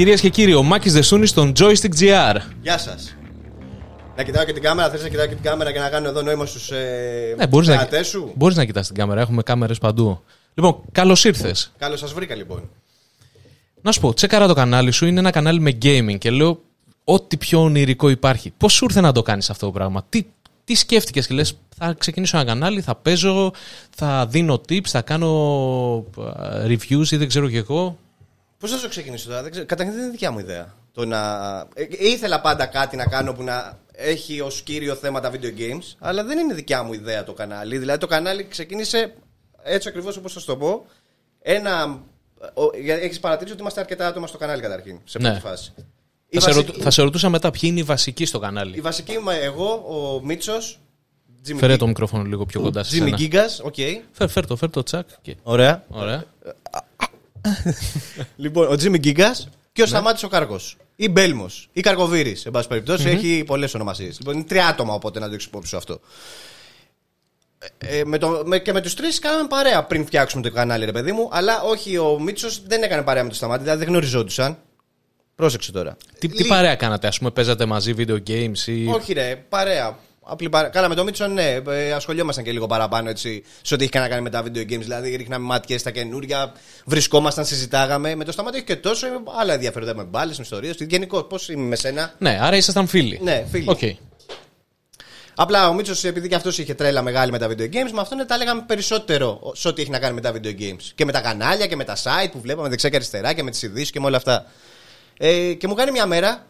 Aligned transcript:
Κυρίες 0.00 0.20
και 0.20 0.28
κύριοι, 0.28 0.54
ο 0.54 0.62
Μάκης 0.62 0.92
Δεσούνη 0.92 1.26
στον 1.26 1.52
Joystick 1.58 2.00
GR. 2.00 2.36
Γεια 2.62 2.78
σας. 2.78 3.16
Να 4.16 4.22
κοιτάω 4.22 4.44
και 4.44 4.52
την 4.52 4.62
κάμερα, 4.62 4.90
θες 4.90 5.02
να 5.02 5.08
κοιτάω 5.08 5.26
και 5.26 5.34
την 5.34 5.42
κάμερα 5.42 5.72
και 5.72 5.78
να 5.78 5.88
κάνω 5.88 6.08
εδώ 6.08 6.22
νόημα 6.22 6.46
στους 6.46 6.70
ε, 6.70 7.34
Ναι, 7.36 7.46
μπορείς 7.46 7.68
να, 7.68 7.74
θεατές 7.74 8.06
σου; 8.06 8.32
μπορείς 8.34 8.56
να 8.56 8.64
κοιτάς 8.64 8.86
την 8.86 8.96
κάμερα, 8.96 9.20
έχουμε 9.20 9.42
κάμερες 9.42 9.78
παντού. 9.78 10.22
Λοιπόν, 10.54 10.80
καλώς 10.92 11.24
ήρθες. 11.24 11.72
Καλώς 11.78 11.98
σας 11.98 12.12
βρήκα 12.12 12.34
λοιπόν. 12.34 12.70
Να 13.82 13.92
σου 13.92 14.00
πω, 14.00 14.14
τσέκαρα 14.14 14.46
το 14.46 14.54
κανάλι 14.54 14.90
σου, 14.90 15.06
είναι 15.06 15.18
ένα 15.18 15.30
κανάλι 15.30 15.60
με 15.60 15.78
gaming 15.82 16.18
και 16.18 16.30
λέω 16.30 16.60
ό,τι 17.04 17.36
πιο 17.36 17.60
ονειρικό 17.60 18.08
υπάρχει. 18.08 18.52
Πώς 18.56 18.72
σου 18.72 18.84
ήρθε 18.84 19.00
να 19.00 19.12
το 19.12 19.22
κάνεις 19.22 19.50
αυτό 19.50 19.66
το 19.66 19.72
πράγμα, 19.72 20.04
τι, 20.08 20.26
τι 20.64 20.74
σκέφτηκες 20.74 21.26
και 21.26 21.34
λες, 21.34 21.58
θα 21.76 21.94
ξεκινήσω 21.98 22.36
ένα 22.36 22.46
κανάλι, 22.46 22.80
θα 22.80 22.94
παίζω, 22.94 23.52
θα 23.96 24.26
δίνω 24.26 24.60
tips, 24.68 24.88
θα 24.88 25.02
κάνω 25.02 26.04
ε, 26.18 26.66
reviews 26.66 27.10
ή 27.10 27.16
δεν 27.16 27.28
ξέρω 27.28 27.48
κι 27.48 27.56
εγώ. 27.56 27.98
Πώς 28.60 28.70
θα 28.70 28.80
το 28.80 28.88
ξεκινήσω 28.88 29.28
τώρα, 29.28 29.42
δεν 29.42 29.50
ξέρω. 29.50 29.66
Καταρχήν 29.66 29.94
δεν 29.94 30.02
είναι 30.02 30.12
δικιά 30.12 30.30
μου 30.30 30.38
ιδέα. 30.38 30.74
Το 30.92 31.04
να... 31.04 31.20
ε, 31.74 31.86
ήθελα 31.98 32.40
πάντα 32.40 32.66
κάτι 32.66 32.96
να 32.96 33.06
κάνω 33.06 33.32
που 33.32 33.42
να 33.42 33.78
έχει 33.92 34.40
ως 34.40 34.62
κύριο 34.62 34.94
θέμα 34.94 35.20
τα 35.20 35.30
video 35.32 35.58
games, 35.58 35.94
αλλά 35.98 36.24
δεν 36.24 36.38
είναι 36.38 36.54
δικιά 36.54 36.82
μου 36.82 36.92
ιδέα 36.92 37.24
το 37.24 37.32
κανάλι. 37.32 37.78
Δηλαδή 37.78 37.98
το 38.00 38.06
κανάλι 38.06 38.44
ξεκίνησε 38.44 39.14
έτσι 39.62 39.88
ακριβώς 39.88 40.16
όπως 40.16 40.32
θα 40.32 40.40
σου 40.40 40.46
το 40.46 40.56
πω. 40.56 40.86
Ένα. 41.42 42.00
Έχεις 42.84 43.20
παρατηρήσει 43.20 43.52
ότι 43.52 43.62
είμαστε 43.62 43.80
αρκετά 43.80 44.06
άτομα 44.06 44.26
στο 44.26 44.38
κανάλι 44.38 44.60
καταρχήν, 44.62 45.00
σε 45.04 45.18
Ναι. 45.18 45.28
πρώτη 45.28 45.40
φάση. 45.40 45.72
Η 46.28 46.38
Θα 46.38 46.40
σε, 46.40 46.46
βασική- 46.48 46.66
ρωτού- 46.66 46.82
θα 46.82 46.90
σε 46.90 47.02
ρωτούσα 47.02 47.28
μετά 47.28 47.50
ποιοι 47.50 47.60
είναι 47.64 47.80
οι 47.80 47.82
βασικοί 47.82 48.24
στο 48.24 48.38
κανάλι. 48.38 48.76
Η 48.76 48.80
βασική 48.80 49.12
είμαι 49.12 49.34
εγώ, 49.34 49.72
ο 49.72 50.24
Μίτσος. 50.24 50.80
Φέρε 51.56 51.76
το 51.76 51.86
μικρόφωνο 51.86 52.22
λίγο 52.24 52.46
πιο 52.46 52.60
κοντά 52.60 52.82
σε 52.84 52.96
Jimmy 52.96 53.18
σένα. 53.18 53.18
Gigas, 53.18 53.64
OK. 53.64 53.74
Φέρ, 54.12 54.28
φέρ 54.28 54.46
το, 54.46 54.56
φέρ 54.56 54.70
το 54.70 54.82
τσακ. 54.82 55.08
Και... 55.22 55.36
Ωραία. 55.42 55.84
Ωραία. 55.88 56.24
Λοιπόν, 58.36 58.72
ο 58.72 58.76
Τζίμι 58.76 58.98
Γκίγκας 58.98 59.48
και 59.72 59.82
ο 59.82 59.86
Σταμάτης 59.86 60.22
ο 60.22 60.28
Κάργο. 60.28 60.60
Ή 60.96 61.08
Μπέλμος. 61.08 61.68
Ή 61.72 61.80
Καρκοβίρης, 61.80 62.46
εν 62.46 62.52
πάση 62.52 62.68
περιπτώσει. 62.68 63.08
Έχει 63.08 63.44
πολλές 63.46 63.74
ονομασίες. 63.74 64.18
Λοιπόν, 64.18 64.34
είναι 64.34 64.44
τρία 64.44 64.66
άτομα, 64.66 64.94
οπότε 64.94 65.18
να 65.18 65.28
το 65.28 65.34
έχει 65.34 65.46
υπόψη 65.46 65.68
σου 65.68 65.76
αυτό. 65.76 66.00
Ε, 67.78 67.98
ε, 67.98 68.04
με 68.04 68.18
το, 68.18 68.42
με, 68.44 68.58
και 68.58 68.72
με 68.72 68.80
τους 68.80 68.94
τρεις 68.94 69.18
κάναμε 69.18 69.48
παρέα 69.48 69.84
πριν 69.84 70.06
φτιάξουμε 70.06 70.42
το 70.42 70.50
κανάλι, 70.50 70.84
ρε 70.84 70.92
παιδί 70.92 71.12
μου. 71.12 71.28
Αλλά 71.32 71.62
όχι, 71.62 71.98
ο 71.98 72.18
Μίτσος 72.20 72.62
δεν 72.66 72.82
έκανε 72.82 73.02
παρέα 73.02 73.22
με 73.22 73.28
το 73.28 73.34
Σταμάτη, 73.34 73.62
δηλαδή 73.62 73.78
δεν 73.78 73.88
γνωριζόντουσαν. 73.88 74.58
Πρόσεξε 75.34 75.72
τώρα. 75.72 75.96
Τι, 76.18 76.28
τι 76.28 76.42
Λί- 76.42 76.48
παρέα 76.48 76.74
κάνατε, 76.74 77.06
ας 77.06 77.18
πούμε, 77.18 77.30
παίζατε 77.30 77.66
μαζί 77.66 77.94
video 77.98 78.18
games 78.26 78.66
ή. 78.66 78.86
Όχι, 78.86 79.12
ρε, 79.12 79.44
παρέα. 79.48 79.98
Απλή 80.32 80.48
παρέα. 80.48 80.68
Κάναμε 80.70 80.94
το 80.94 81.04
Μίτσο, 81.04 81.26
ναι. 81.26 81.60
Ε, 81.68 81.92
ασχολιόμασταν 81.92 82.44
και 82.44 82.52
λίγο 82.52 82.66
παραπάνω 82.66 83.08
έτσι, 83.08 83.44
σε 83.62 83.74
ό,τι 83.74 83.84
έχει 83.84 83.98
να 83.98 84.08
κάνει 84.08 84.22
με 84.22 84.30
τα 84.30 84.42
video 84.42 84.60
games. 84.60 84.78
Δηλαδή, 84.78 85.16
ρίχναμε 85.16 85.44
μάτια 85.46 85.78
στα 85.78 85.90
καινούρια, 85.90 86.52
βρισκόμασταν, 86.84 87.44
συζητάγαμε. 87.44 88.14
Με 88.14 88.24
το 88.24 88.32
Σταμάτη 88.32 88.56
έχει 88.56 88.66
και 88.66 88.76
τόσο 88.76 89.06
ε, 89.06 89.10
άλλα 89.40 89.52
ενδιαφέροντα 89.52 89.94
με 89.94 90.02
μπάλες, 90.02 90.36
με 90.36 90.42
ιστορίες. 90.44 90.76
Γενικώς, 90.78 91.22
πώς 91.22 91.48
είμαι 91.48 91.66
με 91.66 91.76
σένα. 91.76 92.14
Ναι, 92.18 92.38
άρα 92.42 92.56
ήσασταν 92.56 92.86
φίλοι. 92.86 93.20
Ναι, 93.22 93.44
φίλοι. 93.50 93.64
Οκ. 93.68 93.78
Απλά 95.34 95.68
ο 95.68 95.74
Μίτσος, 95.74 96.04
επειδή 96.04 96.28
και 96.28 96.34
αυτός 96.34 96.58
είχε 96.58 96.74
τρέλα 96.74 97.02
μεγάλη 97.02 97.30
με 97.30 97.38
τα 97.38 97.46
video 97.48 97.64
games, 97.64 97.90
με 97.92 98.00
αυτόν 98.00 98.26
τα 98.26 98.36
λέγαμε 98.36 98.64
περισσότερο 98.66 99.52
σε 99.54 99.68
ό,τι 99.68 99.82
έχει 99.82 99.90
να 99.90 99.98
κάνει 99.98 100.14
με 100.14 100.20
τα 100.20 100.32
video 100.32 100.60
games. 100.60 100.82
Και 100.94 101.04
με 101.04 101.12
τα 101.12 101.20
κανάλια 101.20 101.66
και 101.66 101.76
με 101.76 101.84
τα 101.84 101.96
site 101.96 102.30
που 102.32 102.40
βλέπαμε 102.40 102.68
δεξιά 102.68 102.88
και 102.88 102.96
αριστερά 102.96 103.32
και 103.32 103.42
με 103.42 103.50
τις 103.50 103.62
ειδήσεις 103.62 103.90
και 103.90 104.00
με 104.00 104.06
όλα 104.06 104.16
αυτά. 104.16 104.46
Ε, 105.18 105.52
και 105.52 105.68
μου 105.68 105.74
κάνει 105.74 105.90
μια 105.90 106.06
μέρα, 106.06 106.46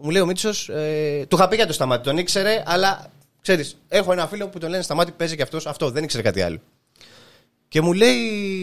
μου 0.00 0.10
λέει 0.10 0.22
ο 0.22 0.26
Μίτσος, 0.26 0.68
ε, 0.68 1.26
του 1.28 1.36
είχα 1.36 1.48
πει 1.48 1.56
για 1.56 1.66
το 1.66 1.72
σταμάτη, 1.72 2.02
τον 2.04 2.18
ήξερε, 2.18 2.62
αλλά 2.66 3.10
ξέρεις, 3.42 3.76
έχω 3.88 4.12
ένα 4.12 4.26
φίλο 4.26 4.48
που 4.48 4.58
τον 4.58 4.70
λένε 4.70 4.82
σταμάτη, 4.82 5.12
παίζει 5.12 5.36
και 5.36 5.42
αυτός, 5.42 5.66
αυτό, 5.66 5.90
δεν 5.90 6.04
ήξερε 6.04 6.22
κάτι 6.22 6.42
άλλο. 6.42 6.60
Και 7.68 7.80
μου 7.80 7.92
λέει, 7.92 8.18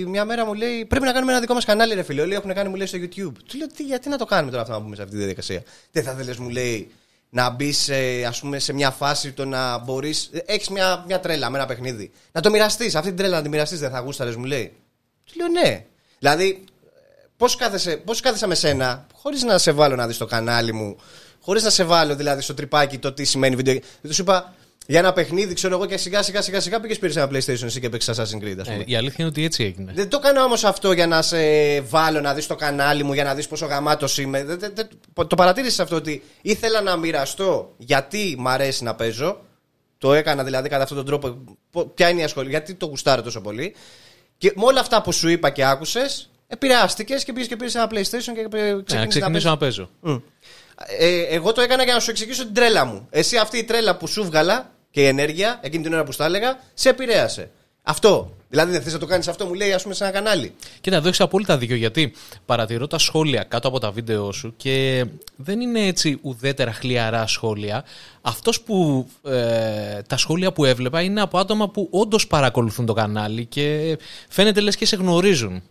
μια 0.08 0.26
μέρα 0.26 0.46
μου 0.46 0.54
λέει, 0.54 0.86
πρέπει 0.86 1.06
να 1.06 1.12
κάνουμε 1.12 1.32
ένα 1.32 1.42
δικό 1.42 1.54
μας 1.54 1.66
κανάλι, 1.66 1.94
ρε 1.94 2.04
φίλε. 2.04 2.22
Όλοι 2.22 2.34
έχουν 2.34 2.54
κάνει, 2.54 2.70
μου 2.70 2.76
λέει, 2.76 2.88
στο 2.88 2.98
YouTube. 2.98 3.34
Του 3.48 3.58
λέω, 3.58 3.68
τι, 3.68 3.84
γιατί 3.84 4.10
να 4.10 4.18
το 4.18 4.26
κάνουμε 4.26 4.50
τώρα 4.52 4.62
αυτό 4.64 4.74
να 4.74 4.80
μπούμε 4.80 4.96
σε 4.96 5.02
αυτή 5.02 5.14
τη 5.14 5.20
διαδικασία; 5.20 5.64
Δεν 5.92 6.04
θα 6.04 6.14
θέλεις, 6.14 6.38
μου 6.38 6.50
λέει, 6.50 6.92
να 7.30 7.50
μπεις 7.50 7.90
ας 8.28 8.40
πούμε, 8.40 8.60
σε 8.60 8.74
μια 8.74 8.92
φάση 8.92 9.32
το 9.32 9.46
να 9.46 9.78
μπορείς. 9.78 10.30
Έχεις 10.46 10.70
μια, 10.70 11.04
μια 11.08 11.20
τρέλα 11.20 11.50
με 11.50 11.58
ένα 11.58 11.68
παιχνίδι. 11.68 12.12
Να 12.32 12.42
το 12.42 12.50
μοιραστείς. 12.50 12.96
Αυτή 12.96 13.08
την 13.08 13.18
τρέλα 13.18 13.38
να 13.38 13.44
τη 13.44 13.50
μοιραστείς, 13.50 13.80
δεν 13.80 13.90
θα 13.90 14.00
γούσταρες, 14.00 14.36
μου 14.36 14.44
λέει. 14.44 14.74
Του 15.26 15.34
λέω, 15.38 15.48
ναι. 15.48 15.86
Δηλαδή, 16.20 16.64
πώς 17.38 17.56
κάθεσαι, 17.56 17.98
πώς 17.98 18.20
κάθεσα 18.20 18.48
με 18.48 18.56
σένα, 18.56 19.08
χωρίς 19.14 19.44
να 19.44 19.58
σε 19.58 19.72
βάλω 19.72 19.96
να 19.96 20.08
δεις 20.08 20.18
το 20.18 20.26
κανάλι 20.26 20.74
μου, 20.74 20.98
χωρίς 21.42 21.64
να 21.64 21.70
σε 21.70 21.84
βάλω 21.84 22.16
δηλαδή 22.16 22.42
στο 22.42 22.54
τρυπάκι 22.54 22.98
το 22.98 23.14
τι 23.14 23.24
σημαίνει 23.24 23.56
video 23.60 23.70
game. 23.70 23.80
Δεν 24.02 24.14
σου 24.14 24.22
είπα 24.22 24.54
για 24.90 25.00
ένα 25.00 25.14
παιχνίδι, 25.14 25.54
ξέρω 25.54 25.76
εγώ, 25.76 25.86
και 25.86 25.98
σιγά 25.98 26.22
σιγά 26.24 26.42
σιγά 26.42 26.60
σιγά 26.60 26.80
πήγες 26.80 27.00
πήρες 27.00 27.16
ένα 27.16 27.26
PlayStation 27.30 27.64
εσύ 27.64 27.80
και 27.80 27.90
παίξει 27.90 28.12
Assassin's 28.16 28.44
Creed, 28.44 28.56
ας 28.60 28.68
πούμε. 28.68 28.80
Ε, 28.80 28.84
η 28.86 28.96
αλήθεια 28.96 29.16
είναι 29.18 29.28
ότι 29.28 29.44
έτσι 29.44 29.64
έγινε. 29.64 29.92
Δεν 29.96 30.10
το 30.10 30.20
κάνω 30.20 30.42
όμως 30.44 30.64
αυτό 30.64 30.92
για 30.92 31.08
να 31.08 31.22
σε 31.22 31.38
βάλω 31.82 32.22
να 32.22 32.34
δεις 32.34 32.48
το 32.48 32.56
κανάλι 32.56 33.04
μου, 33.04 33.14
για 33.14 33.24
να 33.24 33.36
δεις 33.36 33.48
πόσο 33.48 33.66
γαμάτος 33.66 34.18
είμαι. 34.18 34.44
Δεν- 34.44 34.60
δεν- 34.60 34.72
δεν- 34.76 35.28
το 35.28 35.36
παρατήρησες 35.36 35.80
αυτό 35.80 35.96
ότι 35.96 36.24
ήθελα 36.42 36.82
να 36.82 36.96
μοιραστώ 36.98 37.74
γιατί 37.78 38.36
μ' 38.40 38.48
αρέσει 38.48 38.84
να 38.84 38.96
παίζω. 38.96 39.42
Το 39.98 40.14
έκανα 40.14 40.44
δηλαδή 40.44 40.70
κατά 40.70 40.82
αυτόν 40.84 40.98
τον 40.98 41.06
τρόπο. 41.06 41.44
Πο- 41.72 41.86
Ποια 41.86 42.10
είναι 42.10 42.22
η 42.22 42.24
ασχολία, 42.24 42.50
γιατί 42.50 42.74
το 42.74 42.86
γουστάρω 42.86 43.22
τόσο 43.22 43.42
πολύ. 43.42 43.76
Και 44.38 44.54
με 44.56 44.64
όλα 44.66 44.80
αυτά 44.80 45.02
που 45.02 45.12
σου 45.12 45.28
είπα 45.30 45.50
και 45.50 45.66
άκουσες, 45.66 46.30
επηρεάστηκες 46.48 47.24
και 47.24 47.34
πήγες 47.34 47.48
και 47.48 47.56
πήρες 47.56 47.76
ένα 47.76 47.86
PlayStation 47.92 48.34
και 48.36 48.48
Ναι, 48.58 48.72
να 48.74 48.82
ξεκίνησες 48.84 48.94
να 48.94 49.08
ξεκινήσω 49.08 49.30
παίζεις. 49.30 49.48
να 49.48 49.58
παίζω. 49.58 49.90
Ε, 51.00 51.22
εγώ 51.22 51.52
το 51.52 51.62
έκανα 51.62 51.84
για 51.84 51.94
να 51.94 52.00
σου 52.00 52.10
εξηγήσω 52.10 52.44
την 52.46 52.54
τρέλα 52.54 52.86
μου. 52.86 53.08
Εσύ 53.10 53.38
αυτή 53.38 53.58
η 53.58 53.64
τρέλα 53.64 53.98
που 53.98 54.08
σου 54.08 54.24
βγάλα 54.26 54.72
και 54.92 55.02
η 55.02 55.06
ενέργεια, 55.06 55.60
εκείνη 55.64 55.84
την 55.84 55.94
ώρα 55.94 56.04
που 56.04 56.12
στα 56.12 56.26
έλεγα, 56.26 56.60
σε 56.74 56.90
επηρέασε. 56.90 57.52
Αυτό. 57.84 58.34
Δηλαδή 58.50 58.72
δεν 58.72 58.82
θες 58.82 58.94
να 58.94 59.00
το 59.00 59.06
κάνεις 59.06 59.28
αυτό, 59.28 59.46
μου 59.46 59.54
λέει, 59.54 59.74
ας 59.74 59.82
πούμε, 59.82 59.94
σε 59.94 60.04
ένα 60.04 60.14
κανάλι. 60.14 60.54
Κοίτα, 60.82 60.96
εδώ 60.96 61.08
έχεις 61.08 61.22
απόλυτα 61.22 61.58
δίκιο 61.58 61.76
γιατί 61.76 62.14
παρατηρώ 62.46 62.88
τα 62.88 62.98
σχόλια 62.98 63.44
κάτω 63.44 63.68
από 63.68 63.80
τα 63.80 63.92
βίντεο 63.92 64.32
σου 64.32 64.54
και 64.58 65.06
δεν 65.36 65.60
είναι 65.60 65.86
έτσι 65.86 66.20
ουδέτερα 66.22 66.74
χλιαρά 66.74 67.28
σχόλια. 67.28 67.86
Αυτός 68.22 68.62
που 68.62 69.08
ε, 69.24 70.02
τα 70.02 70.18
σχόλια 70.18 70.52
που 70.52 70.66
έβλεπα 70.66 71.02
είναι 71.02 71.22
από 71.22 71.38
άτομα 71.38 71.70
που 71.70 71.88
όντως 71.92 72.28
παρακολουθούν 72.28 72.86
το 72.86 72.94
κανάλι 72.94 73.46
και 73.46 73.98
φαίνεται 74.30 74.62
λες 74.62 74.76
και 74.76 74.86
σε 74.86 74.96
γνωρίζουν. 74.96 75.64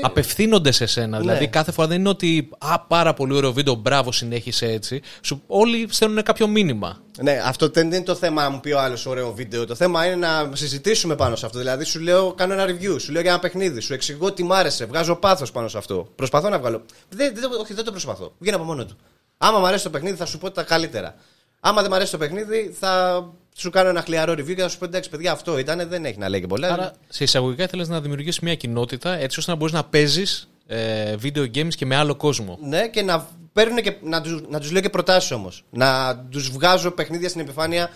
Απευθύνονται 0.00 0.70
σε 0.72 0.86
σένα. 0.86 1.18
Δηλαδή 1.18 1.48
κάθε 1.48 1.72
φορά 1.72 1.88
δεν 1.88 1.98
είναι 1.98 2.08
ότι 2.08 2.48
Α, 2.58 2.80
πάρα 2.80 3.14
πολύ 3.14 3.34
ωραίο 3.34 3.52
βίντεο, 3.52 3.74
μπράβο, 3.74 4.12
συνέχισε 4.12 4.66
έτσι. 4.66 5.00
Σου, 5.20 5.42
όλοι 5.46 5.86
στέλνουν 5.90 6.22
κάποιο 6.22 6.46
μήνυμα. 6.46 7.00
Ναι, 7.22 7.42
αυτό 7.44 7.68
δεν 7.68 7.86
είναι 7.86 8.02
το 8.02 8.14
θέμα 8.14 8.42
να 8.42 8.50
μου 8.50 8.60
πει 8.60 8.72
ο 8.72 8.80
άλλος 8.80 9.06
ωραίο 9.06 9.32
βίντεο. 9.32 9.66
Το 9.66 9.74
θέμα 9.74 10.06
είναι 10.06 10.14
να 10.16 10.50
συζητήσουμε 10.52 11.16
πάνω 11.16 11.36
σε 11.36 11.46
αυτό. 11.46 11.58
Δηλαδή, 11.58 11.84
σου 11.84 12.00
λέω, 12.00 12.32
κάνω 12.32 12.52
ένα 12.52 12.64
review, 12.64 13.00
σου 13.00 13.12
λέω 13.12 13.22
για 13.22 13.30
ένα 13.30 13.40
παιχνίδι, 13.40 13.80
σου 13.80 13.92
εξηγώ 13.92 14.32
τι 14.32 14.42
μ' 14.42 14.52
άρεσε, 14.52 14.84
βγάζω 14.84 15.14
πάθος 15.16 15.50
πάνω 15.52 15.68
σε 15.68 15.78
αυτό. 15.78 16.08
Προσπαθώ 16.14 16.48
να 16.48 16.58
βγάλω. 16.58 16.82
Δεν, 17.08 17.34
δεν, 17.34 17.42
το- 17.50 17.58
όχι, 17.60 17.74
δεν 17.74 17.84
το 17.84 17.90
προσπαθώ. 17.90 18.32
Βγαίνει 18.38 18.56
από 18.56 18.64
μόνο 18.64 18.84
του. 18.84 18.96
Άμα 19.38 19.58
μ' 19.58 19.64
αρέσει 19.66 19.84
το 19.84 19.90
παιχνίδι, 19.90 20.16
θα 20.16 20.26
σου 20.26 20.38
πω 20.38 20.50
τα 20.50 20.62
καλύτερα. 20.62 21.14
Άμα 21.60 21.80
δεν 21.82 21.90
μ' 21.90 21.94
αρέσει 21.94 22.10
το 22.10 22.18
παιχνίδι, 22.18 22.76
θα 22.80 23.24
σου 23.60 23.70
κάνω 23.70 23.88
ένα 23.88 24.02
χλιαρό 24.02 24.32
review 24.32 24.54
και 24.54 24.62
θα 24.62 24.68
σου 24.68 24.78
πω 24.78 24.84
εντάξει, 24.84 25.10
παιδιά, 25.10 25.32
αυτό 25.32 25.58
ήταν, 25.58 25.88
δεν 25.88 26.04
έχει 26.04 26.18
να 26.18 26.28
λέει 26.28 26.40
και 26.40 26.46
πολλά. 26.46 26.72
Άρα, 26.72 26.92
σε 27.08 27.24
εισαγωγικά 27.24 27.64
ήθελε 27.64 27.84
να 27.86 28.00
δημιουργήσεις 28.00 28.40
μια 28.40 28.54
κοινότητα 28.54 29.18
έτσι 29.18 29.38
ώστε 29.38 29.50
να 29.50 29.56
μπορείς 29.56 29.74
να 29.74 29.84
παίζεις 29.84 30.48
ε, 30.66 31.14
video 31.22 31.46
games 31.54 31.74
και 31.74 31.86
με 31.86 31.96
άλλο 31.96 32.14
κόσμο. 32.14 32.58
Ναι, 32.62 32.88
και 32.88 33.02
να 33.02 33.28
παίρνουν 33.52 33.82
και 33.82 33.96
να 34.02 34.20
τους 34.20 34.42
να 34.48 34.60
τους 34.60 34.70
λέω 34.70 34.80
και 34.80 34.88
προτάσεις 34.88 35.30
όμως. 35.30 35.64
Να 35.70 36.18
τους 36.30 36.50
βγάζω 36.50 36.90
παιχνίδια 36.90 37.28
στην 37.28 37.40
επιφάνεια 37.40 37.90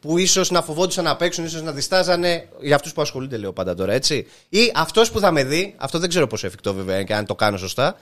που 0.00 0.18
ίσως 0.18 0.50
να 0.50 0.62
φοβόντουσαν 0.62 1.04
να 1.04 1.16
παίξουν, 1.16 1.44
ίσως 1.44 1.62
να 1.62 1.72
διστάζανε 1.72 2.48
για 2.60 2.74
αυτούς 2.74 2.92
που 2.92 3.02
ασχολούνται, 3.02 3.36
λέω 3.36 3.52
πάντα 3.52 3.74
τώρα, 3.74 3.92
έτσι. 3.92 4.26
Ή 4.48 4.72
αυτός 4.74 5.10
που 5.10 5.20
θα 5.20 5.30
με 5.30 5.44
δει, 5.44 5.74
αυτό 5.78 5.98
δεν 5.98 6.08
ξέρω 6.08 6.26
πόσο 6.26 6.46
εφικτό 6.46 6.74
βέβαια 6.74 7.02
και 7.02 7.14
αν 7.14 7.26
το 7.26 7.34
κάνω 7.34 7.56
σωστά, 7.56 7.96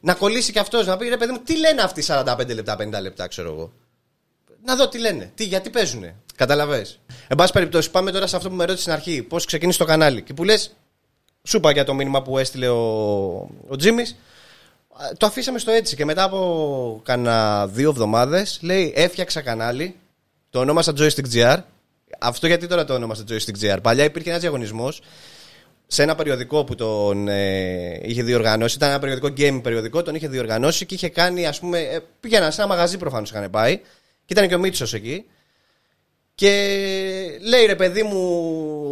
να 0.00 0.14
κολλήσει 0.14 0.52
και 0.52 0.58
αυτός, 0.58 0.86
να 0.86 0.96
πει 0.96 1.08
ρε 1.08 1.16
παιδί 1.16 1.32
μου, 1.32 1.38
τι 1.44 1.58
λένε 1.58 1.82
αυτοί 1.82 2.04
45 2.06 2.54
λεπτά, 2.54 2.76
50 2.76 3.00
λεπτά, 3.02 3.26
ξέρω 3.26 3.52
εγώ. 3.52 3.72
Να 4.64 4.76
δω 4.76 4.88
τι 4.88 4.98
λένε, 4.98 5.30
τι, 5.34 5.44
γιατί 5.44 5.70
παίζουνε. 5.70 6.14
Καταλαβέ. 6.36 6.86
Εν 7.28 7.36
πάση 7.36 7.52
περιπτώσει, 7.52 7.90
πάμε 7.90 8.10
τώρα 8.10 8.26
σε 8.26 8.36
αυτό 8.36 8.48
που 8.48 8.54
με 8.54 8.64
ρώτησε 8.64 8.82
στην 8.82 8.92
αρχή, 8.92 9.22
πώς 9.22 9.44
ξεκίνησε 9.44 9.78
το 9.78 9.84
κανάλι. 9.84 10.22
Και 10.22 10.34
που 10.34 10.44
λες, 10.44 10.74
σου 11.42 11.56
είπα 11.56 11.70
για 11.70 11.84
το 11.84 11.94
μήνυμα 11.94 12.22
που 12.22 12.38
έστειλε 12.38 12.68
ο, 12.68 13.36
ο 13.68 13.76
Τζίμις 13.76 14.16
το 15.16 15.26
αφήσαμε 15.26 15.58
στο 15.58 15.70
έτσι 15.70 15.96
και 15.96 16.04
μετά 16.04 16.22
από 16.22 17.00
κάνα 17.04 17.66
δύο 17.66 17.90
εβδομάδες 17.90 18.58
λέει 18.62 18.92
έφτιαξα 18.96 19.40
κανάλι, 19.40 19.94
το 20.50 20.60
ονόμασα 20.60 20.92
Joystick 20.98 21.34
GR. 21.34 21.56
Αυτό 22.18 22.46
γιατί 22.46 22.66
τώρα 22.66 22.84
το 22.84 22.94
ονόμασα 22.94 23.24
Joystick 23.28 23.64
GR. 23.64 23.78
Παλιά 23.82 24.04
υπήρχε 24.04 24.28
ένας 24.28 24.40
διαγωνισμός 24.40 25.00
σε 25.86 26.02
ένα 26.02 26.14
περιοδικό 26.14 26.64
που 26.64 26.74
τον 26.74 27.28
ε, 27.28 28.00
είχε 28.02 28.22
διοργανώσει. 28.22 28.76
Ήταν 28.76 28.88
ένα 28.88 28.98
περιοδικό 28.98 29.28
game 29.36 29.60
περιοδικό, 29.62 30.02
τον 30.02 30.14
είχε 30.14 30.28
διοργανώσει 30.28 30.86
και 30.86 30.94
είχε 30.94 31.08
κάνει, 31.08 31.46
ας 31.46 31.58
πούμε. 31.58 31.78
Ε, 31.78 31.98
πήγαιναν 32.20 32.52
σε 32.52 32.60
ένα 32.60 32.70
μαγαζί 32.70 32.96
προφανώς 32.96 33.30
είχαν 33.30 33.50
πάει. 33.50 33.80
Και 34.28 34.34
ήταν 34.34 34.48
και 34.48 34.54
ο 34.54 34.58
Μίτσος 34.58 34.94
εκεί. 34.94 35.24
Και 36.34 36.50
λέει 37.42 37.66
ρε 37.66 37.74
παιδί 37.74 38.02
μου, 38.02 38.20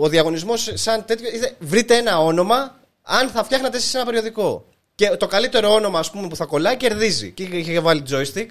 ο 0.01 0.09
διαγωνισμός 0.09 0.71
σαν 0.75 1.05
τέτοιο. 1.05 1.29
είδε, 1.35 1.55
Βρείτε 1.59 1.97
ένα 1.97 2.21
όνομα 2.21 2.77
αν 3.03 3.29
θα 3.29 3.45
φτιάχνατε 3.45 3.77
εσείς 3.77 3.95
ένα 3.95 4.05
περιοδικό. 4.05 4.65
Και 4.95 5.09
το 5.09 5.27
καλύτερο 5.27 5.73
όνομα 5.73 5.99
ας 5.99 6.11
πούμε, 6.11 6.29
που 6.29 6.37
θα 6.37 6.45
κολλάει 6.45 6.77
κερδίζει. 6.77 7.31
Και 7.31 7.43
είχε- 7.43 7.57
είχε 7.57 7.81
βάλει 7.81 8.03
joystick, 8.11 8.47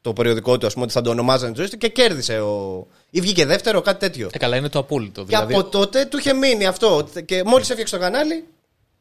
το 0.00 0.12
περιοδικό 0.12 0.58
του, 0.58 0.66
ας 0.66 0.72
πούμε, 0.72 0.84
ότι 0.84 0.92
θα 0.94 1.00
το 1.00 1.10
ονομάζανε 1.10 1.54
joystick 1.58 1.78
και 1.78 1.88
κέρδισε. 1.88 2.40
Ο... 2.40 2.86
ή 3.10 3.20
βγήκε 3.20 3.46
δεύτερο, 3.46 3.80
κάτι 3.80 3.98
τέτοιο. 4.00 4.28
Ε, 4.32 4.38
καλά, 4.38 4.56
είναι 4.56 4.68
το 4.68 4.78
απόλυτο. 4.78 5.20
Και 5.20 5.26
Δηλαδή, 5.26 5.54
από 5.54 5.64
τότε 5.64 6.04
του 6.04 6.18
είχε 6.18 6.32
μείνει 6.32 6.66
αυτό. 6.66 7.08
Και 7.24 7.42
μόλις 7.44 7.70
έφτιαξε 7.70 7.94
το 7.96 8.00
κανάλι, 8.00 8.44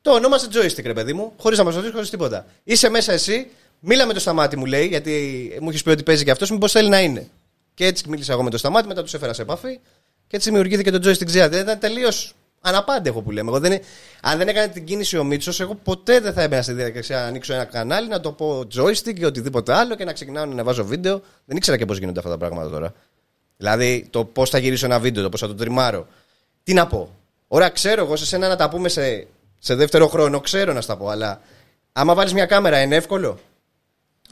Το 0.01 0.11
ονόμασε 0.11 0.47
joystick, 0.53 0.83
ρε 0.83 0.93
παιδί 0.93 1.13
μου, 1.13 1.33
χωρίς 1.37 1.57
να 1.57 1.63
μας 1.63 1.75
ρωτήσει, 1.75 1.93
χωρίς 1.93 2.09
τίποτα. 2.09 2.45
Είσαι 2.63 2.89
μέσα 2.89 3.13
εσύ, 3.13 3.47
μίλα 3.79 4.05
με 4.05 4.13
το 4.13 4.19
σταμάτη, 4.19 4.57
μου 4.57 4.65
λέει, 4.65 4.87
γιατί 4.87 5.57
μου 5.61 5.69
έχεις 5.69 5.83
πει 5.83 5.89
ότι 5.89 6.03
παίζει 6.03 6.23
και 6.23 6.31
αυτός, 6.31 6.51
μήπως 6.51 6.71
θέλει 6.71 6.89
να 6.89 7.01
είναι. 7.01 7.27
Και 7.73 7.85
έτσι 7.85 8.09
μίλησα 8.09 8.33
εγώ 8.33 8.43
με 8.43 8.49
το 8.49 8.57
σταμάτη, 8.57 8.87
μετά 8.87 9.03
τους 9.03 9.13
έφερα 9.13 9.33
σε 9.33 9.41
επαφή 9.41 9.79
και 10.27 10.35
έτσι 10.35 10.49
δημιουργήθηκε 10.49 10.91
το 10.91 11.09
joystick 11.09 11.27
Z. 11.27 11.51
Ήταν 11.53 11.79
τελείως 11.79 12.33
αναπάντεχο 12.61 13.21
που 13.21 13.31
λέμε. 13.31 13.49
Εγώ 13.49 13.59
δεν, 13.59 13.81
αν 14.21 14.37
δεν 14.37 14.47
έκανε 14.47 14.67
την 14.67 14.85
κίνηση 14.85 15.17
ο 15.17 15.23
Μίτσος, 15.23 15.59
εγώ 15.59 15.75
ποτέ 15.75 16.19
δεν 16.19 16.33
θα 16.33 16.41
έμπαινα 16.41 16.61
στη 16.61 16.73
διαδικασία 16.73 17.19
να 17.19 17.25
ανοίξω 17.25 17.53
ένα 17.53 17.65
κανάλι, 17.65 18.07
να 18.07 18.19
το 18.19 18.31
πω 18.31 18.59
joystick 18.75 19.19
ή 19.19 19.25
οτιδήποτε 19.25 19.73
άλλο 19.73 19.95
και 19.95 20.03
να 20.03 20.13
ξεκινάω 20.13 20.45
να 20.45 20.63
βάζω 20.63 20.85
βίντεο. 20.85 21.21
Δεν 21.45 21.57
ήξερα 21.57 21.77
και 21.77 21.85
πώς 21.85 21.97
γίνονται 21.97 22.19
αυτά 22.19 22.31
τα 22.31 22.37
πράγματα 22.37 22.69
τώρα. 22.69 22.93
Δηλαδή 23.57 24.07
το 24.09 24.25
πώς 24.25 24.49
θα 24.49 24.57
γυρίσω 24.57 24.85
ένα 24.85 24.99
βίντεο, 24.99 25.23
το 25.23 25.29
πώς 25.29 25.39
θα 25.39 25.47
το 25.47 25.55
τριμάρω. 25.55 26.07
Τι 26.63 26.73
να 26.73 26.87
πω. 26.87 27.15
Ωραία, 27.47 27.69
ξέρω 27.69 28.03
εγώ 28.03 28.15
σε 28.15 28.25
σένα 28.25 28.47
να 28.47 28.55
τα 28.55 28.69
πούμε 28.69 28.89
σε, 28.89 29.27
σε 29.59 29.75
δεύτερο 29.75 30.07
χρόνο, 30.07 30.39
ξέρω 30.39 30.73
να 30.73 30.81
στα 30.81 30.97
πω, 30.97 31.07
αλλά 31.07 31.41
άμα 31.91 32.13
βάλεις 32.13 32.33
μια 32.33 32.45
κάμερα 32.45 32.81
είναι 32.81 32.95
εύκολο; 32.95 33.39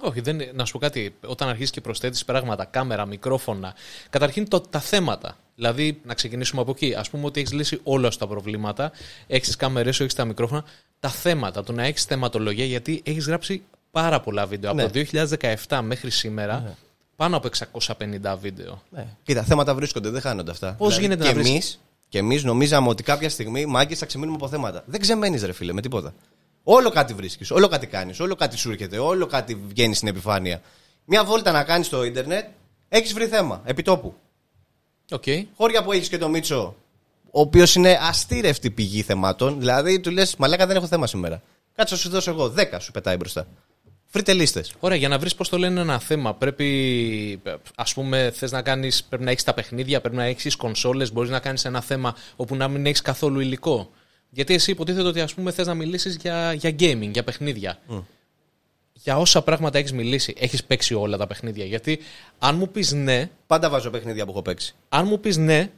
Όχι, 0.05 0.21
δεν, 0.21 0.41
να 0.53 0.65
σου 0.65 0.71
πω 0.71 0.79
κάτι. 0.79 1.15
Όταν 1.25 1.49
αρχίσει 1.49 1.71
και 1.71 1.81
προσθέτεις 1.81 2.25
πράγματα, 2.25 2.65
κάμερα, 2.65 3.05
μικρόφωνα. 3.05 3.73
Καταρχήν 4.09 4.47
το, 4.49 4.59
τα 4.59 4.79
θέματα. 4.79 5.37
Δηλαδή, 5.55 6.01
να 6.05 6.13
ξεκινήσουμε 6.13 6.61
από 6.61 6.71
εκεί. 6.71 6.93
Α 6.93 7.05
πούμε 7.11 7.25
ότι 7.25 7.39
έχεις 7.39 7.53
λύσει 7.53 7.79
όλα 7.83 8.11
σου 8.11 8.17
τα 8.17 8.27
προβλήματα. 8.27 8.91
Έχεις 9.27 9.49
τι 9.49 9.57
κάμερες 9.57 9.95
σου, 9.95 10.03
έχεις 10.03 10.15
τα 10.15 10.25
μικρόφωνα. 10.25 10.63
Τα 10.99 11.09
θέματα, 11.09 11.63
το 11.63 11.71
να 11.73 11.83
έχεις 11.83 12.03
θεματολογία, 12.03 12.65
γιατί 12.65 13.01
έχεις 13.05 13.25
γράψει 13.25 13.63
πάρα 13.91 14.19
πολλά 14.19 14.45
βίντεο. 14.45 14.73
Ναι. 14.73 14.83
Από 14.83 14.93
το 14.93 14.99
2017 15.67 15.79
μέχρι 15.83 16.09
σήμερα, 16.09 16.59
Ναι. 16.59 16.73
πάνω 17.15 17.37
από 17.37 17.47
650 17.47 18.37
βίντεο. 18.41 18.81
Ναι. 18.89 19.07
Κοίτα, 19.23 19.43
θέματα 19.43 19.75
βρίσκονται, 19.75 20.09
δεν 20.09 20.21
χάνονται 20.21 20.51
αυτά. 20.51 20.73
Πώς 20.77 20.97
γίνεται 20.97 21.21
και 21.23 21.27
να 21.29 21.33
βρεις- 21.33 21.49
εμείς, 21.49 21.79
και 22.09 22.17
εμείς 22.17 22.43
νομίζαμε 22.43 22.89
ότι 22.89 23.03
κάποια 23.03 23.29
στιγμή 23.29 23.65
μάγκες 23.65 23.97
θα 23.99 24.05
ξεμείνουμε 24.05 24.37
από 24.37 24.47
θέματα. 24.49 24.83
Δεν 24.85 24.99
ξεμένεις, 25.01 25.43
ρε 25.43 25.51
φίλε, 25.51 25.73
με 25.73 25.81
τίποτα. 25.81 26.13
Όλο 26.67 26.89
κάτι 26.89 27.13
βρίσκεις, 27.13 27.51
όλο 27.51 27.67
κάτι 27.67 27.87
κάνεις, 27.87 28.19
όλο 28.19 28.35
κάτι 28.35 28.57
σου 28.57 28.71
έρχεται, 28.71 28.97
όλο 28.97 29.25
κάτι 29.25 29.55
βγαίνει 29.67 29.93
στην 29.93 30.07
επιφάνεια. 30.07 30.61
Μια 31.05 31.23
βόλτα 31.23 31.51
να 31.51 31.63
κάνεις 31.63 31.85
στο 31.87 32.03
ίντερνετ, 32.03 32.45
έχεις 32.89 33.13
βρει 33.13 33.27
θέμα, 33.27 33.61
επιτόπου. 33.65 34.15
Οκ. 35.11 35.23
Χώρια 35.57 35.83
που 35.83 35.91
έχεις 35.91 36.09
και 36.09 36.17
το 36.17 36.29
Μίτσο, 36.29 36.75
ο 37.31 37.39
οποίος 37.39 37.75
είναι 37.75 37.99
αστείρευτη 38.01 38.71
πηγή 38.71 39.01
θεμάτων. 39.01 39.59
Δηλαδή, 39.59 39.99
του 39.99 40.11
λες, 40.11 40.35
Μαλάκα 40.35 40.67
δεν 40.67 40.75
έχω 40.75 40.87
θέμα 40.87 41.07
σήμερα. 41.07 41.41
Κάτσε 41.75 41.93
να 41.93 41.99
σου 41.99 42.09
δώσω 42.09 42.31
εγώ. 42.31 42.49
10 42.49 42.79
σου 42.79 42.91
πετάει 42.91 43.15
μπροστά. 43.15 43.47
Βρείτε 44.11 44.33
λίστες. 44.33 44.73
Ωραία, 44.79 44.97
για 44.97 45.07
να 45.07 45.19
βρεις 45.19 45.35
πώς 45.35 45.49
το 45.49 45.57
λένε 45.57 45.81
ένα 45.81 45.99
θέμα, 45.99 46.33
πρέπει, 46.33 47.41
ας 47.75 47.93
πούμε, 47.93 48.31
θες 48.35 48.51
να 48.51 48.61
κάνεις, 48.61 49.03
πρέπει 49.03 49.23
να 49.23 49.31
έχεις 49.31 49.43
τα 49.43 49.53
παιχνίδια, 49.53 50.01
πρέπει 50.01 50.15
να 50.15 50.23
έχεις 50.23 50.55
κονσόλες, 50.55 51.11
μπορείς 51.11 51.29
να 51.29 51.39
κάνεις 51.39 51.65
ένα 51.65 51.81
θέμα 51.81 52.15
όπου 52.35 52.55
να 52.55 52.67
μην 52.67 52.85
έχεις 52.85 53.01
καθόλου 53.01 53.39
υλικό. 53.39 53.91
Γιατί 54.35 54.53
εσύ 54.53 54.71
υποτίθεται 54.71 55.07
ότι 55.07 55.21
ας 55.21 55.33
πούμε 55.33 55.51
θες 55.51 55.67
να 55.67 55.73
μιλήσεις 55.73 56.15
για, 56.15 56.53
για 56.53 56.75
gaming, 56.79 57.09
για 57.11 57.23
παιχνίδια. 57.23 57.79
Για 58.93 59.17
όσα 59.17 59.41
πράγματα 59.41 59.77
έχεις 59.77 59.93
μιλήσει, 59.93 60.33
έχεις 60.37 60.63
παίξει 60.63 60.93
όλα 60.93 61.17
τα 61.17 61.27
παιχνίδια. 61.27 61.65
Γιατί 61.65 61.99
αν 62.39 62.55
μου 62.55 62.69
πεις 62.69 62.91
ναι, 62.91 63.29
Πάντα 63.47 63.69
βάζω 63.69 63.89
παιχνίδια 63.89 64.25
που 64.25 64.31
έχω 64.31 64.41
παίξει. 64.41 64.75
αν 64.89 65.07
μου 65.07 65.19
πεις 65.19 65.37
ναι, 65.37 65.71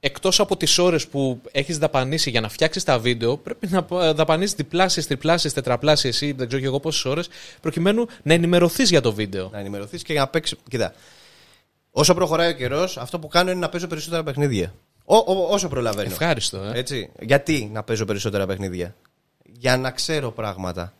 εκτός 0.00 0.40
από 0.40 0.56
τις 0.56 0.78
ώρες 0.78 1.06
που 1.06 1.40
έχεις 1.52 1.78
δαπανίσει 1.78 2.30
για 2.30 2.40
να 2.40 2.48
φτιάξεις 2.48 2.84
τα 2.84 2.98
βίντεο, 2.98 3.36
πρέπει 3.36 3.68
να 3.70 3.86
δαπανίσεις 4.12 4.54
διπλάσιε, 4.54 5.02
τριπλάσιε, 5.02 5.50
τετραπλάσιε 5.50 6.12
ή 6.20 6.32
δεν 6.32 6.46
ξέρω 6.46 6.62
και 6.62 6.68
εγώ 6.68 6.80
πόσες 6.80 7.04
ώρες, 7.04 7.28
προκειμένου 7.60 8.06
να 8.22 8.34
ενημερωθείς 8.34 8.90
για 8.90 9.00
το 9.00 9.12
βίντεο. 9.12 9.48
να 9.52 9.58
ενημερωθείς 9.58 10.02
και 10.02 10.14
να 10.14 10.28
παίξεις. 10.28 10.58
Κοίτα. 10.68 10.94
Όσο 11.90 12.14
προχωράει 12.14 12.50
ο 12.50 12.54
καιρός, 12.54 12.96
αυτό 12.96 13.18
που 13.18 13.28
κάνω 13.28 13.50
είναι 13.50 13.60
να 13.60 13.68
παίζω 13.68 13.86
περισσότερα 13.86 14.22
παιχνίδια. 14.22 14.74
Ό, 15.04 15.16
ό- 15.16 15.46
όσο 15.50 15.68
προλαβαίνω. 15.68 16.10
Ευχάριστο, 16.10 16.58
ε. 16.58 16.78
Έτσι. 16.78 17.10
Γιατί 17.20 17.70
να 17.72 17.82
παίζω 17.82 18.04
περισσότερα 18.04 18.46
παιχνίδια; 18.46 18.96
Για 19.44 19.76
να 19.76 19.90
ξέρω 19.90 20.30
πράγματα. 20.30 20.92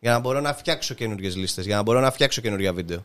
Για 0.00 0.10
να 0.12 0.18
μπορώ 0.18 0.40
να 0.40 0.54
φτιάξω 0.54 0.94
καινούριες 0.94 1.30
λίστες. 1.30 1.64
Για 1.66 1.76
να 1.76 1.82
μπορώ 1.82 2.00
να 2.00 2.10
φτιάξω 2.10 2.40
καινούργια 2.40 2.72
βίντεο. 2.72 3.04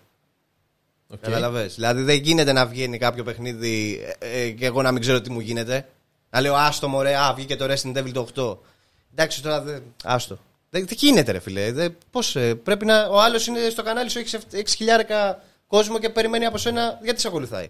Οκ. 1.08 1.20
Κατάλαβες. 1.22 1.76
Δηλαδή 1.76 2.02
δεν 2.02 2.16
γίνεται 2.16 2.52
να 2.54 2.66
βγαίνει 2.66 2.98
κάποιο 2.98 3.24
παιχνίδι 3.24 4.02
ε, 4.20 4.42
ε, 4.42 4.50
και 4.50 4.66
εγώ 4.66 4.82
να 4.82 4.92
μην 4.92 5.02
ξέρω 5.02 5.22
τι 5.22 5.32
μου 5.32 5.40
γίνεται. 5.40 5.90
Να 6.30 6.42
λέω 6.42 6.56
άστο 6.56 6.88
μωρέ, 6.88 7.16
α, 7.18 7.34
βγήκε 7.34 7.56
το 7.56 7.66
Resident 7.66 7.98
Evil 7.98 8.12
το 8.14 8.28
8. 8.36 8.58
Εντάξει 9.12 9.42
τώρα 9.42 9.62
δεν. 9.62 9.84
Άστο. 10.04 10.40
Δεν, 10.70 10.86
τι 10.86 10.96
γίνεται, 10.96 11.32
ρε 11.32 11.40
φιλέ. 11.40 11.72
Δεν, 11.72 11.98
πώς, 12.12 12.36
ε, 12.36 12.56
πρέπει 12.56 12.86
να. 12.86 13.08
Ο 13.08 13.22
άλλος 13.22 13.48
είναι 13.48 13.70
στο 13.70 13.84
κανάλι 13.84 14.10
σου, 14.10 14.20
έχεις 14.20 14.38
6.000 14.52 15.36
κόσμο 15.68 16.00
και 16.00 16.10
περιμένει 16.10 16.46
από 16.46 16.58
σένα 16.58 17.00
γιατί 17.04 17.20
σε 17.22 17.28
ακολουθάει. 17.28 17.70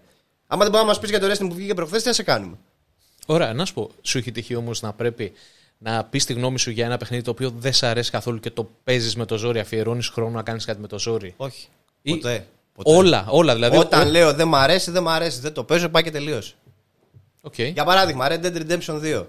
Άμα 0.52 0.62
δεν 0.62 0.70
μπορεί 0.72 0.82
να 0.82 0.88
μας 0.88 0.98
πεις 0.98 1.10
για 1.10 1.20
το 1.20 1.26
Resident 1.30 1.48
που 1.48 1.54
βγήκε 1.54 1.74
προχθές, 1.74 2.02
τι 2.02 2.08
να 2.08 2.14
σε 2.14 2.22
κάνουμε. 2.22 2.56
Ωραία, 3.26 3.52
να 3.52 3.64
σου 3.64 3.74
πω, 3.74 3.90
σου 4.02 4.18
έχει 4.18 4.32
τύχει 4.32 4.54
όμως 4.54 4.80
να 4.82 4.92
πρέπει 4.92 5.32
να 5.78 6.04
πεις 6.04 6.24
τη 6.24 6.32
γνώμη 6.32 6.58
σου 6.58 6.70
για 6.70 6.84
ένα 6.84 6.96
παιχνίδι 6.96 7.22
το 7.22 7.30
οποίο 7.30 7.52
δεν 7.58 7.72
σε 7.72 7.86
αρέσει 7.86 8.10
καθόλου 8.10 8.40
και 8.40 8.50
το 8.50 8.70
παίζεις 8.84 9.16
με 9.16 9.24
το 9.24 9.38
ζόρι, 9.38 9.58
αφιερώνεις 9.58 10.08
χρόνο 10.08 10.30
να 10.30 10.42
κάνεις 10.42 10.64
κάτι 10.64 10.80
με 10.80 10.86
το 10.86 10.98
ζόρι. 10.98 11.34
Όχι. 11.36 11.68
Ή- 12.02 12.10
Ποτέ. 12.14 12.46
Ποτέ. 12.74 12.96
Όλα, 12.96 13.26
όλα 13.28 13.54
δηλαδή. 13.54 13.76
Όταν 13.76 14.06
ο- 14.06 14.10
λέω 14.10 14.32
δεν 14.34 14.48
μ' 14.48 14.54
αρέσει, 14.56 14.90
δεν 14.90 15.02
μ' 15.02 15.08
αρέσει. 15.08 15.40
Δεν 15.40 15.52
το 15.52 15.64
παίζω, 15.64 15.88
πάει 15.88 16.02
και 16.02 16.10
τελείωσε. 16.10 16.54
Οκ. 17.40 17.58
Για 17.58 17.84
παράδειγμα, 17.84 18.26
Red 18.30 18.40
Dead 18.44 18.56
Redemption 18.56 19.00
2. 19.00 19.26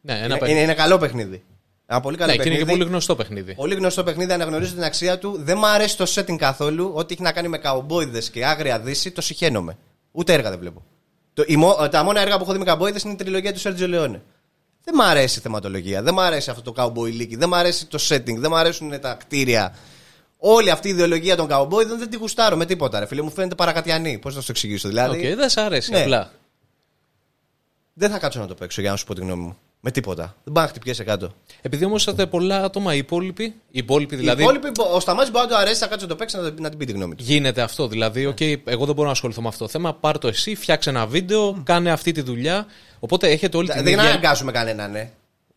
Ναι, 0.00 0.12
ένα 0.12 0.24
Είναι, 0.24 0.28
παιχνίδι. 0.28 0.50
είναι, 0.52 0.60
είναι 0.60 0.74
καλό 0.74 0.98
παιχνίδι. 0.98 1.44
Ένα 1.86 2.00
πολύ 2.00 2.16
καλό 2.16 2.30
Ναι, 2.30 2.36
και 2.36 2.42
είναι 2.42 2.50
παιχνίδι. 2.50 2.70
και 2.72 2.76
πολύ 2.78 2.90
γνωστό 2.90 3.16
παιχνίδι. 3.16 3.54
Πολύ 3.54 3.74
γνωστό 3.74 4.04
παιχνίδι, 4.04 4.32
αναγνωρίζω 4.32 4.72
την 4.74 4.82
αξία 4.84 5.18
του. 5.18 5.36
Δεν 5.38 5.58
μου 5.58 5.66
αρέσει 5.66 5.96
το 5.96 6.04
setting 6.14 6.36
καθόλου. 6.36 6.90
Ό,τι 6.94 7.12
έχει 7.14 7.22
να 7.22 7.32
κάνει 7.32 7.48
με 7.48 7.58
καουμπόηδες 7.58 8.18
και 8.32 8.46
άγρια 8.46 8.78
δύση, 8.80 9.10
το 9.10 9.20
συχαίνομαι. 9.20 9.76
Ούτε 10.18 10.32
έργα 10.32 10.50
δεν 10.50 10.58
βλέπω. 10.58 10.84
Το, 11.32 11.44
η, 11.46 11.56
μο- 11.56 11.88
τα 11.90 12.02
μόνα 12.02 12.20
έργα 12.20 12.36
που 12.36 12.42
έχω 12.42 12.52
δει 12.52 12.58
με 12.58 12.64
καουμπόηδες 12.64 12.98
είναι 13.04 13.12
η 13.12 13.16
τριλογία 13.16 13.52
του 13.52 13.58
Σέρτζιο 13.58 13.88
Λεόνε. 13.88 14.22
Δεν 14.84 14.94
μου 14.96 15.02
αρέσει 15.04 15.38
η 15.38 15.42
θεματολογία, 15.42 16.02
δεν 16.02 16.14
μου 16.14 16.20
αρέσει 16.20 16.50
αυτό 16.50 16.62
το 16.62 16.72
καουμποϊλίκι, 16.72 17.36
δεν 17.36 17.48
μου 17.48 17.56
αρέσει 17.56 17.86
το 17.86 17.98
setting, 18.08 18.36
δεν 18.36 18.46
μου 18.50 18.56
αρέσουν 18.56 19.00
τα 19.00 19.14
κτίρια. 19.14 19.74
Όλη 20.38 20.70
αυτή 20.70 20.88
η 20.88 20.90
ιδεολογία 20.90 21.36
των 21.36 21.46
καουμπόηδων 21.46 21.98
δεν 21.98 22.10
τη 22.10 22.16
γουστάρω 22.16 22.56
με 22.56 22.66
τίποτα. 22.66 22.98
Ρε 22.98 23.06
φίλε 23.06 23.22
μου 23.22 23.30
φαίνεται 23.30 23.54
παρακατιανή. 23.54 24.18
Πώς 24.18 24.34
να 24.34 24.40
σου 24.40 24.46
το 24.46 24.52
εξηγήσω, 24.52 24.88
δηλαδή. 24.88 25.28
Οκ, 25.30 25.36
δεν 25.36 25.48
σε 25.48 25.60
αρέσει 25.60 25.90
Ναι. 25.90 26.00
απλά. 26.00 26.30
Δεν 27.92 28.10
θα 28.10 28.18
κάτσω 28.18 28.40
να 28.40 28.46
το 28.46 28.54
παίξω 28.54 28.80
για 28.80 28.90
να 28.90 28.96
σου 28.96 29.04
πω 29.04 29.14
τη 29.14 29.20
γνώμη 29.20 29.42
μου. 29.42 29.58
Με 29.80 29.90
τίποτα. 29.90 30.36
Δεν 30.44 30.52
πα' 30.52 30.64
να 30.64 30.70
χτυπιέσαι 30.70 31.04
κάτω. 31.04 31.34
Επειδή 31.62 31.84
όμως 31.84 32.00
είσαστε 32.02 32.26
πολλά 32.26 32.64
άτομα, 32.64 32.94
οι 32.94 32.98
υπόλοιποι, 32.98 33.44
οι 33.44 33.54
υπόλοιποι 33.70 34.16
δηλαδή. 34.16 34.40
Οι 34.40 34.44
υπόλοιποι, 34.44 34.68
ο 34.94 35.00
Σταμάτης 35.00 35.30
μπορεί 35.30 35.44
να 35.44 35.50
το 35.50 35.56
αρέσει, 35.56 35.74
θα 35.80 35.86
κάτσω 35.86 36.04
να 36.06 36.10
το 36.10 36.16
παίξει 36.16 36.36
να, 36.36 36.42
το- 36.42 36.62
να 36.62 36.68
την 36.68 36.78
πει 36.78 36.84
τη 36.84 36.92
γνώμη 36.92 37.14
του. 37.14 37.24
Γίνεται 37.26 37.60
αυτό. 37.62 37.88
Δηλαδή, 37.88 38.26
οκ, 38.26 38.40
εγώ 38.40 38.84
δεν 38.86 38.94
μπορώ 38.94 39.06
να 39.06 39.10
ασχοληθώ 39.12 39.42
με 39.42 39.48
αυτό 39.48 39.64
το 39.64 39.70
θέμα. 39.70 39.94
Πάρ 39.94 40.18
το 40.18 40.28
εσύ, 40.28 40.54
φτιάξε 40.54 40.90
ένα 40.90 41.06
βίντεο, 41.06 41.62
κάνε 41.64 41.90
αυτή 41.90 42.12
τη 42.12 42.20
δουλειά. 42.20 42.66
Οπότε 43.00 43.28
έχετε 43.28 43.56
όλη 43.56 43.68
την 43.68 43.82
Δεν 43.84 43.92
ίδια. 43.92 44.08
αναγκάζουμε 44.08 44.52
κανέναν, 44.52 44.90
ναι, 44.90 45.10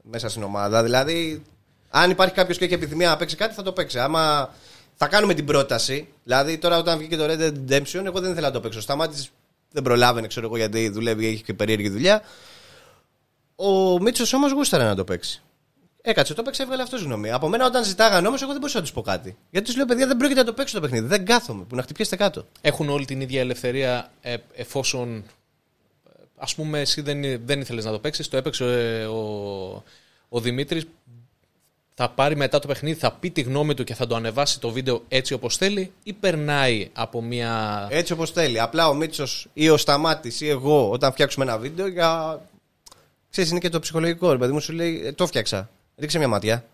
μέσα 0.03 0.29
στην 0.29 0.43
ομάδα. 0.43 0.83
Δηλαδή, 0.83 1.43
αν 1.89 2.11
υπάρχει 2.11 2.33
κάποιος 2.33 2.57
και 2.57 2.65
έχει 2.65 2.73
επιθυμία 2.73 3.09
να 3.09 3.17
παίξει 3.17 3.35
κάτι, 3.35 3.53
θα 3.53 3.63
το 3.63 3.71
παίξει. 3.71 3.99
Άμα 3.99 4.53
θα 4.95 5.07
κάνουμε 5.07 5.33
την 5.33 5.45
πρόταση, 5.45 6.07
δηλαδή 6.23 6.57
τώρα 6.57 6.77
όταν 6.77 6.97
βγήκε 6.97 7.15
το 7.17 7.23
Red 7.27 7.39
Dead 7.41 7.53
Redemption, 7.71 8.05
εγώ 8.05 8.19
δεν 8.19 8.31
ήθελα 8.31 8.47
να 8.47 8.53
το 8.53 8.59
παίξω. 8.59 8.81
Σταμάτης 8.81 9.29
δεν 9.71 9.83
προλάβαινε, 9.83 10.27
ξέρω 10.27 10.45
εγώ, 10.45 10.57
γιατί 10.57 10.89
δουλεύει, 10.89 11.27
έχει 11.27 11.43
και 11.43 11.53
περίεργη 11.53 11.89
δουλειά. 11.89 12.21
Ο 13.61 13.99
Μίτσος 13.99 14.33
όμως 14.33 14.51
γούσταρε 14.51 14.83
να 14.83 14.95
το 14.95 15.03
παίξει. 15.03 15.41
Έκατσε, 16.01 16.33
το 16.33 16.41
παίξε, 16.41 16.63
έβγαλε 16.63 16.81
αυτός 16.81 17.01
γνώμη. 17.01 17.31
Από 17.31 17.47
μένα 17.47 17.65
όταν 17.65 17.83
ζητάγανε 17.83 18.27
όμως, 18.27 18.41
εγώ 18.41 18.51
δεν 18.51 18.59
μπορούσα 18.59 18.77
να 18.77 18.83
τους 18.83 18.93
πω 18.93 19.01
κάτι. 19.01 19.37
Γιατί 19.49 19.65
τους 19.67 19.75
λέω, 19.75 19.85
παιδιά, 19.85 20.07
δεν 20.07 20.17
πρόκειται 20.17 20.39
να 20.39 20.45
το 20.45 20.53
παίξω 20.53 20.75
το 20.75 20.81
παιχνίδι. 20.81 21.07
Δεν 21.07 21.25
κάθομαι, 21.25 21.63
που 21.63 21.75
να 21.75 21.81
χτυπιέστε 21.81 22.15
κάτω. 22.15 22.45
Έχουν 22.61 22.89
όλη 22.89 23.05
την 23.05 23.21
ίδια 23.21 23.39
ελευθερία 23.39 24.11
ε, 24.21 24.35
εφόσον. 24.55 25.23
Α 26.35 26.45
πούμε, 26.55 26.79
εσύ 26.79 27.01
δεν, 27.01 27.45
δεν 27.45 27.61
ήθελες 27.61 27.85
να 27.85 27.91
το 27.91 27.99
παίξεις, 27.99 28.27
το 28.27 28.37
έπαιξε 28.37 28.65
ε, 28.65 29.05
ο, 29.05 29.83
ο 30.29 30.39
Δημήτρης. 30.39 30.85
Θα 31.93 32.09
πάρει 32.09 32.35
μετά 32.35 32.59
το 32.59 32.67
παιχνίδι, 32.67 32.99
θα 32.99 33.11
πει 33.11 33.31
τη 33.31 33.41
γνώμη 33.41 33.73
του 33.73 33.83
και 33.83 33.93
θα 33.93 34.07
το 34.07 34.15
ανεβάσει 34.15 34.59
το 34.59 34.69
βίντεο 34.69 35.03
έτσι 35.07 35.33
όπως 35.33 35.57
θέλει, 35.57 35.91
ή 36.03 36.13
περνάει 36.13 36.89
από 36.93 37.21
μια. 37.21 37.87
Έτσι 37.91 38.13
όπως 38.13 38.31
θέλει. 38.31 38.59
Απλά 38.59 38.87
ο 38.87 38.93
Μίτσος 38.93 39.47
ή 39.53 39.69
ο 39.69 39.77
Σταμάτης 39.77 40.41
ή 40.41 40.49
εγώ, 40.49 40.89
όταν 40.89 41.11
φτιάξουμε 41.11 41.45
ένα 41.45 41.57
βίντεο, 41.57 41.87
για. 41.87 42.41
Ξέρεις, 43.29 43.49
είναι 43.49 43.59
και 43.59 43.69
το 43.69 43.79
ψυχολογικό. 43.79 44.31
Ρε 44.31 44.37
παιδί 44.37 44.51
μου 44.51 44.59
σου 44.59 44.73
λέει, 44.73 45.01
«Ε, 45.05 45.11
το 45.11 45.27
φτιάξα. 45.27 45.69
Ρίξε 45.97 46.17
μια 46.17 46.27
ματιά. 46.27 46.65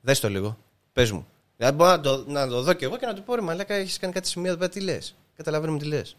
Δες 0.00 0.20
το 0.20 0.28
λίγο. 0.28 0.58
Πες 0.92 1.10
μου. 1.10 1.26
Δηλαδή 1.56 1.76
μπορώ 1.76 1.90
να 1.90 2.00
το, 2.00 2.24
να 2.26 2.48
το 2.48 2.62
δω 2.62 2.72
κι 2.72 2.84
εγώ 2.84 2.96
και 2.96 3.06
να 3.06 3.14
του 3.14 3.22
πω 3.22 3.34
ρε 3.34 3.40
Μαλάκα, 3.40 3.74
έχεις 3.74 3.98
κάνει 3.98 4.12
κάτι 4.12 4.28
σημείο 4.28 4.48
εδώ 4.50 4.58
πέρα, 4.58 4.70
τι 4.70 4.80
λες. 4.80 5.14
Καταλαβαίνουμε 5.36 5.78
τι 5.78 5.84
λες. 5.84 6.16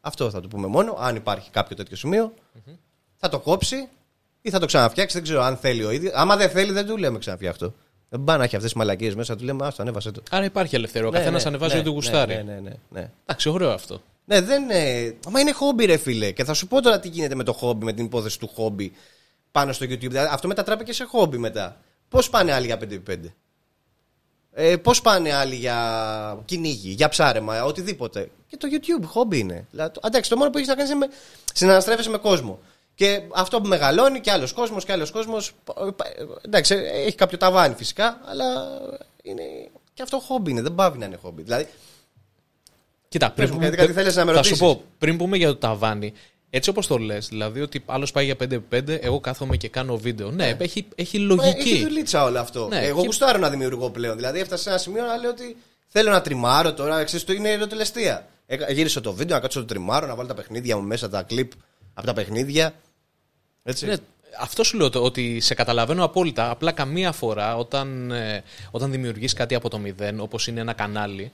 Αυτό 0.00 0.30
θα 0.30 0.40
του 0.40 0.48
πούμε 0.48 0.66
μόνο. 0.66 0.96
Αν 1.00 1.16
υπάρχει 1.16 1.50
κάποιο 1.50 1.76
τέτοιο 1.76 1.96
σημείο, 1.96 2.32
θα 3.16 3.28
το 3.28 3.38
κόψει 3.38 3.88
ή 4.40 4.50
θα 4.50 4.58
το 4.58 4.66
ξαναφτιάξει. 4.66 5.14
Δεν 5.14 5.22
ξέρω 5.24 5.42
αν 5.42 5.56
θέλει 5.56 5.84
ο 5.84 5.90
ίδιος. 5.90 6.12
Άμα 6.14 6.36
δεν 6.36 6.50
θέλει, 6.50 6.72
δεν 6.72 6.86
του 6.86 6.96
λέμε 6.96 7.18
ξαναφτιάχτω. 7.18 7.74
Δεν 8.08 8.24
πάει 8.24 8.38
να 8.38 8.44
έχει 8.44 8.56
αυτές 8.56 8.70
τις 8.72 8.80
μαλακίες 8.80 9.14
μέσα, 9.14 9.36
του 9.36 9.44
λέμε, 9.44 9.66
Άστο, 9.66 9.82
ανέβασε 9.82 10.10
το. 10.10 10.22
Άρα 10.30 10.44
υπάρχει 10.44 10.74
ελευθερία. 10.74 11.08
Ο 11.08 11.10
Ναι, 11.10 11.18
καθένας 11.18 11.42
ναι, 11.42 11.48
ανεβάζει 11.48 11.74
ναι, 11.74 11.80
ό,τι 11.80 11.88
ναι, 11.88 11.94
γουστάρει. 11.94 12.34
Ναι, 12.34 12.42
ναι, 12.42 12.60
ναι, 12.60 12.72
ναι. 12.88 13.10
Εντάξει, 13.26 13.48
ωραίο 13.48 13.70
αυτό. 13.70 14.02
Ναι, 14.28 14.40
δεν 14.40 14.62
είναι. 14.62 15.14
Μα 15.30 15.40
είναι 15.40 15.52
χόμπι, 15.52 15.84
ρε 15.84 15.96
φίλε. 15.96 16.30
Και 16.30 16.44
θα 16.44 16.54
σου 16.54 16.66
πω 16.66 16.82
τώρα 16.82 17.00
τι 17.00 17.08
γίνεται 17.08 17.34
με 17.34 17.44
το 17.44 17.52
χόμπι, 17.52 17.84
με 17.84 17.92
την 17.92 18.04
υπόθεση 18.04 18.38
του 18.38 18.50
χόμπι 18.54 18.92
πάνω 19.52 19.72
στο 19.72 19.84
YouTube. 19.84 19.98
Δηλαδή, 19.98 20.28
αυτό 20.32 20.48
μετατράπηκε 20.48 20.92
σε 20.92 21.04
χόμπι 21.04 21.38
μετά. 21.38 21.80
Πώς 22.08 22.30
πάνε 22.30 22.52
άλλοι 22.52 22.66
για 22.66 22.78
5x5. 22.80 23.18
Ε, 24.52 24.76
Πώς 24.76 25.00
πάνε 25.00 25.34
άλλοι 25.34 25.54
για 25.54 26.42
κυνήγι, 26.44 26.90
για 26.90 27.08
ψάρεμα, 27.08 27.64
οτιδήποτε. 27.64 28.30
Και 28.46 28.56
το 28.56 28.68
YouTube 28.70 29.04
χόμπι 29.04 29.38
είναι. 29.38 29.66
Δηλαδή, 29.70 29.92
το, 29.92 30.00
εντάξει, 30.04 30.30
το 30.30 30.36
μόνο 30.36 30.50
που 30.50 30.56
έχεις 30.56 30.68
να 30.68 30.74
κάνεις 30.74 30.90
είναι 30.90 31.06
με, 31.06 31.12
συναναστρέφεσαι 31.54 32.10
με 32.10 32.18
κόσμο. 32.18 32.58
Και 32.94 33.22
αυτό 33.34 33.60
που 33.60 33.68
μεγαλώνει 33.68 34.20
και 34.20 34.30
άλλος 34.30 34.52
κόσμος 34.52 34.84
και 34.84 34.92
άλλος 34.92 35.10
κόσμος. 35.10 35.52
Εντάξει, 36.40 36.74
έχει 36.74 37.16
κάποιο 37.16 37.38
ταβάνι 37.38 37.74
φυσικά, 37.74 38.20
αλλά 38.24 38.44
είναι. 39.22 39.42
Και 39.94 40.02
αυτό 40.02 40.18
χόμπι 40.18 40.50
είναι, 40.50 40.62
δεν 40.62 40.74
πάβει 40.74 40.98
να 40.98 41.04
είναι 41.04 41.18
χόμπι. 41.22 41.42
Δηλαδή, 41.42 41.66
Κοίτα, 43.08 43.30
πριν 43.30 43.36
Πες 43.46 43.50
μου, 43.50 43.54
πούμε, 43.56 43.70
κάτι- 43.70 43.80
κάτι 43.80 43.92
θέλεις 43.92 44.16
να 44.16 44.24
με 44.24 44.32
θα 44.32 44.42
σου 44.42 44.50
ρωτήσεις. 44.50 44.58
πω, 44.74 44.84
πριν 44.98 45.16
πούμε 45.16 45.36
για 45.36 45.46
το 45.48 45.56
ταβάνι, 45.56 46.12
έτσι 46.50 46.70
όπως 46.70 46.86
το 46.86 46.98
λες, 46.98 47.28
δηλαδή 47.28 47.60
ότι 47.60 47.82
άλλος 47.86 48.12
πάει 48.12 48.24
για 48.24 48.36
5x5, 48.36 48.98
εγώ 49.00 49.20
κάθομαι 49.20 49.56
και 49.56 49.68
κάνω 49.68 49.96
βίντεο. 49.96 50.30
Ναι, 50.30 50.56
έχει, 50.58 50.86
έχει 50.94 51.18
Μα 51.18 51.24
λογική. 51.34 51.68
Έχει 51.70 51.82
δουλίτσα 51.82 52.24
όλο 52.24 52.38
αυτό. 52.38 52.68
Ναι, 52.68 52.78
Εγώ 52.86 53.00
και- 53.00 53.06
γουστάρω 53.06 53.38
να 53.38 53.50
δημιουργώ 53.50 53.90
πλέον. 53.90 54.16
Δηλαδή 54.16 54.38
έφτασα 54.40 54.62
σε 54.62 54.68
ένα 54.68 54.78
σημείο 54.78 55.04
να 55.04 55.16
λέω 55.16 55.30
ότι 55.30 55.56
θέλω 55.88 56.10
να 56.10 56.20
τριμάρω 56.22 56.72
τώρα. 56.74 57.04
Ξέρεις, 57.04 57.24
το 57.26 57.32
είναι 57.32 57.50
ερωτελεστία. 57.50 58.26
Έκα- 58.46 58.70
Γύρισα 58.72 59.00
το 59.00 59.12
βίντεο, 59.12 59.36
να 59.36 59.42
κάτσω 59.42 59.60
το 59.60 59.64
τριμάρω, 59.66 60.06
να 60.06 60.14
βάλω 60.14 60.28
τα 60.28 60.34
παιχνίδια 60.34 60.76
μου 60.76 60.82
μέσα, 60.82 61.08
τα 61.08 61.22
κλιπ 61.22 61.52
από 61.94 62.06
τα 62.06 62.12
παιχνίδια. 62.12 62.74
Έτσι. 63.62 63.86
Ναι, 63.86 63.94
αυτό 64.40 64.64
σου 64.64 64.76
λέω 64.76 64.90
το, 64.90 65.02
ότι 65.02 65.40
σε 65.40 65.54
καταλαβαίνω 65.54 66.04
απόλυτα. 66.04 66.50
Απλά 66.50 66.72
καμία 66.72 67.12
φορά 67.12 67.56
όταν, 67.56 68.10
ε, 68.10 68.42
όταν 68.70 68.90
δημιουργείς 68.90 69.32
κάτι 69.32 69.54
από 69.54 69.68
το 69.68 69.78
μηδέν, 69.78 70.20
όπως 70.20 70.46
είναι 70.46 70.60
ένα 70.60 70.72
κανάλι, 70.72 71.32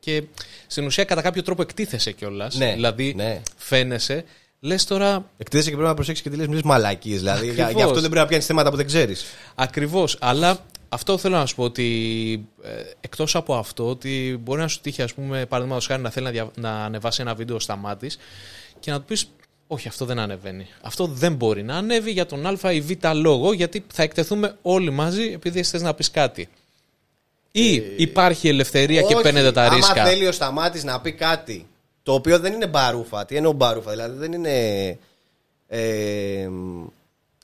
και 0.00 0.22
στην 0.66 0.86
ουσία 0.86 1.04
κατά 1.04 1.22
κάποιο 1.22 1.42
τρόπο 1.42 1.62
εκτίθεσαι 1.62 2.12
κιόλας. 2.12 2.54
Ναι, 2.54 2.72
δηλαδή 2.72 3.14
ναι. 3.16 3.40
φαίνεσαι, 3.56 4.24
λες 4.60 4.84
τώρα 4.84 5.30
Εκτίθεσαι 5.38 5.68
και 5.68 5.74
πρέπει 5.74 5.88
να 5.88 5.94
προσέξεις 5.94 6.24
και 6.24 6.30
τι 6.30 6.36
λες, 6.36 6.46
μιλήσει 6.46 6.66
μαλακίες. 6.66 7.18
Δηλαδή, 7.18 7.44
για, 7.44 7.52
Ακριβώς. 7.52 7.74
γι' 7.74 7.82
αυτό 7.82 7.94
δεν 8.00 8.02
πρέπει 8.10 8.18
να 8.18 8.26
πιάνεις 8.26 8.46
θέματα 8.46 8.70
που 8.70 8.76
δεν 8.76 8.86
ξέρεις. 8.86 9.24
Ακριβώς, 9.54 10.16
αλλά 10.20 10.64
αυτό 10.88 11.18
θέλω 11.18 11.36
να 11.36 11.46
σου 11.46 11.54
πω 11.54 11.62
ότι 11.62 12.46
ε, 12.62 12.68
εκτός 13.00 13.34
από 13.34 13.54
αυτό 13.54 13.88
ότι 13.88 14.40
μπορεί 14.42 14.60
να 14.60 14.68
σου 14.68 14.80
τύχει 14.80 15.02
ας 15.02 15.14
πούμε 15.14 15.46
παραδείγματος 15.46 15.86
χάρη 15.86 16.02
να 16.02 16.10
θέλει 16.10 16.26
να, 16.26 16.32
δια- 16.32 16.50
να 16.56 16.84
ανεβάσει 16.84 17.20
ένα 17.20 17.34
βίντεο 17.34 17.60
στα 17.60 17.76
μάτις 17.76 18.18
και 18.80 18.90
να 18.90 18.98
του 18.98 19.04
πεις 19.04 19.30
όχι 19.66 19.88
αυτό 19.88 20.04
δεν 20.04 20.18
ανεβαίνει. 20.18 20.66
Αυτό 20.82 21.06
δεν 21.06 21.34
μπορεί 21.34 21.62
να 21.62 21.76
ανέβει 21.76 22.10
για 22.10 22.26
τον 22.26 22.46
α 22.46 22.72
ή 22.72 22.80
β 22.80 22.90
λόγο 23.14 23.52
γιατί 23.52 23.84
θα 23.92 24.02
εκτεθούμε 24.02 24.56
όλοι 24.62 24.90
μαζί 24.90 25.22
επειδή 25.22 25.62
θες 25.62 25.82
να 25.82 25.94
πεις 25.94 26.10
κάτι. 26.10 26.48
Ή 27.52 27.74
υπάρχει 27.96 28.48
ελευθερία 28.48 29.00
και 29.00 29.12
Ε, 29.12 29.14
Όχι, 29.14 29.22
παίρνετε 29.22 29.52
τα 29.52 29.68
ρίσκα. 29.68 29.92
Άμα 29.92 30.10
θέλει 30.10 30.26
ο 30.26 30.32
Σταμάτης 30.32 30.84
να 30.84 31.00
πει 31.00 31.12
κάτι 31.12 31.66
το 32.02 32.12
οποίο 32.12 32.38
δεν 32.38 32.52
είναι 32.52 32.66
μπαρούφα. 32.66 33.24
Τι 33.24 33.36
εννοώ 33.36 33.52
μπαρούφα, 33.52 33.90
δηλαδή 33.90 34.18
δεν 34.18 34.32
είναι. 34.32 34.98
Ε, 35.66 36.48
μ, 36.50 36.86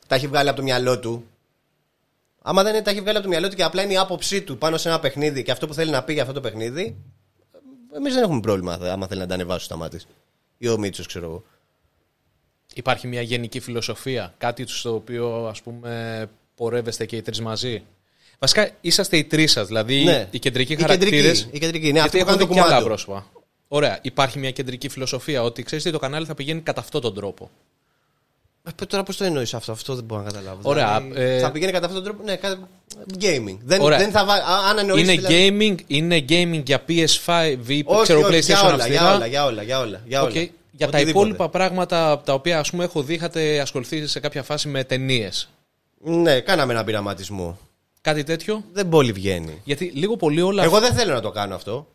τα 0.06 0.14
έχει 0.14 0.26
βγάλει 0.26 0.48
από 0.48 0.56
το 0.56 0.62
μυαλό 0.62 0.98
του. 0.98 1.26
Άμα 2.42 2.62
δεν 2.62 2.74
είναι, 2.74 2.82
τα 2.82 2.90
έχει 2.90 3.00
βγάλει 3.00 3.16
από 3.16 3.26
το 3.26 3.32
μυαλό 3.32 3.48
του 3.48 3.56
και 3.56 3.62
απλά 3.62 3.82
είναι 3.82 3.92
η 3.92 3.96
άποψή 3.96 4.42
του 4.42 4.58
πάνω 4.58 4.76
σε 4.76 4.88
ένα 4.88 5.00
παιχνίδι 5.00 5.42
και 5.42 5.50
αυτό 5.50 5.66
που 5.66 5.74
θέλει 5.74 5.90
να 5.90 6.02
πει 6.02 6.12
για 6.12 6.22
αυτό 6.22 6.34
το 6.34 6.40
παιχνίδι, 6.40 6.96
εμείς 7.96 8.14
δεν 8.14 8.22
έχουμε 8.22 8.40
πρόβλημα 8.40 8.78
άμα 8.82 9.06
θέλει 9.06 9.20
να 9.20 9.26
τα 9.26 9.34
ανεβάσει 9.34 9.60
ο 9.60 9.64
Σταμάτης. 9.64 10.06
Ή 10.58 10.68
ο 10.68 10.78
Μίτσος, 10.78 11.06
ξέρω 11.06 11.24
εγώ. 11.24 11.44
Υπάρχει 12.74 13.06
μια 13.06 13.22
γενική 13.22 13.60
φιλοσοφία, 13.60 14.34
κάτι 14.38 14.66
στο 14.66 14.94
οποίο 14.94 15.46
ας 15.46 15.62
πούμε 15.62 16.26
πορεύεστε 16.54 17.06
και 17.06 17.16
οι 17.16 17.22
τρεις 17.22 17.40
μαζί; 17.40 17.82
Βασικά 18.38 18.70
είσαστε 18.80 19.16
οι 19.16 19.24
τρεις 19.24 19.52
σας, 19.52 19.66
δηλαδή 19.66 20.04
Ναι. 20.04 20.28
οι 20.30 20.38
κεντρικοί 20.38 20.72
Η 20.72 20.76
χαρακτήρες. 20.76 21.12
κεντρική, 21.22 21.56
η 21.56 21.58
κεντρική, 21.58 21.92
ναι, 21.92 22.00
αυτή 22.00 22.16
γιατί 22.16 22.32
που 22.32 22.32
έχω 22.32 22.38
κάνει 22.38 22.38
το 22.38 22.46
δει 22.46 22.54
και 22.54 22.60
άλλα 22.60 22.68
κουμάντο. 22.68 22.86
πρόσωπα. 22.86 23.26
Ωραία. 23.68 23.98
Υπάρχει 24.02 24.38
μια 24.38 24.50
κεντρική 24.50 24.88
φιλοσοφία 24.88 25.42
ότι 25.42 25.62
ξέρεις 25.62 25.84
τι, 25.84 25.90
το 25.90 25.98
κανάλι 25.98 26.26
θα 26.26 26.34
πηγαίνει 26.34 26.60
κατά 26.60 26.80
αυτόν 26.80 27.00
τον 27.00 27.14
τρόπο. 27.14 27.50
Ε, 28.80 28.84
Τώρα 28.86 29.02
πώς 29.02 29.16
το 29.16 29.24
εννοείς 29.24 29.54
αυτό, 29.54 29.72
αυτό 29.72 29.94
δεν 29.94 30.04
μπορώ 30.04 30.22
να 30.22 30.30
καταλάβω. 30.30 30.58
Ωραία, 30.62 31.00
Δηλαδή, 31.00 31.20
ε, 31.22 31.38
θα 31.40 31.50
πηγαίνει 31.50 31.72
κατά 31.72 31.86
αυτόν 31.86 32.02
τον 32.02 32.12
τρόπο. 32.12 32.30
Ναι, 32.30 32.36
κα- 32.36 32.68
gaming. 33.20 33.56
Δεν, 33.64 33.80
Ωραία. 33.80 33.98
δεν 33.98 34.10
θα 34.10 34.24
βάλει. 34.24 34.42
Αν 34.70 34.78
εννοείς, 34.78 35.02
είναι, 35.02 35.12
δηλαδή- 35.28 35.76
gaming, 35.78 35.82
είναι 35.86 36.24
gaming 36.28 36.62
για 36.66 36.84
PS5 36.88 37.58
ή 37.66 37.82
Όχι, 37.86 38.02
ξέρω 38.02 38.20
όχι, 38.20 38.28
PlayStation 38.30 38.42
για 38.44 38.60
όλα, 38.62 38.74
αυστηρά. 38.74 38.94
για 39.00 39.14
όλα, 39.14 39.26
για 39.26 39.44
όλα, 39.44 39.62
για 39.62 39.78
όλα. 39.80 40.00
Για, 40.06 40.20
όλα. 40.22 40.28
Οκ. 40.30 40.34
Για 40.70 40.86
τα 40.88 40.98
Οτιδήποτε. 40.98 41.10
υπόλοιπα 41.10 41.48
πράγματα 41.48 42.20
τα 42.24 42.32
οποία 42.32 42.58
ας 42.58 42.70
πούμε 42.70 42.84
έχω 42.84 43.02
δει, 43.02 43.14
είχατε 43.14 43.60
ασχοληθεί 43.60 44.06
σε 44.06 44.20
κάποια 44.20 44.42
φάση 44.42 44.68
με 44.68 44.84
ταινίες. 44.84 45.48
Ναι, 46.04 46.40
κάναμε 46.40 46.72
ένα 46.72 46.84
πειραματισμό. 46.84 47.58
Κάτι 48.06 48.22
τέτοιο. 48.22 48.64
Δεν 48.72 48.88
πολύ 48.88 49.12
βγαίνει. 49.12 49.60
Γιατί 49.64 49.84
λίγο 49.94 50.16
πολύ 50.16 50.40
όλα. 50.40 50.62
Εγώ 50.62 50.80
δεν 50.80 50.92
θέλω 50.94 51.12
να 51.14 51.20
το 51.20 51.30
κάνω 51.30 51.54
αυτό. 51.54 51.86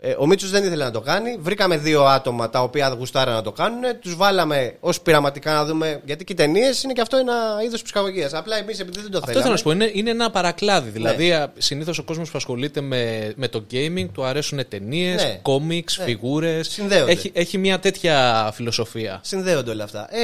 Ε, 0.00 0.14
ο 0.18 0.26
Μίτσος 0.26 0.50
δεν 0.50 0.64
ήθελε 0.64 0.84
να 0.84 0.90
το 0.90 1.00
κάνει. 1.00 1.36
Βρήκαμε 1.40 1.76
δύο 1.76 2.04
άτομα 2.04 2.50
τα 2.50 2.62
οποία 2.62 2.88
γουστάραν 2.88 3.34
να 3.34 3.42
το 3.42 3.52
κάνουν. 3.52 3.82
Τους 4.00 4.16
βάλαμε 4.16 4.76
ως 4.80 5.00
πειραματικά 5.00 5.52
να 5.52 5.64
δούμε. 5.64 6.00
Γιατί 6.04 6.24
και 6.24 6.32
οι 6.32 6.36
ταινίες 6.36 6.82
είναι 6.82 6.92
και 6.92 7.00
αυτό 7.00 7.16
ένα 7.16 7.34
είδος 7.64 7.82
ψυχαγωγίας. 7.82 8.34
Απλά 8.34 8.56
εμείς 8.56 8.80
επειδή 8.80 9.00
δεν 9.00 9.10
το 9.10 9.18
Αυτό 9.18 9.30
θέλαμε. 9.30 9.40
θέλω 9.40 9.50
να 9.52 9.56
σου 9.58 9.64
πω. 9.64 9.70
Είναι, 9.70 9.90
είναι 9.94 10.10
ένα 10.10 10.30
παρακλάδι. 10.30 10.86
Ναι. 11.00 11.14
Δηλαδή, 11.14 11.50
συνήθως 11.58 11.98
ο 11.98 12.02
κόσμος 12.02 12.30
που 12.30 12.36
ασχολείται 12.38 12.80
με, 12.80 13.32
με 13.36 13.48
το 13.48 13.64
gaming 13.70 14.06
του 14.12 14.24
αρέσουν 14.24 14.68
ταινίες, 14.68 15.22
Ναι. 15.22 15.38
κόμιξ, 15.42 15.98
Ναι. 15.98 16.04
φιγούρες. 16.04 16.68
Συνδέονται. 16.68 17.12
Έχει, 17.12 17.30
έχει 17.34 17.58
μια 17.58 17.78
τέτοια 17.78 18.50
φιλοσοφία. 18.54 19.20
Συνδέονται 19.24 19.70
όλα 19.70 19.84
αυτά. 19.84 20.08
Ε, 20.14 20.18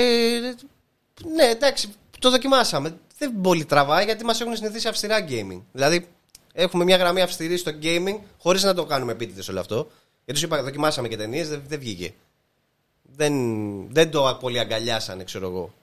ναι, 1.35 1.45
εντάξει, 1.45 1.89
το 2.19 2.31
δοκιμάσαμε. 2.31 2.95
Δεν 3.19 3.41
πολύ 3.41 3.65
τραβάει 3.65 4.05
γιατί 4.05 4.25
μας 4.25 4.41
έχουν 4.41 4.57
συνηθίσει 4.57 4.89
αυστηρά 4.89 5.25
gaming. 5.29 5.61
Δηλαδή, 5.73 6.09
έχουμε 6.53 6.85
μια 6.85 6.97
γραμμή 6.97 7.21
αυστηρή 7.21 7.57
στο 7.57 7.73
gaming 7.83 8.19
χωρίς 8.39 8.63
να 8.63 8.75
το 8.75 8.85
κάνουμε 8.85 9.13
επίτηδες 9.13 9.49
όλο 9.49 9.61
αυτό. 9.61 9.91
Γιατί 10.25 10.41
σου 10.41 10.47
είπα, 10.47 10.63
δοκιμάσαμε 10.63 11.09
και 11.09 11.17
ταινίες, 11.17 11.49
δεν, 11.49 11.63
δεν 11.67 11.79
βγήκε. 11.79 12.15
Δεν, 13.03 13.33
δεν 13.93 14.11
το 14.11 14.37
πολύ 14.41 14.59
αγκαλιάσανε, 14.59 15.25
ξέρω 15.25 15.47
εγώ. 15.49 15.75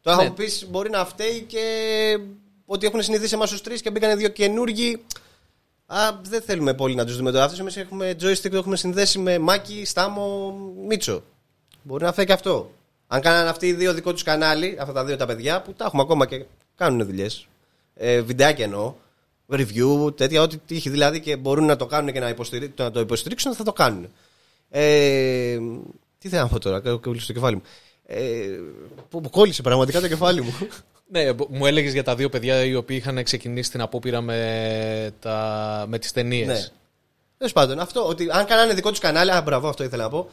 Τώρα 0.00 0.16
Ναι. 0.16 0.22
θα 0.22 0.28
μου 0.28 0.34
πεις, 0.34 0.66
μπορεί 0.70 0.90
να 0.90 1.04
φταίει 1.04 1.40
και 1.40 1.62
ότι 2.66 2.86
έχουν 2.86 3.02
συνηθίσει 3.02 3.34
εμάς 3.34 3.50
τους 3.50 3.60
τρεις 3.60 3.80
και 3.82 3.90
μπήκαν 3.90 4.18
δύο 4.18 4.28
καινούργοι. 4.28 5.04
Α, 5.86 5.98
δεν 6.22 6.42
θέλουμε 6.42 6.74
πολύ 6.74 6.94
να 6.94 7.04
τους 7.04 7.16
δούμε 7.16 7.30
τώρα. 7.30 7.44
Αυτού 7.44 7.60
εμείς 7.60 7.76
έχουμε 7.76 8.16
joystick, 8.20 8.50
το 8.50 8.56
έχουμε 8.56 8.76
συνδέσει 8.76 9.18
με 9.18 9.38
Μάκη, 9.38 9.84
Στάμο, 9.84 10.50
Μίτσο. 10.86 11.22
Μπορεί 11.82 12.04
να 12.04 12.12
φταίει 12.12 12.24
και 12.24 12.32
αυτό. 12.32 12.70
Αν 13.06 13.20
κάνανε 13.20 13.48
αυτοί 13.48 13.66
οι 13.66 13.72
δύο 13.72 13.92
δικό 13.94 14.12
τους 14.12 14.22
κανάλι, 14.22 14.76
αυτά 14.80 14.92
τα 14.92 15.04
δύο 15.04 15.16
τα 15.16 15.26
παιδιά 15.26 15.62
που 15.62 15.72
τα 15.72 15.84
έχουμε 15.84 16.02
ακόμα 16.02 16.26
και 16.26 16.44
κάνουν 16.76 17.06
δουλειές. 17.06 17.46
Ε, 17.94 18.20
βιντεάκια 18.20 18.64
εννοώ. 18.64 18.94
Review, 19.50 20.16
τέτοια, 20.16 20.42
ό,τι 20.42 20.56
τύχει 20.58 20.90
δηλαδή 20.90 21.20
και 21.20 21.36
μπορούν 21.36 21.64
να 21.64 21.76
το 21.76 21.86
κάνουν 21.86 22.12
και 22.12 22.20
να, 22.20 22.28
υποστηρί- 22.28 22.78
να 22.78 22.90
το 22.90 23.00
υποστηρίξουν, 23.00 23.54
θα 23.54 23.64
το 23.64 23.72
κάνουν. 23.72 24.08
Ε, 24.70 25.58
τι 26.18 26.28
θέλω 26.28 26.42
να 26.42 26.48
πω 26.48 26.58
τώρα, 26.58 26.80
κόλλησε 26.98 27.26
το 27.26 27.32
κεφάλι 27.32 27.54
μου. 27.56 27.62
Ε, 28.06 28.46
που, 29.10 29.20
που 29.20 29.30
κόλλησε 29.30 29.62
πραγματικά 29.62 30.00
το 30.00 30.08
κεφάλι 30.08 30.42
μου. 30.42 30.54
Ναι, 31.08 31.32
μπο- 31.32 31.46
μου 31.50 31.66
έλεγες 31.66 31.92
για 31.92 32.04
τα 32.04 32.14
δύο 32.14 32.28
παιδιά 32.28 32.64
οι 32.64 32.74
οποίοι 32.74 32.96
είχαν 33.00 33.22
ξεκινήσει 33.24 33.70
την 33.70 33.80
απόπειρα 33.80 34.20
με, 34.20 35.10
τα, 35.20 35.84
με 35.88 35.98
τις 35.98 36.12
ταινίες. 36.12 36.46
Ναι. 36.46 36.60
Τέλος 37.38 37.52
πάντων, 37.52 37.78
αυτό 37.78 38.06
ότι 38.08 38.28
αν 38.30 38.44
κάνανε 38.44 38.74
δικό 38.74 38.90
τους 38.90 38.98
κανάλι, 38.98 39.30
α, 39.30 39.42
μπράβο, 39.42 39.68
αυτό 39.68 39.84
ήθελα 39.84 40.02
να 40.02 40.08
πω. 40.08 40.30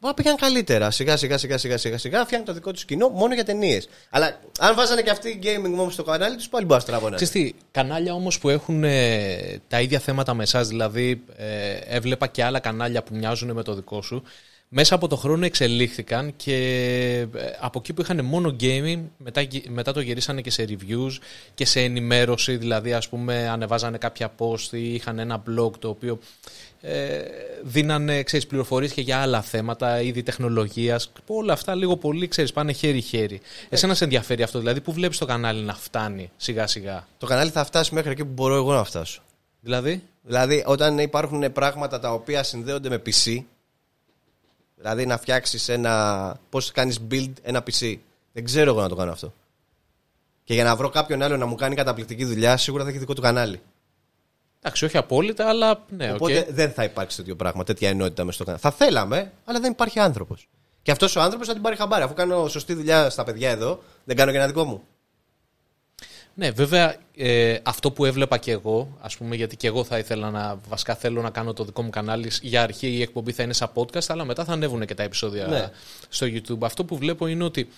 Μπορεί 0.00 0.14
να 0.16 0.22
πήγαν 0.22 0.36
καλύτερα. 0.36 0.90
Σιγά 0.90 1.16
σιγά 1.16 1.38
σιγά 1.38 1.58
σιγά 1.58 1.76
σιγά 1.78 1.98
σιγά 1.98 2.24
φτιάχνουν 2.24 2.44
το 2.46 2.52
δικό 2.52 2.72
τους 2.72 2.84
κοινό 2.84 3.08
μόνο 3.08 3.34
για 3.34 3.44
ταινίες. 3.44 3.88
Αλλά 4.10 4.40
αν 4.58 4.74
βάζανε 4.74 5.02
και 5.02 5.10
αυτοί 5.10 5.38
gaming 5.42 5.64
όμω 5.64 5.90
στο 5.90 6.02
κανάλι 6.02 6.36
τους, 6.36 6.48
πάλι 6.48 6.64
μπορεί 6.64 6.76
να 6.76 6.84
στραβώνανε. 6.86 7.16
Ξέρεις 7.24 7.32
τι, 7.32 7.54
κανάλια 7.70 8.14
όμως 8.14 8.38
που 8.38 8.48
έχουν 8.48 8.84
ε, 8.84 9.60
τα 9.68 9.80
ίδια 9.80 9.98
θέματα 9.98 10.34
με 10.34 10.42
εσάς, 10.42 10.68
δηλαδή 10.68 11.22
ε, 11.36 11.72
έβλεπα 11.96 12.26
και 12.26 12.44
άλλα 12.44 12.58
κανάλια 12.58 13.02
που 13.02 13.14
μοιάζουν 13.14 13.52
με 13.52 13.62
το 13.62 13.74
δικό 13.74 14.02
σου, 14.02 14.22
μέσα 14.68 14.94
από 14.94 15.08
το 15.08 15.16
χρόνο 15.16 15.44
εξελίχθηκαν 15.44 16.32
και 16.36 16.54
ε, 17.34 17.46
από 17.60 17.78
εκεί 17.78 17.92
που 17.92 18.00
είχαν 18.02 18.24
μόνο 18.24 18.56
gaming, 18.60 19.00
μετά, 19.16 19.40
γυ- 19.40 19.68
μετά 19.68 19.92
το 19.92 20.00
γυρίσανε 20.00 20.40
και 20.40 20.50
σε 20.50 20.64
reviews 20.68 21.18
και 21.54 21.64
σε 21.66 21.80
ενημέρωση, 21.80 22.56
δηλαδή 22.56 22.92
ας 22.92 23.08
πούμε 23.08 23.48
ανεβάζανε 23.48 23.98
κάποια 23.98 24.34
post 24.38 24.68
ή 24.70 24.94
είχαν 24.94 25.18
ένα 25.18 25.42
blog 25.48 25.70
το 25.78 25.88
οποίο 25.88 26.18
ε, 26.80 27.20
δίνανε 27.62 28.22
ξέρεις, 28.22 28.46
πληροφορίες 28.46 28.92
και 28.92 29.00
για 29.00 29.20
άλλα 29.20 29.42
θέματα, 29.42 30.00
είδη 30.00 30.22
τεχνολογίας, 30.22 31.12
όλα 31.26 31.52
αυτά 31.52 31.74
λίγο 31.74 31.96
πολύ 31.96 32.28
ξέρεις, 32.28 32.52
πάνε 32.52 32.72
χέρι-χέρι. 32.72 33.40
Εσένα 33.68 33.94
σε 33.94 34.04
ενδιαφέρει 34.04 34.42
αυτό, 34.42 34.58
δηλαδή 34.58 34.80
που 34.80 34.92
βλέπεις 34.92 35.18
το 35.18 35.26
κανάλι 35.26 35.62
να 35.62 35.74
φτάνει 35.74 36.30
σιγά-σιγά; 36.36 37.06
Το 37.18 37.26
κανάλι 37.26 37.50
θα 37.50 37.64
φτάσει 37.64 37.94
μέχρι 37.94 38.10
εκεί 38.10 38.24
που 38.24 38.32
μπορώ 38.32 38.54
εγώ 38.54 38.72
να 38.72 38.84
φτάσω. 38.84 39.22
Δηλαδή, 39.60 40.02
Δηλαδή, 40.22 40.62
όταν 40.66 40.98
υπάρχουν 40.98 41.52
πράγματα 41.52 42.00
τα 42.00 42.12
οποία 42.12 42.42
συνδέονται 42.42 42.88
με 42.88 43.02
PC, 43.06 43.42
δηλαδή 44.76 45.06
να 45.06 45.18
φτιάξεις 45.18 45.68
ένα. 45.68 46.36
Πώς 46.50 46.70
κάνεις 46.70 47.00
build 47.10 47.32
ένα 47.42 47.62
PC. 47.62 47.96
Δεν 48.32 48.44
ξέρω 48.44 48.70
εγώ 48.70 48.80
να 48.80 48.88
το 48.88 48.94
κάνω 48.94 49.12
αυτό. 49.12 49.34
Και 50.44 50.54
για 50.54 50.64
να 50.64 50.76
βρω 50.76 50.88
κάποιον 50.88 51.22
άλλο 51.22 51.36
να 51.36 51.46
μου 51.46 51.54
κάνει 51.54 51.74
καταπληκτική 51.74 52.24
δουλειά, 52.24 52.56
σίγουρα 52.56 52.82
θα 52.84 52.90
έχει 52.90 52.98
δικό 52.98 53.14
του 53.14 53.22
κανάλι. 53.22 53.60
Εντάξει, 54.62 54.84
όχι 54.84 54.96
απόλυτα, 54.96 55.48
αλλά 55.48 55.84
ναι, 55.88 56.10
οκ. 56.10 56.14
Οπότε 56.14 56.46
δεν 56.50 56.70
θα 56.72 56.84
υπάρξει 56.84 57.16
τέτοιο 57.16 57.36
πράγμα, 57.36 57.64
τέτοια 57.64 57.88
ενότητα 57.88 58.24
μέσα 58.24 58.34
στο 58.34 58.44
κανάλι. 58.44 58.62
Θα 58.62 58.70
θέλαμε, 58.70 59.32
αλλά 59.44 59.60
δεν 59.60 59.70
υπάρχει 59.70 59.98
άνθρωπος. 59.98 60.48
Και 60.82 60.90
αυτός 60.90 61.16
ο 61.16 61.20
άνθρωπος 61.20 61.46
θα 61.46 61.52
την 61.52 61.62
πάρει 61.62 61.76
χαμπάρι. 61.76 62.02
Αφού 62.02 62.14
κάνω 62.14 62.48
σωστή 62.48 62.74
δουλειά 62.74 63.10
στα 63.10 63.24
παιδιά 63.24 63.50
εδώ, 63.50 63.82
δεν 64.04 64.16
κάνω 64.16 64.30
και 64.30 64.36
ένα 64.36 64.46
δικό 64.46 64.64
μου. 64.64 64.82
Ναι, 66.34 66.50
βέβαια, 66.50 66.96
ε, 67.16 67.58
αυτό 67.62 67.92
που 67.92 68.04
έβλεπα 68.04 68.38
και 68.38 68.50
εγώ, 68.50 68.96
ας 69.00 69.16
πούμε, 69.16 69.36
γιατί 69.36 69.56
και 69.56 69.66
εγώ 69.66 69.84
θα 69.84 69.98
ήθελα 69.98 70.30
να, 70.30 70.60
βασικά 70.68 70.94
θέλω 70.94 71.22
να 71.22 71.30
κάνω 71.30 71.52
το 71.52 71.64
δικό 71.64 71.82
μου 71.82 71.90
κανάλι, 71.90 72.30
για 72.42 72.62
αρχή 72.62 72.88
η 72.88 73.02
εκπομπή 73.02 73.32
θα 73.32 73.42
είναι 73.42 73.52
σαν 73.52 73.70
podcast, 73.74 74.04
αλλά 74.08 74.24
μετά 74.24 74.44
θα 74.44 74.52
ανέβουν 74.52 74.86
και 74.86 74.94
τα 74.94 75.02
επεισόδια 75.02 75.46
Ναι. 75.46 75.70
στο 76.08 76.26
YouTube. 76.26 76.58
Αυτό 76.62 76.84
που 76.84 76.96
βλέπω 76.96 77.26
είναι 77.26 77.44
ότι 77.44 77.68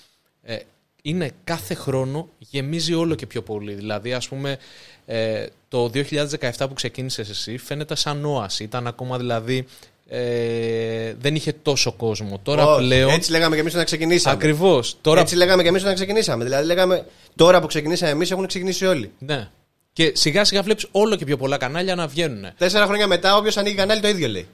ε, 0.43 0.57
είναι 1.03 1.31
κάθε 1.45 1.75
χρόνο 1.75 2.29
γεμίζει 2.39 2.95
όλο 2.95 3.15
και 3.15 3.27
πιο 3.27 3.43
πολύ. 3.43 3.75
Δηλαδή, 3.75 4.13
ας 4.13 4.29
πούμε, 4.29 4.59
ε, 5.07 5.47
το 5.69 5.91
2017 5.95 6.51
που 6.59 6.75
ξεκίνησες 6.75 7.29
εσύ 7.29 7.59
φαίνεται 7.59 7.95
σαν 7.95 8.25
όαση. 8.25 8.65
Ήταν 8.65 8.87
ακόμα 8.87 9.19
δηλαδή 9.19 9.67
ε, 10.09 11.15
δεν 11.21 11.35
είχε 11.35 11.53
τόσο 11.63 11.93
κόσμο. 11.93 12.41
Τώρα 12.43 12.67
Όχι, 12.67 12.85
πλέον. 12.85 13.11
Έτσι 13.11 13.31
λέγαμε 13.31 13.55
και 13.55 13.61
εμείς 13.61 13.73
όταν 13.73 13.85
ξεκινήσαμε. 13.85 14.35
Ακριβώς. 14.35 14.97
Τώρα... 15.01 15.21
Έτσι 15.21 15.37
λέγαμε 15.37 15.63
και 15.63 15.69
εμείς 15.69 15.83
όταν 15.83 15.95
ξεκινήσαμε. 15.95 16.45
Δηλαδή, 16.45 16.67
λέγαμε 16.67 17.07
τώρα 17.37 17.61
που 17.61 17.67
ξεκινήσαμε 17.67 18.11
εμείς 18.11 18.31
έχουν 18.31 18.47
ξεκινήσει 18.47 18.87
όλοι. 18.87 19.13
Ναι. 19.19 19.49
Και 19.93 20.13
σιγά 20.15 20.45
σιγά 20.45 20.63
βλέπεις 20.63 20.87
όλο 20.91 21.17
και 21.17 21.25
πιο 21.25 21.37
πολλά 21.37 21.57
κανάλια 21.57 21.95
να 21.95 22.07
βγαίνουν. 22.07 22.47
Τέσσερα 22.59 22.87
χρόνια 22.87 23.07
μετά, 23.07 23.37
όποιος 23.37 23.57
ανοίγει 23.57 23.75
κανάλι 23.75 24.01
το 24.01 24.09
ίδιο 24.09 24.29
λέει. 24.29 24.47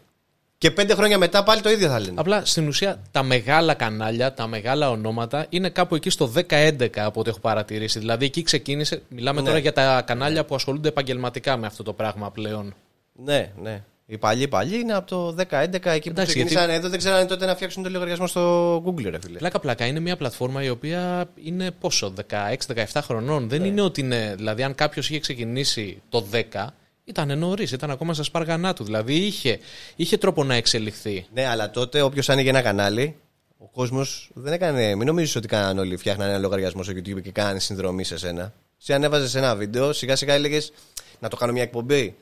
Και 0.59 0.71
πέντε 0.71 0.95
χρόνια 0.95 1.19
μετά 1.19 1.43
πάλι 1.43 1.61
το 1.61 1.71
ίδιο 1.71 1.89
θα 1.89 2.01
λένε. 2.01 2.13
Απλά 2.21 2.45
στην 2.45 2.69
ουσία 2.69 3.03
τα 3.11 3.23
μεγάλα 3.23 3.75
κανάλια, 3.75 4.35
τα 4.35 4.47
μεγάλα 4.47 4.91
ονόματα 4.91 5.47
είναι 5.49 5.69
κάπου 5.69 5.95
εκεί 5.95 6.11
στο 6.11 6.33
10-11 6.35 6.89
από 6.97 7.21
ό,τι 7.21 7.31
έχω 7.31 7.39
παρατηρήσει. 7.41 7.99
Δηλαδή 7.99 8.25
εκεί 8.25 8.43
ξεκίνησε. 8.43 9.03
Μιλάμε 9.09 9.41
Ναι. 9.41 9.47
τώρα 9.47 9.59
για 9.59 9.73
τα 9.73 10.03
κανάλια 10.07 10.45
που 10.45 10.55
ασχολούνται 10.55 10.89
επαγγελματικά 10.89 11.57
με 11.57 11.67
αυτό 11.67 11.83
το 11.83 11.93
πράγμα 11.93 12.31
πλέον. 12.31 12.75
Ναι, 13.13 13.53
ναι. 13.63 13.83
Οι 14.11 14.19
παλιοί 14.19 14.49
παλιοί 14.49 14.79
είναι 14.83 14.95
από 14.95 15.07
το 15.07 15.35
10-11 15.35 15.91
εκεί 15.91 16.01
που 16.03 16.09
Εντάξει, 16.09 16.35
ξεκινήσανε 16.35 16.75
εδώ. 16.75 16.89
Δεν 16.89 16.99
ξέρανε 16.99 17.27
τότε 17.27 17.47
να 17.47 17.55
φτιάξουν 17.55 17.83
το 17.83 17.91
λογαριασμό 17.91 18.27
στο 18.27 18.77
Google, 18.87 19.07
ρε 19.11 19.19
φίλε. 19.21 19.39
Πλάκα 19.39 19.59
πλάκα 19.59 19.87
είναι 19.87 20.01
μια 20.01 20.17
πλατφόρμα 20.17 20.63
η 20.63 20.69
οποία 20.69 21.29
είναι 21.45 21.71
πόσο, 21.71 22.13
16-17 22.31 23.01
χρονών. 23.03 23.43
Ναι. 23.43 23.49
Δεν 23.49 23.65
είναι 23.65 23.81
ότι 23.81 24.01
είναι. 24.01 24.35
Δηλαδή, 24.37 24.63
αν 24.63 24.75
κάποιος 24.75 25.11
είχε 25.11 25.19
ξεκινήσει 25.21 26.03
το 26.09 26.25
10, 26.33 26.67
ήταν 27.09 27.39
νωρίς, 27.39 27.73
ήταν 27.73 27.91
ακόμα 27.91 28.15
στα 28.15 28.23
σπάργανά 28.23 28.73
του. 28.73 28.85
Δηλαδή 28.85 29.15
είχε, 29.15 29.59
είχε 29.97 30.17
τρόπο 30.17 30.45
να 30.45 30.55
εξελιχθεί. 30.55 31.27
Ναι, 31.33 31.47
αλλά 31.47 31.71
τότε 31.71 32.03
όποιος 32.03 32.29
άνοιγε 32.29 32.49
ένα 32.49 32.63
κανάλι, 32.63 33.17
ο 33.59 33.67
κόσμος 33.67 34.31
δεν 34.35 34.53
έκανε. 34.53 34.95
Μην 34.95 35.07
νομίζεις 35.07 35.37
ότι 35.37 35.49
κάνανε 35.49 35.81
όλοι 35.81 35.97
φτιάχνανε 35.97 36.31
ένα 36.31 36.41
λογαριασμό 36.41 36.83
στο 36.83 36.93
YouTube 36.93 37.23
και 37.23 37.31
κάνανε 37.31 37.59
συνδρομή 37.59 38.05
σε 38.05 38.19
σένα. 38.19 38.53
Si 38.87 38.93
ανέβαζες 38.93 39.35
ένα 39.35 39.57
βίντεο, 39.57 39.93
σιγά 39.93 40.17
σιγά 40.17 40.35
έλεγες 40.35 40.73
να 41.19 41.29
το 41.29 41.37
κάνω 41.37 41.53
μια 41.53 41.63
εκπομπή. 41.63 42.17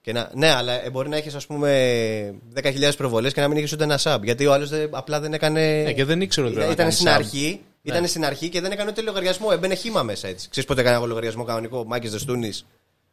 Και 0.00 0.12
να, 0.12 0.30
ναι, 0.34 0.50
αλλά 0.50 0.84
ε, 0.84 0.90
μπορεί 0.90 1.08
να 1.08 1.16
έχεις 1.16 1.34
ας 1.34 1.46
πούμε 1.46 2.34
10.000 2.54 2.90
προβολές 2.96 3.32
και 3.32 3.40
να 3.40 3.48
μην 3.48 3.56
έχεις 3.56 3.72
ούτε 3.72 3.84
ένα 3.84 3.98
sub. 4.02 4.18
Γιατί 4.22 4.46
ο 4.46 4.52
άλλος 4.52 4.70
απλά 4.90 5.20
δεν 5.20 5.32
έκανε. 5.32 5.82
Ε, 5.82 5.92
και 5.92 6.04
δεν 6.04 6.20
ήξερε 6.20 6.46
ότι 6.46 6.56
πρέπει 6.56 6.72
ήταν, 6.72 6.86
να 6.86 6.92
στην 6.92 7.06
κάνει 7.06 7.16
sub. 7.18 7.24
αρχή, 7.24 7.60
ήταν 7.82 8.06
στην 8.06 8.24
αρχή 8.24 8.48
και 8.48 8.60
δεν 8.60 8.72
έκανε 8.72 8.90
ούτε 8.90 9.00
λογαριασμό. 9.00 9.48
Έμπαινε 9.52 9.74
χήμα 9.74 10.02
μέσα 10.02 10.28
έτσι. 10.28 10.48
Ξέρεις 10.48 10.68
πότε 10.68 10.80
έκανα 10.80 10.96
εγώ 10.96 11.06
λογαριασμό 11.06 11.44
κανονικό, 11.44 11.84
Μάκης 11.84 12.10
Δεστούνης; 12.10 12.66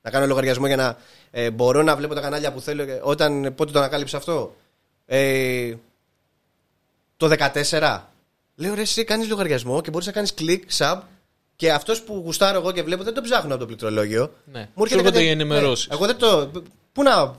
Να 0.06 0.12
κάνω 0.12 0.26
λογαριασμό 0.26 0.68
για 0.68 0.76
να 0.76 0.98
ε, 1.32 1.52
μπορώ 1.52 1.84
να 1.84 1.96
βλέπω 1.96 2.14
τα 2.14 2.22
κανάλια 2.22 2.52
που 2.54 2.62
θέλω. 2.62 2.86
και 2.86 3.00
Όταν, 3.02 3.54
πότε 3.56 3.72
το 3.72 3.80
ανακάλυψα 3.80 4.18
αυτό. 4.18 4.56
Ε, 5.06 5.74
το 7.18 7.36
14. 7.72 8.00
Λέω 8.56 8.74
ρε, 8.74 8.82
εσύ 8.82 9.04
κάνεις 9.04 9.28
λογαριασμό 9.30 9.82
και 9.82 9.90
μπορείς 9.92 10.06
να 10.08 10.14
κάνεις 10.14 10.34
κλικ, 10.34 10.64
sub 10.78 11.00
και 11.56 11.72
αυτός 11.72 12.02
που 12.02 12.22
γουστάρω 12.26 12.60
εγώ 12.60 12.72
και 12.72 12.84
βλέπω 12.84 13.04
δεν 13.04 13.14
τον 13.14 13.24
ψάχνω 13.24 13.50
από 13.52 13.60
το 13.60 13.66
πληκτρολόγιο. 13.66 14.34
Ναι. 14.52 14.60
Μου 14.74 14.84
έρχεται 14.84 14.90
Σου 14.90 14.94
έρχονται 14.94 15.12
κάτι- 15.12 15.24
οι 15.26 15.30
ενημερώσεις. 15.30 15.88
Ναι, 15.88 15.96
εγώ 15.96 16.06
δεν 16.06 16.18
το. 16.18 16.52
Πού 16.94 17.04
να. 17.04 17.36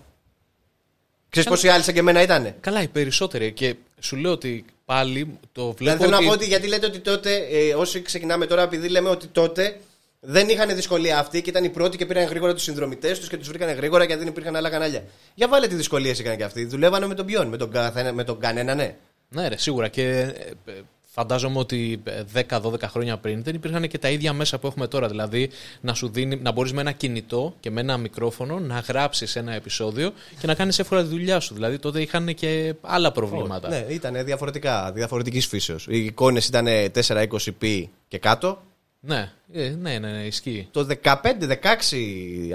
Ξέρεις 1.28 1.48
πόσοι 1.48 1.68
άλλοι 1.68 1.82
σαν 1.82 1.94
και 1.94 2.00
εμένα 2.00 2.22
ήταν. 2.22 2.54
Καλά, 2.60 2.82
οι 2.82 2.88
περισσότεροι. 2.88 3.52
Και 3.52 3.74
σου 4.00 4.16
λέω 4.16 4.32
ότι 4.32 4.64
πάλι 4.84 5.38
το 5.52 5.72
Δηλαδή 5.78 5.96
βλέπω. 5.96 5.98
θέλω 6.04 6.14
ότι... 6.16 6.24
να 6.24 6.30
πω 6.30 6.34
ότι 6.36 6.46
γιατί 6.46 6.66
λέτε 6.66 6.86
ότι 6.86 6.98
τότε, 6.98 7.36
ε, 7.36 7.74
όσοι 7.74 8.02
ξεκινάμε 8.02 8.46
τώρα, 8.46 8.62
επειδή 8.62 8.88
λέμε 8.88 9.08
ότι 9.08 9.26
τότε 9.26 9.80
δεν 10.28 10.48
είχαν 10.48 10.74
δυσκολία 10.74 11.18
αυτοί 11.18 11.42
και 11.42 11.50
ήταν 11.50 11.64
οι 11.64 11.68
πρώτοι 11.68 11.96
και 11.96 12.06
πήραν 12.06 12.24
γρήγορα 12.24 12.54
τους 12.54 12.62
συνδρομητές 12.62 13.18
τους 13.18 13.28
και 13.28 13.36
τους 13.36 13.48
βρήκαν 13.48 13.74
γρήγορα 13.74 14.04
γιατί 14.04 14.20
δεν 14.20 14.30
υπήρχαν 14.30 14.56
άλλα 14.56 14.70
κανάλια. 14.70 15.04
Για 15.34 15.48
βάλε 15.48 15.66
τι 15.66 15.74
δυσκολίες 15.74 16.18
είχαν 16.18 16.36
και 16.36 16.44
αυτοί. 16.44 16.64
Δουλεύανε 16.64 17.06
με 17.06 17.14
τον 17.14 17.26
ποιον, 17.26 17.48
με 17.48 17.56
τον, 17.56 17.70
καθένα, 17.70 18.12
με 18.12 18.24
τον 18.24 18.38
κανένα, 18.38 18.74
ναι. 18.74 18.96
Ναι, 19.28 19.48
ρε, 19.48 19.56
σίγουρα. 19.56 19.88
Και 19.88 20.02
ε, 20.02 20.70
ε, 20.70 20.72
φαντάζομαι 21.02 21.58
ότι 21.58 22.02
ε, 22.34 22.44
10-12 22.48 22.80
χρόνια 22.82 23.16
πριν 23.16 23.42
δεν 23.42 23.54
υπήρχαν 23.54 23.88
και 23.88 23.98
τα 23.98 24.08
ίδια 24.08 24.32
μέσα 24.32 24.58
που 24.58 24.66
έχουμε 24.66 24.86
τώρα. 24.86 25.08
Δηλαδή 25.08 25.50
να, 25.80 25.94
σου 25.94 26.08
δίνει, 26.08 26.36
να 26.36 26.52
μπορείς 26.52 26.72
με 26.72 26.80
ένα 26.80 26.92
κινητό 26.92 27.54
και 27.60 27.70
με 27.70 27.80
ένα 27.80 27.96
μικρόφωνο 27.96 28.58
να 28.58 28.78
γράψεις 28.78 29.36
ένα 29.36 29.52
επεισόδιο 29.52 30.12
και 30.40 30.46
να 30.46 30.54
κάνεις 30.54 30.78
εύκολα 30.78 31.02
τη 31.02 31.08
δουλειά 31.08 31.40
σου. 31.40 31.54
Δηλαδή 31.54 31.78
τότε 31.78 32.00
είχαν 32.00 32.34
και 32.34 32.74
άλλα 32.80 33.12
προβλήματα. 33.12 33.68
Ναι, 33.68 33.86
ήταν 33.88 34.24
διαφορετικά, 34.24 34.92
διαφορετικής 34.92 35.46
φύσεως. 35.46 35.86
Οι 35.90 36.04
εικόνες 36.04 36.46
ήταν 36.46 36.66
420p 36.94 37.84
και 38.08 38.18
κάτω. 38.18 38.62
Ναι, 39.06 39.32
ε, 39.52 39.68
ναι, 39.68 39.98
ναι, 39.98 40.10
ναι, 40.10 40.24
ισχύει. 40.26 40.68
Το 40.70 40.86
15-16 41.02 41.12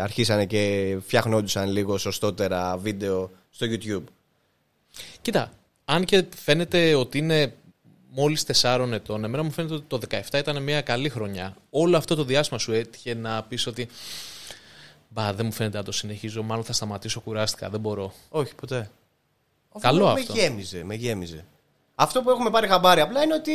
αρχίσανε 0.02 0.46
και 0.46 0.98
φτιαχνόντουσαν 1.06 1.70
λίγο 1.70 1.98
σωστότερα 1.98 2.78
βίντεο 2.78 3.32
στο 3.50 3.66
YouTube. 3.70 4.04
Κοίτα, 5.22 5.52
αν 5.86 6.06
και 6.06 6.26
φαίνεται 6.36 6.96
ότι 6.96 7.18
είναι 7.18 7.54
μόλις 8.10 8.46
4 8.62 8.90
ετών, 8.92 9.24
εμένα 9.24 9.44
μου 9.44 9.52
φαίνεται 9.52 9.74
ότι 9.74 9.84
το 9.88 10.00
17 10.10 10.34
ήταν 10.34 10.64
μια 10.64 10.82
καλή 10.82 11.10
χρονιά. 11.10 11.56
Όλο 11.70 11.98
αυτό 11.98 12.16
το 12.16 12.24
διάστημα 12.24 12.60
σου 12.60 12.72
έτυχε 12.72 13.14
να 13.14 13.44
πεις 13.44 13.68
ότι. 13.68 13.88
Μπα, 15.10 15.34
δεν 15.34 15.46
μου 15.46 15.52
φαίνεται 15.52 15.78
να 15.78 15.84
το 15.84 15.92
συνεχίζω. 15.92 16.44
Μάλλον 16.44 16.64
θα 16.64 16.74
σταματήσω, 16.74 17.20
κουράστηκα. 17.20 17.70
Δεν 17.70 17.80
μπορώ. 17.80 18.14
Όχι, 18.30 18.56
ποτέ. 18.56 18.90
Καλό 19.80 20.06
με 20.06 20.12
αυτό. 20.12 20.34
γέμιζε, 20.34 20.84
με 20.84 20.96
γέμιζε. 20.96 21.46
Αυτό 21.96 22.22
που 22.22 22.30
έχουμε 22.30 22.50
πάρει 22.50 22.68
χαμπάρι 22.68 23.02
απλά 23.02 23.24
είναι 23.24 23.34
ότι 23.34 23.52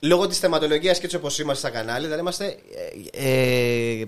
λόγω 0.00 0.26
της 0.26 0.38
θεματολογίας 0.38 0.98
και 0.98 1.04
έτσι 1.04 1.16
όπως 1.16 1.38
είμαστε 1.38 1.68
στα 1.68 1.78
κανάλια, 1.78 2.02
δηλαδή 2.02 2.20
είμαστε 2.20 2.58
ε, 3.12 4.00
ε, 4.00 4.04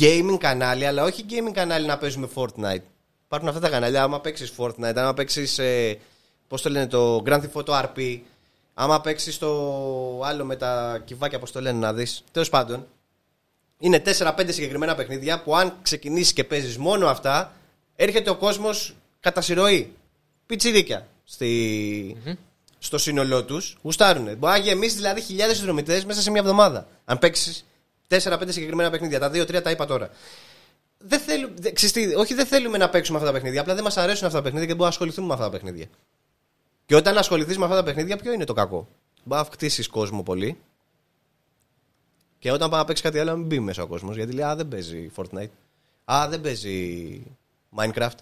gaming 0.00 0.36
κανάλι, 0.38 0.86
αλλά 0.86 1.04
όχι 1.04 1.24
gaming 1.30 1.52
κανάλι 1.52 1.86
να 1.86 1.98
παίζουμε 1.98 2.28
Fortnite. 2.34 2.82
Υπάρχουν 3.24 3.48
αυτά 3.48 3.60
τα 3.60 3.68
κανάλια, 3.68 4.02
άμα 4.02 4.20
παίξεις 4.20 4.52
Fortnite, 4.56 4.94
άμα 4.94 5.14
παίξεις, 5.14 5.58
ε, 5.58 5.98
πώς 6.48 6.62
το 6.62 6.70
λένε, 6.70 6.86
το 6.86 7.22
Grand 7.26 7.40
Theft 7.40 7.64
Auto 7.64 7.84
RP, 7.84 8.20
άμα 8.74 9.00
παίξεις 9.00 9.38
το 9.38 9.50
άλλο 10.24 10.44
με 10.44 10.56
τα 10.56 11.02
κυβάκια, 11.04 11.38
πώς 11.38 11.52
το 11.52 11.60
λένε, 11.60 11.78
να 11.78 11.92
δεις. 11.92 12.24
Τέλος 12.32 12.48
πάντων, 12.48 12.86
είναι 13.78 13.98
4-5 13.98 14.52
συγκεκριμένα 14.52 14.94
παιχνίδια 14.94 15.42
που 15.42 15.56
αν 15.56 15.76
ξεκινήσεις 15.82 16.32
και 16.32 16.44
παίζεις 16.44 16.78
μόνο 16.78 17.06
αυτά, 17.06 17.52
έρχεται 17.96 18.30
ο 18.30 18.36
κόσμος 18.36 18.96
κατά 19.20 19.40
συρροή. 19.40 19.92
Πιτσιρίκια 20.46 21.06
στη... 21.24 22.16
στο 22.84 22.98
σύνολό 22.98 23.44
τους. 23.44 23.76
Γουστάρουνε. 23.82 24.34
Μπορεί 24.34 24.52
να 24.52 24.58
γεμίσει 24.58 24.94
δηλαδή 24.96 25.20
χιλιάδες 25.20 25.56
συνδρομητές 25.56 26.04
μέσα 26.04 26.20
σε 26.22 26.30
μια 26.30 26.40
εβδομάδα. 26.40 26.86
Αν 27.04 27.18
παίξεις 27.18 27.64
4-5 28.08 28.42
συγκεκριμένα 28.48 28.90
παιχνίδια. 28.90 29.18
Τα 29.18 29.30
2-3 29.30 29.62
τα 29.62 29.70
είπα 29.70 29.86
τώρα. 29.86 30.10
Δεν 30.98 31.20
θέλουμε, 31.20 31.54
δε- 31.58 31.72
ξέρεις 31.72 31.92
τι, 31.94 32.14
όχι 32.14 32.34
δεν 32.34 32.46
θέλουμε 32.46 32.78
να 32.78 32.88
παίξουμε 32.88 33.18
αυτά 33.18 33.30
τα 33.30 33.34
παιχνίδια. 33.36 33.60
Απλά 33.60 33.74
δεν 33.74 33.84
μας 33.84 33.96
αρέσουν 33.96 34.26
αυτά 34.26 34.38
τα 34.38 34.42
παιχνίδια 34.42 34.66
και 34.66 34.74
μπορούμε 34.74 34.88
να 34.88 34.92
ασχοληθούμε 34.94 35.26
με 35.26 35.32
αυτά 35.32 35.44
τα 35.44 35.50
παιχνίδια. 35.50 35.86
Και 36.86 36.94
όταν 36.96 37.18
ασχοληθείς 37.18 37.58
με 37.58 37.64
αυτά 37.64 37.76
τα 37.76 37.82
παιχνίδια, 37.82 38.16
ποιο 38.16 38.32
είναι 38.32 38.44
το 38.44 38.52
κακό; 38.52 38.88
Μπορεί 39.24 39.40
να 39.42 39.48
χτίσεις 39.52 39.88
κόσμο 39.88 40.22
πολύ. 40.22 40.58
Και 42.38 42.52
όταν 42.52 42.70
πάει 42.70 42.80
να 42.80 42.86
παίξεις 42.86 43.04
κάτι 43.04 43.18
άλλο, 43.18 43.30
να 43.30 43.36
μην 43.36 43.46
μπει 43.46 43.60
μέσα 43.60 43.82
ο 43.82 43.86
κόσμος. 43.86 44.16
Γιατί 44.16 44.32
λέει 44.32 44.44
Α, 44.44 44.56
δεν 44.56 44.68
παίζει 44.68 45.10
Fortnite. 45.16 45.48
Α, 46.04 46.26
δεν 46.28 46.40
παίζει 46.40 47.22
Minecraft. 47.76 48.18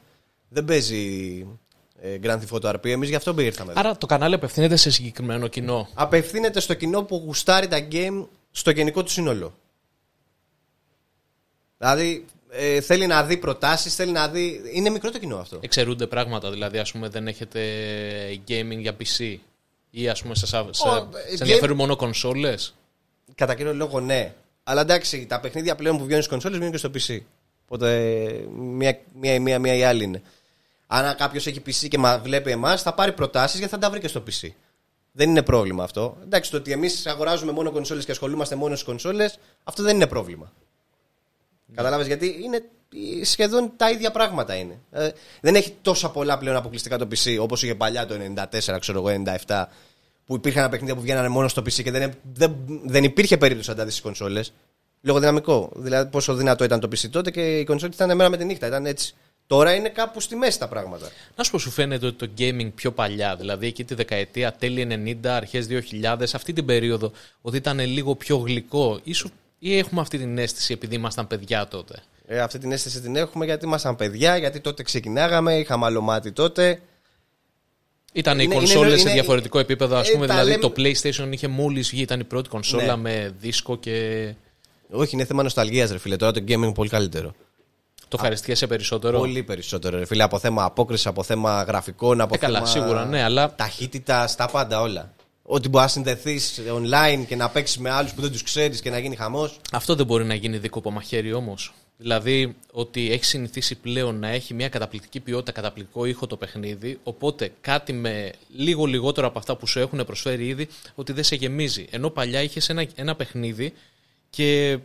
Δεν 0.49 0.65
παίζει 0.65 1.01
ε, 1.41 1.72
Grand 2.23 2.39
Theft 2.39 2.61
Auto 2.61 2.75
RP. 2.75 2.87
Εμείς 2.87 3.09
γι' 3.09 3.15
αυτό 3.15 3.35
ήρθαμε. 3.39 3.71
εδώ. 3.71 3.81
Άρα 3.81 3.97
το 3.97 4.07
κανάλι 4.07 4.35
απευθύνεται 4.35 4.77
σε 4.77 4.91
συγκεκριμένο 4.91 5.49
κοινό. 5.49 5.89
Απευθύνεται 5.95 6.61
στο 6.61 6.75
κοινό 6.75 7.03
που 7.03 7.23
γουστάρει 7.25 7.69
τα 7.69 7.89
game 7.93 8.27
στο 8.51 8.71
γενικό 8.71 9.03
του 9.03 9.11
σύνολο. 9.11 9.55
Δηλαδή 11.79 12.25
ε, 12.51 12.81
θέλει 12.81 13.07
να 13.07 13.25
δει 13.25 13.37
προτάσεις, 13.37 13.95
θέλει 13.95 14.13
να 14.13 14.29
δει. 14.29 14.61
Είναι 14.73 14.91
μικρό 14.91 15.11
το 15.11 15.19
κοινό 15.19 15.37
αυτό. 15.37 15.59
Εξαιρούνται 15.61 16.07
πράγματα, 16.07 16.51
δηλαδή 16.51 16.79
ας 16.79 16.93
πούμε 16.93 17.09
δεν 17.09 17.27
έχετε 17.27 17.61
gaming 18.49 18.79
για 18.79 18.97
PC 18.99 19.37
ή 19.91 20.09
ας 20.09 20.23
πούμε 20.23 20.35
σε, 20.35 20.47
σε, 20.47 20.67
σε, 20.71 20.89
Ω, 20.89 21.09
ε, 21.33 21.37
σε 21.37 21.43
ενδιαφέρουν 21.43 21.77
μόνο 21.77 21.97
κονσόλες; 21.97 22.75
Κατά 23.35 23.55
κύριο 23.55 23.75
λόγο, 23.75 24.01
ναι. 24.01 24.35
Αλλά 24.63 24.81
εντάξει, 24.81 25.27
τα 25.27 25.41
παιχνίδια 25.41 25.75
πλέον 25.75 25.97
που 25.97 26.05
βγαίνουν 26.05 26.23
στις 26.23 26.33
κονσόλες 26.33 26.59
βγαίνουν 26.59 26.73
και 26.73 26.87
στο 26.87 26.91
PC. 26.95 27.21
Οπότε 27.65 28.47
μία, 28.55 28.99
μία, 29.21 29.41
μία, 29.41 29.59
μία 29.59 29.75
η 29.75 29.83
άλλη 29.83 30.05
είναι. 30.05 30.23
Αν 30.95 31.17
κάποιος 31.17 31.47
έχει 31.47 31.63
PC 31.67 31.89
και 31.89 31.99
μα 31.99 32.19
βλέπει 32.19 32.51
εμάς, 32.51 32.83
θα 32.83 32.95
πάρει 32.95 33.13
προτάσεις 33.13 33.59
γιατί 33.59 33.73
θα 33.73 33.79
τα 33.79 33.91
βρει 33.91 34.01
και 34.01 34.09
στο 34.09 34.23
PC. 34.27 34.49
Δεν 35.13 35.29
είναι 35.29 35.43
πρόβλημα 35.43 35.85
αυτό. 35.85 36.17
Εντάξει, 36.23 36.51
το 36.51 36.57
ότι 36.57 36.73
εμείς 36.73 37.07
αγοράζουμε 37.07 37.53
μόνο 37.53 37.71
κονσόλες 37.71 38.05
και 38.05 38.11
ασχολούμαστε 38.11 38.55
μόνο 38.55 38.75
στις 38.75 38.87
κονσόλες, 38.87 39.39
αυτό 39.65 39.83
δεν 39.83 39.95
είναι 39.95 40.07
πρόβλημα. 40.07 40.53
Κατάλαβε 41.75 42.05
γιατί 42.05 42.41
είναι 42.43 42.63
σχεδόν 43.25 43.73
τα 43.77 43.91
ίδια 43.91 44.11
πράγματα 44.11 44.55
είναι. 44.55 44.81
Ε, 44.91 45.09
δεν 45.41 45.55
έχει 45.55 45.77
τόσα 45.83 46.11
πολλά 46.11 46.39
πλέον 46.39 46.57
αποκλειστικά 46.57 46.99
το 46.99 47.09
PC 47.11 47.39
όπως 47.41 47.63
είχε 47.63 47.75
παλιά 47.75 48.07
το 48.07 48.15
94, 48.15 48.77
ξέρω 48.81 49.09
εγώ, 49.09 49.23
97, 49.47 49.65
που 50.25 50.35
υπήρχαν 50.35 50.71
παιχνίδια 50.71 50.95
που 50.95 51.01
βγαίνανε 51.01 51.29
μόνο 51.29 51.49
στο 51.49 51.63
PC 51.63 51.83
και 51.83 51.91
δεν, 51.91 52.13
δεν, 52.33 52.57
δεν 52.85 53.05
υπήρχε 53.05 53.37
περίπτωση 53.37 53.71
να 53.71 53.77
τα 53.77 53.85
δει 53.85 53.91
στις 53.91 54.03
κονσόλες. 54.03 54.53
Λόγω 55.01 55.19
δυναμικό. 55.19 55.73
Δηλαδή, 55.77 56.11
πόσο 56.11 56.35
δυνατό 56.35 56.65
ήταν 56.65 56.81
το 56.81 56.89
PC 56.89 57.09
τότε 57.11 57.31
και 57.31 57.59
η 57.59 57.65
κονσόλη 57.65 57.93
ήταν 57.95 58.17
μέρα 58.17 58.31
με 58.31 58.37
τη 58.37 58.45
νύχτα. 58.45 58.67
Ήταν 58.67 58.87
έτσι. 58.87 59.15
Τώρα 59.53 59.75
είναι 59.75 59.89
κάπου 59.89 60.21
στη 60.21 60.37
μέση 60.37 60.59
τα 60.59 60.69
πράγματα. 60.69 61.11
Να 61.37 61.45
σου 61.45 61.51
πω, 61.51 61.59
σου 61.59 61.71
φαίνεται 61.71 62.07
ότι 62.07 62.27
το 62.27 62.33
gaming 62.39 62.71
πιο 62.75 62.93
παλιά, 62.93 63.37
δηλαδή 63.37 63.67
εκεί 63.67 63.85
τη 63.85 63.95
δεκαετία 63.95 64.53
τέλη 64.53 64.87
90, 65.23 65.27
αρχές 65.27 65.67
2000, 65.71 66.35
αυτή 66.35 66.53
την 66.53 66.65
περίοδο, 66.65 67.13
ότι 67.43 67.57
ήταν 67.57 67.79
λίγο 67.81 68.15
πιο 68.15 68.37
γλυκό. 68.37 69.01
Ή, 69.05 69.13
σου- 69.13 69.31
ή 69.59 69.79
έχουμε 69.79 70.01
αυτή 70.01 70.19
την 70.19 70.39
αίσθηση 70.39 70.73
επειδή 70.73 70.95
ήμασταν 70.95 71.27
παιδιά 71.27 71.69
τότε; 71.69 71.95
Ε, 72.27 72.41
αυτή 72.41 72.59
την 72.59 72.73
αίσθηση 72.73 73.01
την 73.01 73.17
έχουμε 73.17 73.45
γιατί 73.45 73.65
ήμασταν 73.67 73.97
παιδιά, 73.97 74.37
γιατί 74.37 74.61
τότε 74.61 74.83
ξεκινάγαμε, 74.83 75.55
είχαμε 75.59 75.85
άλλο 75.87 76.01
μάτι 76.01 76.33
τότε. 76.33 76.81
Ήταν 78.13 78.39
οι 78.39 78.43
Είναι- 78.45 78.55
κονσόλες 78.55 78.87
είναι- 78.89 78.97
σε 78.97 79.03
είναι- 79.03 79.13
διαφορετικό 79.13 79.59
επίπεδο, 79.59 79.97
ας 79.97 80.09
ε, 80.09 80.13
πούμε. 80.13 80.27
τα 80.27 80.33
δηλαδή 80.33 80.51
λέμε- 80.51 80.63
το 80.63 80.73
PlayStation 80.77 81.33
είχε 81.33 81.49
μόλις 81.49 81.91
βγει, 81.91 82.03
ήταν 82.03 82.21
η 82.21 82.25
πρώτη 82.25 82.49
κονσόλα 82.49 82.97
Ναι. 82.97 83.03
με 83.03 83.35
δίσκο 83.41 83.79
και. 83.79 84.27
Όχι, 84.91 85.15
είναι 85.15 85.25
θέμα 85.25 85.43
νοσταλγίας 85.43 85.91
ρε 85.91 85.99
φίλε. 85.99 86.17
Τώρα 86.17 86.33
το 86.33 86.41
gaming 86.47 86.51
είναι 86.51 86.73
πολύ 86.73 86.89
καλύτερο. 86.89 87.35
Το 88.17 88.19
ευχαριστιέσαι 88.21 88.67
περισσότερο. 88.67 89.19
Πολύ 89.19 89.43
περισσότερο, 89.43 89.99
ρε 89.99 90.05
φίλε. 90.05 90.23
Από 90.23 90.39
θέμα 90.39 90.65
απόκριση, 90.65 91.09
από 91.09 91.23
θέμα 91.23 91.63
γραφικών, 91.63 92.21
από 92.21 92.35
Ε, 92.35 92.39
καλά, 92.39 92.59
θέμα. 92.59 92.71
σίγουρα, 92.71 93.05
ναι, 93.05 93.23
αλλά- 93.23 93.55
Ταχύτητα, 93.55 94.27
στα 94.27 94.47
πάντα 94.47 94.81
όλα. 94.81 95.13
Ότι 95.43 95.69
μπορείς 95.69 95.87
να 95.87 95.93
συνδεθείς 95.93 96.61
online 96.73 97.25
και 97.27 97.37
να 97.37 97.49
παίξεις 97.49 97.79
με 97.79 97.91
άλλους 97.91 98.13
που 98.13 98.21
δεν 98.21 98.31
τους 98.33 98.43
ξέρεις 98.43 98.81
και 98.81 98.91
να 98.91 98.99
γίνει 98.99 99.17
χαμός. 99.17 99.61
Αυτό 99.73 99.95
δεν 99.95 100.07
μπορεί 100.07 100.25
να 100.25 100.35
γίνει 100.35 100.59
δίκοπο 100.59 100.91
μαχαίρι 100.91 101.33
όμως. 101.33 101.73
Δηλαδή 101.97 102.57
ότι 102.73 103.13
έχεις 103.13 103.29
συνηθίσει 103.29 103.75
πλέον 103.75 104.19
να 104.19 104.29
έχει 104.29 104.55
μια 104.55 104.69
καταπληκτική 104.69 105.21
ποιότητα, 105.21 105.53
καταπληκτικό 105.53 106.05
ήχο 106.05 106.27
το 106.27 106.37
παιχνίδι, 106.37 106.99
οπότε 107.03 107.53
κάτι 107.61 107.93
με 107.93 108.33
λίγο 108.57 108.85
λιγότερο 108.85 109.27
από 109.27 109.39
αυτά 109.39 109.57
που 109.57 109.67
σου 109.67 109.79
έχουν 109.79 110.05
προσφέρει 110.07 110.47
ήδη, 110.47 110.69
ότι 110.95 111.13
δεν 111.13 111.25
σε 111.25 111.35
γεμίζει. 111.35 111.87
Ενώ 111.91 112.11
παλιά 112.11 112.43
είχες 112.43 112.69
ένα, 112.69 112.87
ένα 112.95 113.15
παιχνίδι 113.17 113.73
και 114.31 114.79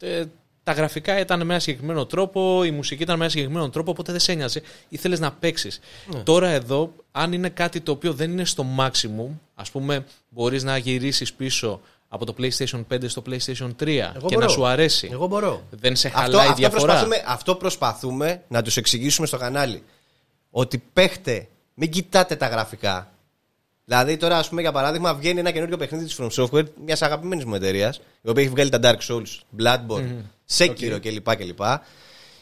ε, 0.00 0.24
τα 0.70 0.76
γραφικά 0.76 1.18
ήταν 1.20 1.46
με 1.46 1.52
ένα 1.52 1.62
συγκεκριμένο 1.62 2.06
τρόπο, 2.06 2.64
η 2.64 2.70
μουσική 2.70 3.02
ήταν 3.02 3.16
με 3.16 3.22
ένα 3.22 3.32
συγκεκριμένο 3.32 3.70
τρόπο, 3.70 3.90
οπότε 3.90 4.12
δεν 4.12 4.20
σε 4.20 4.32
ένοιαζε. 4.32 4.62
Ήθελες 4.88 5.20
να 5.20 5.32
παίξεις. 5.32 5.80
Τώρα 6.24 6.48
εδώ, 6.48 6.92
αν 7.12 7.32
είναι 7.32 7.48
κάτι 7.48 7.80
το 7.80 7.92
οποίο 7.92 8.12
δεν 8.12 8.30
είναι 8.30 8.44
στο 8.44 8.66
maximum, 8.78 9.28
ας 9.54 9.70
πούμε, 9.70 10.04
μπορείς 10.28 10.62
να 10.62 10.76
γυρίσεις 10.76 11.32
πίσω 11.32 11.80
από 12.08 12.26
το 12.26 12.34
PlayStation 12.38 12.84
5 12.92 13.08
στο 13.08 13.22
PlayStation 13.26 13.70
3 13.80 13.84
και 13.84 14.12
μπορώ. 14.20 14.38
να 14.38 14.48
σου 14.48 14.66
αρέσει. 14.66 15.08
Εγώ 15.12 15.26
μπορώ. 15.26 15.62
Δεν 15.70 15.96
σε 15.96 16.08
Αυτό, 16.08 16.20
χαλάει 16.20 16.46
η 16.46 16.48
αυτό, 16.48 16.60
διαφορά. 16.60 16.82
προσπαθούμε, 16.82 17.22
αυτό 17.26 17.54
προσπαθούμε 17.54 18.42
να 18.48 18.62
τους 18.62 18.76
εξηγήσουμε 18.76 19.26
στο 19.26 19.36
κανάλι. 19.36 19.82
Ότι 20.50 20.82
παίχτε, 20.92 21.48
μην 21.74 21.90
κοιτάτε 21.90 22.36
τα 22.36 22.48
γραφικά. 22.48 23.12
Δηλαδή, 23.84 24.16
τώρα, 24.16 24.38
ας 24.38 24.48
πούμε, 24.48 24.60
για 24.60 24.72
παράδειγμα, 24.72 25.14
βγαίνει 25.14 25.38
ένα 25.38 25.50
καινούριο 25.50 25.76
παιχνίδι 25.76 26.04
της 26.04 26.18
From 26.20 26.28
Software, 26.30 26.66
μιας 26.84 27.02
αγαπημένης 27.02 27.44
μου 27.44 27.54
εταιρείας, 27.54 28.00
η 28.22 28.28
οποία 28.28 28.42
έχει 28.42 28.52
βγάλει 28.52 28.70
τα 28.70 28.78
Dark 28.82 28.98
Souls, 29.08 29.38
Bloodborne, 29.58 30.16
Sekiro 30.56 30.98
κλπ. 31.00 31.36
κλπ. 31.36 31.62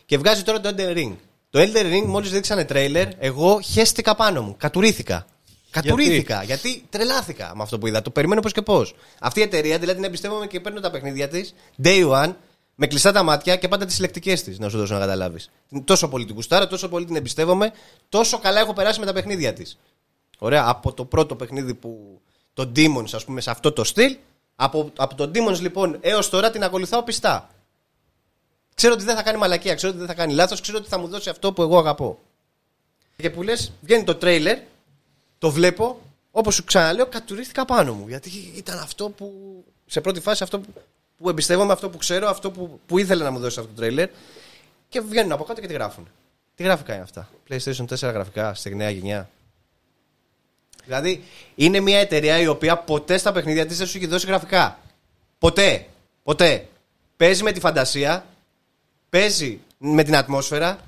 Και 0.07 0.19
βγάζει 0.19 0.43
τώρα 0.43 0.61
το 0.61 0.75
Elden 0.77 0.97
Ring. 0.97 1.13
Το 1.51 1.61
Elden 1.61 1.95
Ring, 1.95 2.05
μόλις 2.07 2.31
δείξανε 2.31 2.65
τρέιλερ, 2.65 3.09
εγώ 3.19 3.61
χέστηκα 3.61 4.15
πάνω 4.15 4.43
μου. 4.43 4.55
Κατουρίθηκα. 4.59 5.27
Κατουρίθηκα. 5.71 6.43
Γιατί, 6.43 6.85
τρελάθηκα 6.91 7.53
με 7.57 7.63
αυτό 7.63 7.79
που 7.79 7.87
είδα. 7.87 8.03
Το 8.03 8.11
περιμένω 8.11 8.41
πώς 8.41 8.53
και 8.53 8.63
πώς. 8.63 8.95
Αυτή 9.21 9.41
η 9.41 9.43
εταιρεία, 9.43 9.79
δηλαδή, 9.79 9.99
την 9.99 10.09
εμπιστεύομαι 10.09 10.47
και 10.47 10.61
παίρνω 10.61 10.81
τα 10.81 10.91
παιχνίδια 10.91 11.29
της 11.29 11.55
day 11.83 12.11
one, 12.11 12.35
με 12.75 12.87
κλειστά 12.87 13.13
τα 13.13 13.23
μάτια 13.23 13.57
και 13.57 13.69
πάντα 13.69 13.85
τις 13.85 13.95
συλλεκτικές 13.95 14.43
της, 14.43 14.59
να 14.59 14.69
σου 14.69 14.79
δώσω 14.79 14.95
να 14.95 15.01
καταλάβεις. 15.01 15.51
Τόσο 15.85 16.09
πολύ 16.09 16.25
την 16.25 16.35
κουστάρω, 16.35 16.67
τόσο 16.67 16.89
πολύ 16.89 17.05
την 17.05 17.17
εμπιστεύομαι, 17.17 17.73
τόσο 18.09 18.39
καλά 18.39 18.61
έχω 18.61 18.73
περάσει 18.73 19.01
με 19.01 19.07
τα 19.07 19.13
παιχνίδια 19.13 19.53
της. 19.53 19.79
Ωραία, 20.39 20.65
από 20.69 20.93
το 20.93 21.05
πρώτο 21.05 21.35
παιχνίδι 21.35 21.75
που. 21.75 22.21
Το 22.55 22.73
Demons, 22.77 23.11
ας 23.13 23.25
πούμε, 23.25 23.41
σε 23.41 23.51
αυτό 23.51 23.73
το 23.73 23.85
στυλ. 23.85 24.17
Από, 24.57 24.93
από 24.97 25.15
το 25.15 25.31
Demons 25.35 25.61
λοιπόν 25.61 25.97
έως 26.01 26.29
τώρα 26.29 26.51
την 26.51 26.65
ακολουθάω 26.65 27.03
πιστά. 27.03 27.51
Ξέρω 28.79 28.95
ότι 28.95 29.05
δεν 29.05 29.17
θα 29.17 29.23
κάνει 29.23 29.39
μαλακία, 29.39 29.75
ξέρω 29.75 29.91
ότι 29.91 29.99
δεν 29.99 30.09
θα 30.09 30.15
κάνει 30.15 30.33
λάθος, 30.33 30.61
ξέρω 30.61 30.79
ότι 30.79 30.89
θα 30.89 30.99
μου 30.99 31.09
δώσει 31.09 31.29
αυτό 31.29 31.53
που 31.53 31.63
εγώ 31.63 31.79
αγαπώ. 31.79 32.19
Και 33.17 33.31
που 33.31 33.43
λες, 33.43 33.73
βγαίνει 33.81 34.05
το 34.05 34.15
τρέιλερ, 34.15 34.59
το 35.39 35.51
βλέπω, 35.51 36.01
όπως 36.31 36.55
σου 36.55 36.65
ξαναλέω, 36.65 37.07
κατουρίστηκα 37.07 37.65
πάνω 37.65 37.95
μου. 37.95 38.09
Γιατί 38.09 38.31
ήταν 38.55 38.79
αυτό 38.79 39.09
που. 39.09 39.33
Σε 39.87 40.01
πρώτη 40.01 40.21
φάση 40.21 40.43
αυτό 40.43 40.61
που, 40.61 40.73
που 41.19 41.29
εμπιστεύομαι, 41.29 41.73
αυτό 41.73 41.91
που 41.91 41.99
ξέρω, 41.99 42.29
αυτό 42.29 42.51
που, 42.51 42.81
που 42.87 42.99
ήθελε 42.99 43.25
να 43.25 43.31
μου 43.31 43.39
δώσει 43.39 43.59
αυτό 43.59 43.71
το 43.73 43.77
τρέιλερ. 43.77 44.09
Και 44.89 45.01
βγαίνουν 45.01 45.33
από 45.33 45.45
κάτω 45.45 45.61
και 45.61 45.67
τη 45.67 45.73
γράφουν. 45.73 46.09
Τι 46.55 46.63
γραφικά 46.63 46.95
είναι 46.95 47.03
αυτά; 47.03 47.29
PlayStation 47.49 47.85
4 47.85 48.13
γραφικά 48.13 48.55
στη 48.55 48.75
νέα 48.75 48.91
γενιά. 48.91 49.31
Δηλαδή, 50.85 51.25
είναι 51.55 51.81
μια 51.81 51.99
εταιρεία 51.99 52.39
η 52.39 52.47
οποία 52.47 52.77
ποτέ 52.77 53.19
στα 53.19 53.33
παιχνίδια 53.33 53.67
της 53.67 53.79
δεν 53.79 53.87
σου 53.87 53.97
έχει 53.97 54.07
δώσει 54.07 54.27
γραφικά. 54.27 54.79
Ποτέ. 55.39 55.87
Ποτέ. 56.23 56.69
Παίζει 57.17 57.43
με 57.43 57.53
τη 57.53 57.61
φαντασία, 57.61 58.25
παίζει 59.11 59.61
με 59.79 60.03
την 60.03 60.17
ατμόσφαιρα, 60.17 60.79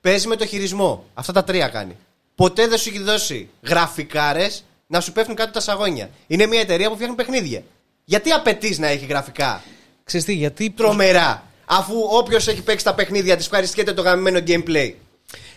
παίζει 0.00 0.26
με 0.26 0.36
το 0.36 0.46
χειρισμό. 0.46 1.04
Αυτά 1.14 1.32
τα 1.32 1.44
τρία 1.44 1.68
κάνει. 1.68 1.96
Ποτέ 2.34 2.66
δεν 2.68 2.78
σου 2.78 2.88
έχει 2.88 2.98
δώσει 3.02 3.48
γραφικάρες 3.62 4.64
να 4.86 5.00
σου 5.00 5.12
πέφτουν 5.12 5.34
κάτω 5.34 5.50
τα 5.52 5.60
σαγόνια. 5.60 6.10
Είναι 6.26 6.46
μια 6.46 6.60
εταιρεία 6.60 6.88
που 6.88 6.94
φτιάχνει 6.94 7.14
παιχνίδια. 7.16 7.62
Γιατί 8.04 8.30
απαιτείς 8.30 8.78
να 8.78 8.86
έχει 8.86 9.06
γραφικά; 9.06 9.62
Ξέρεις 10.04 10.26
τι, 10.26 10.32
γιατί... 10.32 10.70
τρομερά, 10.70 11.44
αφού 11.64 11.94
όποιος 12.10 12.48
έχει 12.48 12.62
παίξει 12.62 12.84
τα 12.84 12.94
παιχνίδια 12.94 13.36
της 13.36 13.44
ευχαριστιέται 13.46 13.92
το 13.92 14.02
γαμμένο 14.02 14.38
gameplay. 14.46 14.92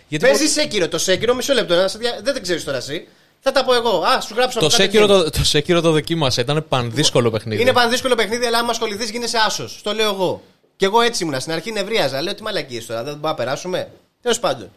γιατί 0.08 0.24
Παίζει 0.24 0.46
Σέκυρο. 0.46 0.88
Το 0.88 0.98
Σέκυρο, 0.98 1.34
μισό 1.34 1.54
λεπτό. 1.54 1.74
να 1.74 1.88
σε 1.88 1.98
δια- 1.98 2.20
Δεν 2.22 2.34
το 2.34 2.40
ξέρεις 2.40 2.64
τώρα 2.64 2.76
εσύ. 2.76 3.08
Θα 3.40 3.52
τα 3.52 3.64
πω 3.64 3.74
εγώ. 3.74 3.98
Α, 4.02 4.20
σου 4.20 4.34
γράψω 4.34 4.58
Το 4.60 4.66
από 4.66 4.76
κάτω 4.76 4.90
Sekiro 4.98 5.04
game. 5.04 5.08
το, 5.08 5.30
το 5.30 5.40
Sekiro 5.52 5.82
το 5.82 5.90
δοκίμασα. 5.90 6.40
Ήταν 6.40 6.64
πανδύσκολο 6.68 7.30
παιχνίδι. 7.30 7.62
Είναι 7.62 7.72
πανδύσκολο 7.72 8.14
παιχνίδι, 8.14 8.46
αλλά 8.46 8.58
άμα 8.58 8.70
ασχοληθείς 8.70 9.10
γίνεσαι 9.10 9.38
άσος. 9.46 9.80
Το 9.82 9.92
λέω 9.92 10.12
εγώ. 10.12 10.42
Και 10.78 10.84
εγώ 10.84 11.00
έτσι 11.00 11.22
ήμουνα. 11.22 11.40
Στην 11.40 11.52
αρχή 11.52 11.72
νευρίαζα. 11.72 12.22
Λέω 12.22 12.34
τι 12.34 12.42
μαλακίες 12.42 12.86
τώρα, 12.86 13.02
δεν 13.02 13.12
μπορούμε 13.12 13.28
να 13.28 13.34
περάσουμε. 13.34 13.90
Τέλος 14.22 14.38
πάντων. 14.38 14.70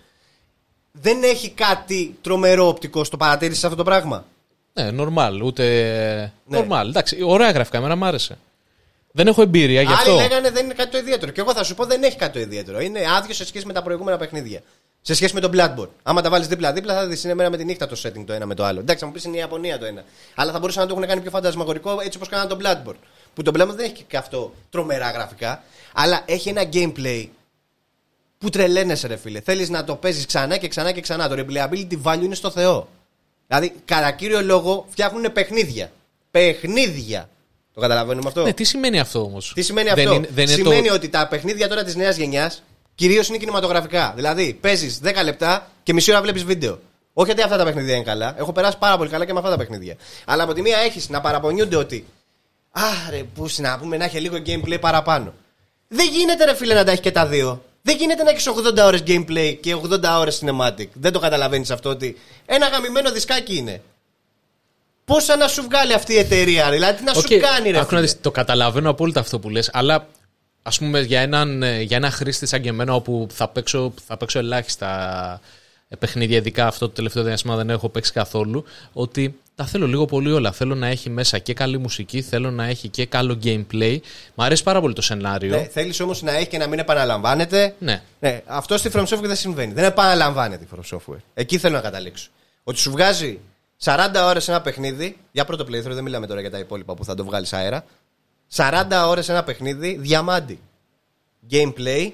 Δεν 0.91 1.23
έχει 1.23 1.49
κάτι 1.49 2.17
τρομερό 2.21 2.67
οπτικό 2.67 3.03
στο 3.03 3.17
παρατήρηση 3.17 3.65
αυτό 3.65 3.77
το 3.77 3.83
πράγμα; 3.83 4.25
Ναι, 4.73 4.89
normal. 4.97 5.39
Ούτε. 5.43 5.63
Ναι. 6.45 6.59
Normal. 6.59 6.85
Εντάξει, 6.87 7.17
ωραία 7.23 7.51
γραφικά, 7.51 7.77
εμένα 7.77 7.95
μ' 7.95 8.03
άρεσε. 8.03 8.37
Δεν 9.11 9.27
έχω 9.27 9.41
εμπειρία 9.41 9.81
γι' 9.81 9.93
αυτό. 9.93 10.11
Άλλοι 10.11 10.21
λέγανε 10.21 10.51
δεν 10.51 10.65
είναι 10.65 10.73
κάτι 10.73 10.91
το 10.91 10.97
ιδιαίτερο. 10.97 11.31
Και 11.31 11.41
εγώ 11.41 11.53
θα 11.53 11.63
σου 11.63 11.75
πω 11.75 11.85
δεν 11.85 12.03
έχει 12.03 12.17
κάτι 12.17 12.33
το 12.33 12.39
ιδιαίτερο. 12.39 12.79
Είναι 12.79 12.99
άδειο 13.17 13.33
σε 13.33 13.45
σχέση 13.45 13.65
με 13.65 13.73
τα 13.73 13.83
προηγούμενα 13.83 14.17
παιχνίδια. 14.17 14.61
Σε 15.01 15.13
σχέση 15.13 15.33
με 15.33 15.39
τον 15.39 15.51
Bloodborne. 15.53 15.89
Άμα 16.03 16.21
τα 16.21 16.29
βάλεις 16.29 16.47
δίπλα-δίπλα 16.47 16.93
θα 16.93 17.07
δεις 17.07 17.23
είναι 17.23 17.33
μέρα 17.33 17.49
με 17.49 17.57
τη 17.57 17.65
νύχτα 17.65 17.87
το 17.87 18.01
setting 18.03 18.23
το 18.25 18.33
ένα 18.33 18.45
με 18.45 18.55
το 18.55 18.63
άλλο. 18.63 18.79
Εντάξει, 18.79 18.99
θα 18.99 19.05
μου 19.05 19.11
πεις 19.11 19.23
είναι 19.23 19.35
η 19.35 19.39
Ιαπωνία 19.39 19.79
το 19.79 19.85
ένα. 19.85 20.03
Αλλά 20.35 20.51
θα 20.51 20.59
μπορούσαν 20.59 20.81
να 20.81 20.87
το 20.87 20.95
έχουν 20.95 21.07
κάνει 21.07 21.21
πιο 21.21 21.29
φαντασμαγορικό 21.29 21.99
έτσι 22.01 22.17
όπως 22.17 22.29
κάνανε 22.29 22.49
τον 22.49 22.59
Bloodborne. 22.63 22.99
Που 23.33 23.41
το 23.41 23.51
Bloodborne 23.55 23.75
δεν 23.75 23.85
έχει 23.85 24.03
και 24.07 24.17
αυτό 24.17 24.53
τρομερά 24.69 25.11
γραφικά. 25.11 25.63
Αλλά 25.93 26.23
έχει 26.25 26.49
ένα 26.49 26.69
gameplay 26.73 27.27
που 28.37 28.49
τρελαίνεσαι, 28.49 29.07
ρε 29.07 29.15
φίλε. 29.15 29.39
Θέλεις 29.39 29.69
να 29.69 29.83
το 29.83 29.95
παίζεις 29.95 30.25
ξανά 30.25 30.57
και 30.57 30.67
ξανά 30.67 30.91
και 30.91 31.01
ξανά. 31.01 31.29
Το 31.29 31.35
replayability 31.37 32.01
value 32.03 32.21
είναι 32.23 32.35
στο 32.35 32.51
Θεό. 32.51 32.87
Δηλαδή, 33.47 33.75
κατά 33.85 34.11
κύριο 34.11 34.41
λόγο, 34.41 34.85
φτιάχνουν 34.89 35.31
παιχνίδια. 35.31 35.91
Παιχνίδια. 36.31 37.29
Το 37.73 37.79
καταλαβαίνουμε 37.79 38.27
αυτό; 38.27 38.43
Ναι, 38.43 38.53
τι 38.53 38.63
σημαίνει 38.63 38.99
αυτό 38.99 39.21
όμως; 39.21 39.51
Τι 39.55 39.61
σημαίνει 39.61 39.89
αυτό; 39.89 40.13
είναι, 40.13 40.27
δεν 40.33 40.45
είναι 40.45 40.53
σημαίνει 40.53 40.87
το... 40.87 40.93
ότι 40.93 41.09
τα 41.09 41.27
παιχνίδια 41.27 41.67
τώρα 41.67 41.83
της 41.83 41.95
νέας 41.95 42.17
γενιάς 42.17 42.63
κυρίως 43.01 43.27
είναι 43.27 43.37
κινηματογραφικά. 43.37 44.13
Δηλαδή, 44.15 44.57
παίζεις 44.61 44.99
10 45.03 45.23
λεπτά 45.23 45.67
και 45.83 45.93
μισή 45.93 46.11
ώρα 46.11 46.21
βλέπεις 46.21 46.43
βίντεο. 46.43 46.79
Όχι 47.13 47.31
ότι 47.31 47.41
αυτά 47.41 47.57
τα 47.57 47.63
παιχνίδια 47.63 47.95
είναι 47.95 48.03
καλά. 48.03 48.35
Έχω 48.37 48.51
περάσει 48.51 48.77
πάρα 48.77 48.97
πολύ 48.97 49.09
καλά 49.09 49.25
και 49.25 49.33
με 49.33 49.39
αυτά 49.39 49.51
τα 49.51 49.57
παιχνίδια. 49.57 49.95
Αλλά 50.25 50.43
από 50.43 50.53
τη 50.53 50.61
μία 50.61 50.77
έχεις 50.77 51.09
να 51.09 51.21
παραπονιούνται 51.21 51.75
ότι. 51.75 52.05
Άρε, 53.07 53.23
πούς 53.35 53.57
να 53.57 53.77
πούμε 53.79 53.97
να 53.97 54.03
έχει 54.05 54.19
λίγο 54.19 54.37
gameplay 54.45 54.77
παραπάνω. 54.79 55.33
Δεν 55.87 56.07
γίνεται, 56.09 56.45
ρε 56.45 56.55
φίλε, 56.55 56.73
να 56.73 56.83
τα 56.83 56.91
έχει 56.91 57.01
και 57.01 57.11
τα 57.11 57.25
δύο. 57.27 57.63
Δεν 57.81 57.97
γίνεται 57.97 58.23
να 58.23 58.29
έχεις 58.29 58.47
80 58.47 58.85
ώρες 58.85 59.03
gameplay 59.07 59.57
και 59.61 59.75
80 59.75 60.17
ώρες 60.19 60.41
cinematic. 60.43 60.87
Δεν 60.93 61.11
το 61.11 61.19
καταλαβαίνεις 61.19 61.71
αυτό 61.71 61.89
ότι 61.89 62.17
ένα 62.45 62.67
γαμημένο 62.67 63.11
δισκάκι 63.11 63.55
είναι. 63.55 63.81
Πόσα 65.05 65.35
να 65.35 65.47
σου 65.47 65.63
βγάλει 65.63 65.93
αυτή 65.93 66.13
η 66.13 66.17
εταιρεία, 66.17 66.69
ρε; 66.69 66.75
δηλαδή 66.75 66.97
τι 66.97 67.03
να 67.03 67.11
Οκ, 67.15 67.27
σου 67.27 67.39
κάνει, 67.39 67.71
ρε. 67.71 67.77
άκου 67.79 67.79
να 67.79 67.85
φίλε. 67.85 68.01
δεις, 68.01 68.21
το 68.21 68.31
καταλαβαίνω 68.31 68.89
απόλυτα 68.89 69.19
αυτό 69.19 69.39
που 69.39 69.49
λες, 69.49 69.69
αλλά 69.73 70.07
ας 70.63 70.77
πούμε 70.77 71.01
για 71.01 71.19
έναν, 71.21 71.63
ε, 71.63 71.81
για 71.81 71.97
ένα 71.97 72.11
χρήστη 72.11 72.45
σαν 72.45 72.61
και 72.61 72.69
εμένα 72.69 72.93
όπου 72.93 73.27
θα 73.31 73.47
παίξω, 73.47 73.93
θα 74.07 74.17
παίξω 74.17 74.39
ελάχιστα 74.39 74.89
ε, 75.87 75.95
παιχνίδια, 75.95 76.37
ειδικά 76.37 76.67
αυτό 76.67 76.87
το 76.87 76.93
τελευταίο 76.93 77.23
διάστημα 77.23 77.55
δεν 77.55 77.69
έχω 77.69 77.89
παίξει 77.89 78.11
καθόλου, 78.11 78.63
ότι 78.93 79.35
τα 79.55 79.65
θέλω 79.65 79.87
λίγο 79.87 80.05
πολύ 80.05 80.31
όλα. 80.31 80.51
Θέλω 80.51 80.75
να 80.75 80.87
έχει 80.87 81.09
μέσα 81.09 81.37
και 81.37 81.53
καλή 81.53 81.77
μουσική, 81.77 82.21
θέλω 82.21 82.51
να 82.51 82.65
έχει 82.65 82.87
και 82.87 83.05
καλό 83.05 83.39
gameplay. 83.43 83.97
Μ' 84.35 84.41
αρέσει 84.41 84.63
πάρα 84.63 84.81
πολύ 84.81 84.93
το 84.93 85.01
σενάριο. 85.01 85.55
Ναι, 85.55 85.63
Θέλεις 85.63 85.99
όμως 85.99 86.21
να 86.21 86.31
έχει 86.31 86.47
και 86.47 86.57
να 86.57 86.67
μην 86.67 86.79
επαναλαμβάνεται. 86.79 87.75
Ναι. 87.79 88.01
Ναι, 88.19 88.41
αυτό 88.45 88.77
στη 88.77 88.89
From 88.93 89.05
Software 89.05 89.21
δεν 89.21 89.35
συμβαίνει. 89.35 89.73
Δεν 89.73 89.83
επαναλαμβάνεται 89.83 90.63
η 90.63 90.67
From 90.75 90.95
Software. 90.95 91.21
Εκεί 91.33 91.57
θέλω 91.57 91.75
να 91.75 91.81
καταλήξω. 91.81 92.29
Ότι 92.63 92.79
σου 92.79 92.91
βγάζει 92.91 93.39
40 93.83 93.97
ώρες 94.23 94.47
ένα 94.47 94.61
παιχνίδι. 94.61 95.17
Για 95.31 95.45
πρώτο 95.45 95.65
playthrough, 95.69 95.93
δεν 95.93 96.03
μιλάμε 96.03 96.27
τώρα 96.27 96.41
για 96.41 96.51
τα 96.51 96.59
υπόλοιπα 96.59 96.93
που 96.93 97.05
θα 97.05 97.15
το 97.15 97.25
βγάλεις 97.25 97.53
αέρα. 97.53 97.85
40 98.55 98.85
ώρες 99.05 99.29
ένα 99.29 99.43
παιχνίδι, 99.43 99.97
διαμάντι. 99.99 100.59
Gameplay 101.51 102.11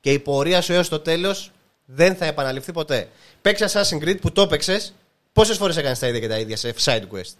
και 0.00 0.12
η 0.12 0.18
πορεία 0.18 0.60
σου 0.60 0.72
έως 0.72 0.88
το 0.88 0.98
τέλος 1.00 1.50
δεν 1.84 2.14
θα 2.16 2.24
επαναληφθεί 2.24 2.72
ποτέ. 2.72 3.08
Παίξει 3.42 3.64
Assassin's 3.68 4.04
Creed 4.04 4.20
που 4.20 4.32
το 4.32 4.42
έπαιξες. 4.42 4.94
Πόσες 5.32 5.56
φορές 5.56 5.76
έκανες 5.76 5.98
τα 5.98 6.06
ίδια 6.06 6.20
και 6.20 6.28
τα 6.28 6.38
ίδια 6.38 6.56
σε 6.56 6.74
side 6.84 7.02
quest; 7.12 7.34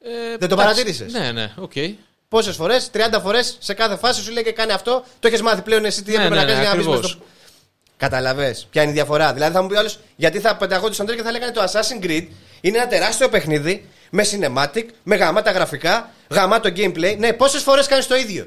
Ε, 0.00 0.28
Δεν 0.38 0.38
το 0.38 0.44
εντάξει, 0.44 0.56
παρατήρησες; 0.56 1.12
Ναι, 1.12 1.32
ναι, 1.32 1.52
οκ. 1.56 1.72
Πόσες 2.28 2.56
φορές, 2.56 2.90
30 2.92 3.20
φορές 3.22 3.56
σε 3.60 3.74
κάθε 3.74 3.96
φάση 3.96 4.22
σου 4.22 4.32
λέει 4.32 4.42
και 4.42 4.52
κάνει 4.52 4.72
αυτό. 4.72 5.04
Το 5.20 5.28
έχεις 5.28 5.42
μάθει 5.42 5.62
πλέον 5.62 5.84
εσύ 5.84 6.02
τι 6.02 6.10
Ναι, 6.10 6.16
έπρεπε 6.16 6.34
ναι, 6.34 6.40
να 6.40 6.46
κάνεις 6.46 6.56
ναι, 6.58 6.62
για 6.64 6.74
να 6.74 6.76
μπει 6.82 6.88
ακριβώς. 6.92 7.10
στο. 7.10 7.20
Καταλαβέ. 7.96 8.56
Ποια 8.70 8.82
είναι 8.82 8.90
η 8.90 8.94
διαφορά. 8.94 9.32
Δηλαδή 9.32 9.52
θα 9.54 9.62
μου 9.62 9.68
πει 9.68 9.76
άλλος, 9.76 9.98
γιατί 10.16 10.40
θα 10.40 10.56
πενταγόντουσαν 10.56 11.06
τώρα 11.06 11.18
και 11.18 11.24
θα 11.24 11.30
λέγανε 11.30 11.52
το 11.52 11.62
Assassin's 11.62 12.04
Creed 12.04 12.26
είναι 12.60 12.78
ένα 12.78 12.86
τεράστιο 12.86 13.28
παιχνίδι 13.28 13.88
με 14.10 14.24
cinematic, 14.30 14.84
με 15.02 15.16
γαμάτα 15.16 15.50
γραφικά, 15.50 16.10
γαμάτο 16.30 16.68
gameplay. 16.76 17.16
Ναι, 17.18 17.32
πόσες 17.32 17.62
φορές 17.62 17.86
κάνεις 17.86 18.06
το 18.06 18.16
ίδιο; 18.16 18.46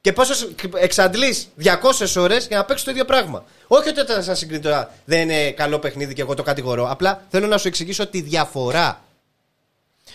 Και 0.00 0.12
πόσες 0.12 0.48
εξαντλείς 0.74 1.48
200 1.56 2.16
ώρες 2.16 2.46
για 2.46 2.56
να 2.56 2.64
παίξεις 2.64 2.84
το 2.84 2.90
ίδιο 2.90 3.04
πράγμα; 3.04 3.44
Όχι 3.66 3.88
ότι 3.88 4.04
το 4.04 4.14
Assassin's 4.14 4.54
Creed 4.54 4.60
τώρα 4.62 4.94
δεν 5.04 5.20
είναι 5.20 5.50
καλό 5.50 5.78
παιχνίδι 5.78 6.14
και 6.14 6.22
εγώ 6.22 6.34
το 6.34 6.42
κατηγορώ. 6.42 6.90
Απλά 6.90 7.24
θέλω 7.28 7.46
να 7.46 7.58
σου 7.58 7.68
εξηγήσω 7.68 8.06
τη 8.06 8.20
διαφορά. 8.20 9.02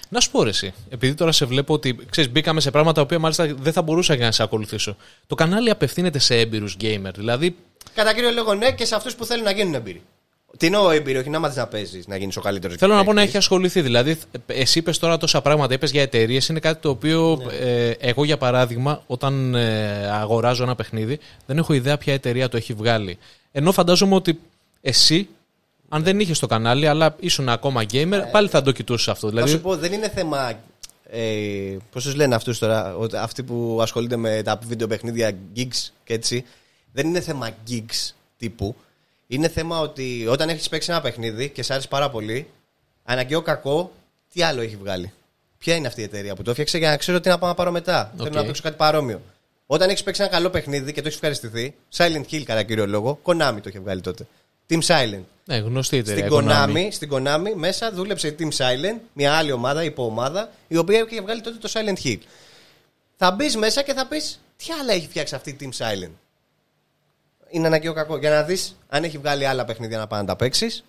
Να 0.09 0.19
σου 0.19 0.31
πω 0.31 0.43
ρε 0.43 0.49
εσύ, 0.49 0.73
επειδή 0.89 1.13
τώρα 1.13 1.31
σε 1.31 1.45
βλέπω 1.45 1.73
ότι 1.73 1.97
ξέρεις, 2.09 2.31
μπήκαμε 2.31 2.61
σε 2.61 2.71
πράγματα 2.71 2.95
τα 2.95 3.01
οποία 3.01 3.19
μάλιστα 3.19 3.53
δεν 3.59 3.73
θα 3.73 3.81
μπορούσα 3.81 4.15
και 4.15 4.23
να 4.23 4.31
σε 4.31 4.43
ακολουθήσω. 4.43 4.97
Το 5.27 5.35
κανάλι 5.35 5.69
απευθύνεται 5.69 6.19
σε 6.19 6.35
έμπειρους 6.35 6.77
gamer. 6.81 7.11
Δηλαδή, 7.15 7.55
Κατά 7.93 8.13
κύριο 8.13 8.31
λόγο, 8.31 8.53
ναι, 8.53 8.71
και 8.71 8.85
σε 8.85 8.95
αυτούς 8.95 9.15
που 9.15 9.25
θέλουν 9.25 9.43
να 9.43 9.51
γίνουν 9.51 9.73
έμπειροι. 9.73 10.01
Τι 10.57 10.65
εννοώ 10.65 10.89
έμπειρο, 10.91 11.19
όχι 11.19 11.29
να 11.29 11.39
μάθεις 11.39 11.57
να 11.57 11.67
παίζεις, 11.67 12.07
να 12.07 12.17
γίνεις 12.17 12.37
ο 12.37 12.41
καλύτερος. 12.41 12.75
θέλω 12.77 12.93
να 12.93 13.03
πω 13.03 13.13
να 13.13 13.21
έχει 13.21 13.37
ασχοληθεί. 13.37 13.81
Δηλαδή, 13.81 14.17
εσύ 14.45 14.79
είπες 14.79 14.97
τώρα 14.97 15.17
τόσα 15.17 15.41
πράγματα, 15.41 15.73
είπες 15.73 15.91
για 15.91 16.01
εταιρείες. 16.01 16.47
Είναι 16.47 16.59
κάτι 16.59 16.81
το 16.81 16.89
οποίο 16.89 17.41
ε, 17.61 17.89
εγώ, 17.89 18.23
για 18.23 18.37
παράδειγμα, 18.37 19.03
όταν 19.07 19.55
ε, 19.55 20.09
αγοράζω 20.11 20.63
ένα 20.63 20.75
παιχνίδι, 20.75 21.19
δεν 21.45 21.57
έχω 21.57 21.73
ιδέα 21.73 21.97
ποια 21.97 22.13
εταιρεία 22.13 22.49
το 22.49 22.57
έχει 22.57 22.73
βγάλει. 22.73 23.17
Ενώ 23.51 23.71
φαντάζομαι 23.71 24.15
ότι 24.15 24.39
εσύ, 24.81 25.29
αν 25.89 26.03
δεν 26.03 26.19
είχες 26.19 26.39
το 26.39 26.47
κανάλι, 26.47 26.87
αλλά 26.87 27.15
ήσουν 27.19 27.49
ακόμα 27.49 27.83
gamer, 27.91 28.21
πάλι 28.31 28.47
θα 28.47 28.61
το 28.61 28.71
κοιτούσες 28.71 29.07
αυτό. 29.07 29.25
Να 29.25 29.31
Δηλαδή, 29.31 29.51
σου 29.51 29.61
πω, 29.61 29.75
δεν 29.75 29.93
είναι 29.93 30.09
θέμα. 30.09 30.53
Ε, 31.09 31.77
Πώς 31.91 32.03
τους 32.03 32.15
λένε 32.15 32.35
αυτούς 32.35 32.59
τώρα, 32.59 32.95
ότι 32.95 33.17
αυτοί 33.17 33.43
που 33.43 33.79
ασχολούνται 33.81 34.15
με 34.15 34.41
τα 34.43 34.59
βίντεο 34.67 34.87
παιχνίδια 34.87 35.31
gigs 35.55 35.89
και 36.03 36.13
έτσι. 36.13 36.45
Δεν 36.91 37.07
είναι 37.07 37.21
θέμα 37.21 37.49
gigs 37.69 38.11
τύπου. 38.37 38.75
Είναι 39.33 39.47
θέμα 39.47 39.79
ότι 39.79 40.25
όταν 40.29 40.49
έχεις 40.49 40.69
παίξει 40.69 40.91
ένα 40.91 41.01
παιχνίδι 41.01 41.49
και 41.49 41.63
σε 41.63 41.73
άρεσε 41.73 41.87
πάρα 41.87 42.09
πολύ, 42.09 42.47
αναγκαίο 43.03 43.41
κακό, 43.41 43.91
τι 44.33 44.41
άλλο 44.41 44.61
έχει 44.61 44.75
βγάλει; 44.75 45.13
Ποια 45.57 45.75
είναι 45.75 45.87
αυτή 45.87 46.01
η 46.01 46.03
εταιρεία 46.03 46.35
που 46.35 46.41
το 46.41 46.49
έφτιαξε 46.49 46.77
για 46.77 46.89
να 46.89 46.97
ξέρω 46.97 47.19
τι 47.19 47.29
να 47.29 47.37
πάω 47.37 47.49
να 47.49 47.55
πάρω 47.55 47.71
μετά; 47.71 48.13
Θέλω 48.17 48.29
να 48.29 48.45
παίξω 48.45 48.61
κάτι 48.61 48.75
παρόμοιο. 48.75 49.21
Όταν 49.65 49.89
έχεις 49.89 50.03
παίξει 50.03 50.21
ένα 50.21 50.31
καλό 50.31 50.49
παιχνίδι 50.49 50.93
και 50.93 51.01
το 51.01 51.07
έχεις 51.07 51.15
ευχαριστηθεί, 51.15 51.75
Silent 51.97 52.23
Hill 52.31 52.43
κατά 52.43 52.63
κύριο 52.63 52.87
λόγο, 52.87 53.19
Konami 53.23 53.57
το 53.61 53.69
είχε 53.69 53.79
βγάλει 53.79 54.01
τότε. 54.01 54.27
Team 54.69 54.79
Silent. 54.81 55.23
ναι, 55.45 55.55
γνωστή 55.57 55.97
εταιρεία. 55.97 56.27
Στην 56.27 56.37
Konami. 56.37 56.75
Konami, 56.75 56.87
στην 56.91 57.09
Konami 57.13 57.53
μέσα 57.55 57.91
δούλεψε 57.91 58.27
η 58.27 58.35
Team 58.39 58.57
Silent, 58.57 58.99
μια 59.13 59.33
άλλη 59.33 59.51
ομάδα, 59.51 59.83
υποομάδα, 59.83 60.49
η 60.67 60.77
οποία 60.77 61.05
είχε 61.09 61.21
βγάλει 61.21 61.41
τότε 61.41 61.57
το 61.57 61.71
Silent 61.73 62.05
Hill. 62.07 62.19
Θα 63.15 63.31
μπεις 63.31 63.55
μέσα 63.55 63.81
και 63.81 63.93
θα 63.93 64.07
πεις, 64.07 64.39
τι 64.57 64.65
άλλα 64.81 64.93
έχει 64.93 65.07
φτιάξει 65.07 65.35
αυτή 65.35 65.49
η 65.49 65.57
Team 65.59 65.85
Silent; 65.85 66.11
Είναι 67.53 67.67
αναγκαίο 67.67 67.93
κακό. 67.93 68.17
Για 68.17 68.29
να 68.29 68.43
δεις 68.43 68.77
αν 68.89 69.03
έχει 69.03 69.17
βγάλει 69.17 69.45
άλλα 69.45 69.65
παιχνίδια 69.65 69.97
να 69.97 70.07
πάει 70.07 70.19
να 70.19 70.25
τα 70.25 70.35
παίξεις 70.35 70.83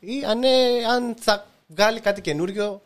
ή 0.00 0.24
αν, 0.28 0.42
ε, 0.42 0.48
αν 0.94 1.14
θα 1.18 1.46
βγάλει 1.66 2.00
κάτι 2.00 2.20
καινούριο 2.20 2.82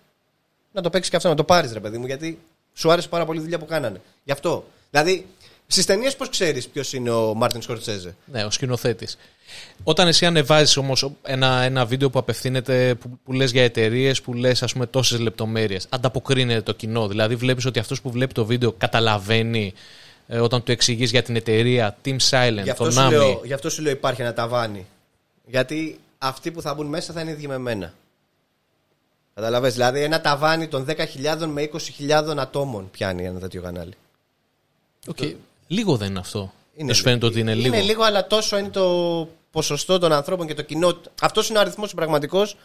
να 0.72 0.82
το 0.82 0.90
παίξεις 0.90 1.10
και 1.10 1.16
αυτό, 1.16 1.28
να 1.28 1.34
το 1.34 1.44
πάρεις 1.44 1.72
ρε 1.72 1.80
παιδί 1.80 1.98
μου, 1.98 2.06
γιατί 2.06 2.38
σου 2.74 2.90
άρεσε 2.90 3.08
πάρα 3.08 3.24
πολύ 3.24 3.38
η 3.38 3.42
δουλειά 3.42 3.58
που 3.58 3.66
κάνανε. 3.66 4.00
Γι' 4.24 4.32
αυτό. 4.32 4.64
Δηλαδή, 4.90 5.26
στις 5.66 5.84
ταινίες 5.84 6.16
πώς 6.16 6.28
ξέρεις 6.28 6.68
ποιος 6.68 6.92
είναι 6.92 7.10
ο 7.10 7.34
Μάρτιν 7.34 7.62
Σκορτσέζε. 7.62 8.14
Ναι, 8.24 8.44
ο 8.44 8.50
σκηνοθέτης. 8.50 9.18
Όταν 9.84 10.08
εσύ 10.08 10.26
ανεβάζεις 10.26 10.76
όμως 10.76 11.10
ένα, 11.22 11.62
ένα 11.62 11.86
βίντεο 11.86 12.10
που 12.10 12.18
απευθύνεται, 12.18 12.94
που, 12.94 13.18
που 13.24 13.32
λες 13.32 13.50
για 13.50 13.62
εταιρείες, 13.62 14.22
που 14.22 14.34
λες 14.34 14.62
ας 14.62 14.72
πούμε 14.72 14.86
τόσες 14.86 15.18
λεπτομέρειες, 15.18 15.86
ανταποκρίνεται 15.88 16.62
το 16.62 16.72
κοινό. 16.72 17.08
Δηλαδή 17.08 17.34
βλέπεις 17.36 17.64
ότι 17.64 17.78
αυτός 17.78 18.00
που 18.00 18.10
βλέπει 18.10 18.34
το 18.34 18.44
βίντεο 18.44 18.72
καταλαβαίνει 18.72 19.74
ε, 20.26 20.40
όταν 20.40 20.62
του 20.62 20.72
εξηγείς 20.72 21.10
για 21.10 21.22
την 21.22 21.36
εταιρεία 21.36 21.96
Team 22.04 22.16
Silent, 22.30 22.60
Γι' 22.62 22.70
αυτό, 22.70 22.84
το 22.84 22.90
σου 22.90 23.00
Nami. 23.06 23.10
λέω, 23.10 23.40
γι' 23.44 23.52
αυτό 23.52 23.70
σου 23.70 23.82
λέω 23.82 23.92
υπάρχει 23.92 24.22
ένα 24.22 24.32
ταβάνι. 24.32 24.86
Γιατί 25.46 26.00
αυτοί 26.18 26.50
που 26.50 26.62
θα 26.62 26.74
μπουν 26.74 26.86
μέσα 26.86 27.12
θα 27.12 27.20
είναι 27.20 27.30
ίδιοι 27.30 27.46
με 27.46 27.58
μένα. 27.58 27.92
Καταλαβες, 29.34 29.72
δηλαδή 29.72 30.02
ένα 30.02 30.20
ταβάνι 30.20 30.68
των 30.68 30.86
10.000 30.88 31.46
με 31.46 31.70
20.000 31.98 32.36
ατόμων 32.36 32.90
πιάνει 32.90 33.24
ένα 33.24 33.38
τέτοιο 33.38 33.62
κανάλι. 33.62 33.92
Οκ. 35.08 35.18
Λίγο 35.66 35.96
δεν 35.96 36.08
είναι 36.08 36.18
αυτό. 36.18 36.52
δεν 36.76 36.94
σου 36.94 37.02
φαίνεται 37.02 37.26
ότι 37.26 37.40
είναι 37.40 37.54
λίγο. 37.54 37.74
Είναι 37.74 37.84
λίγο, 37.84 38.02
αλλά 38.02 38.26
τόσο 38.26 38.58
είναι 38.58 38.68
το 38.68 39.28
ποσοστό 39.50 39.98
των 39.98 40.12
ανθρώπων 40.12 40.46
και 40.46 40.54
το 40.54 40.62
κοινό. 40.62 41.00
Αυτός 41.20 41.48
είναι 41.48 41.58
ο 41.58 41.60
αριθμός 41.60 41.94
πραγματικός 41.94 42.56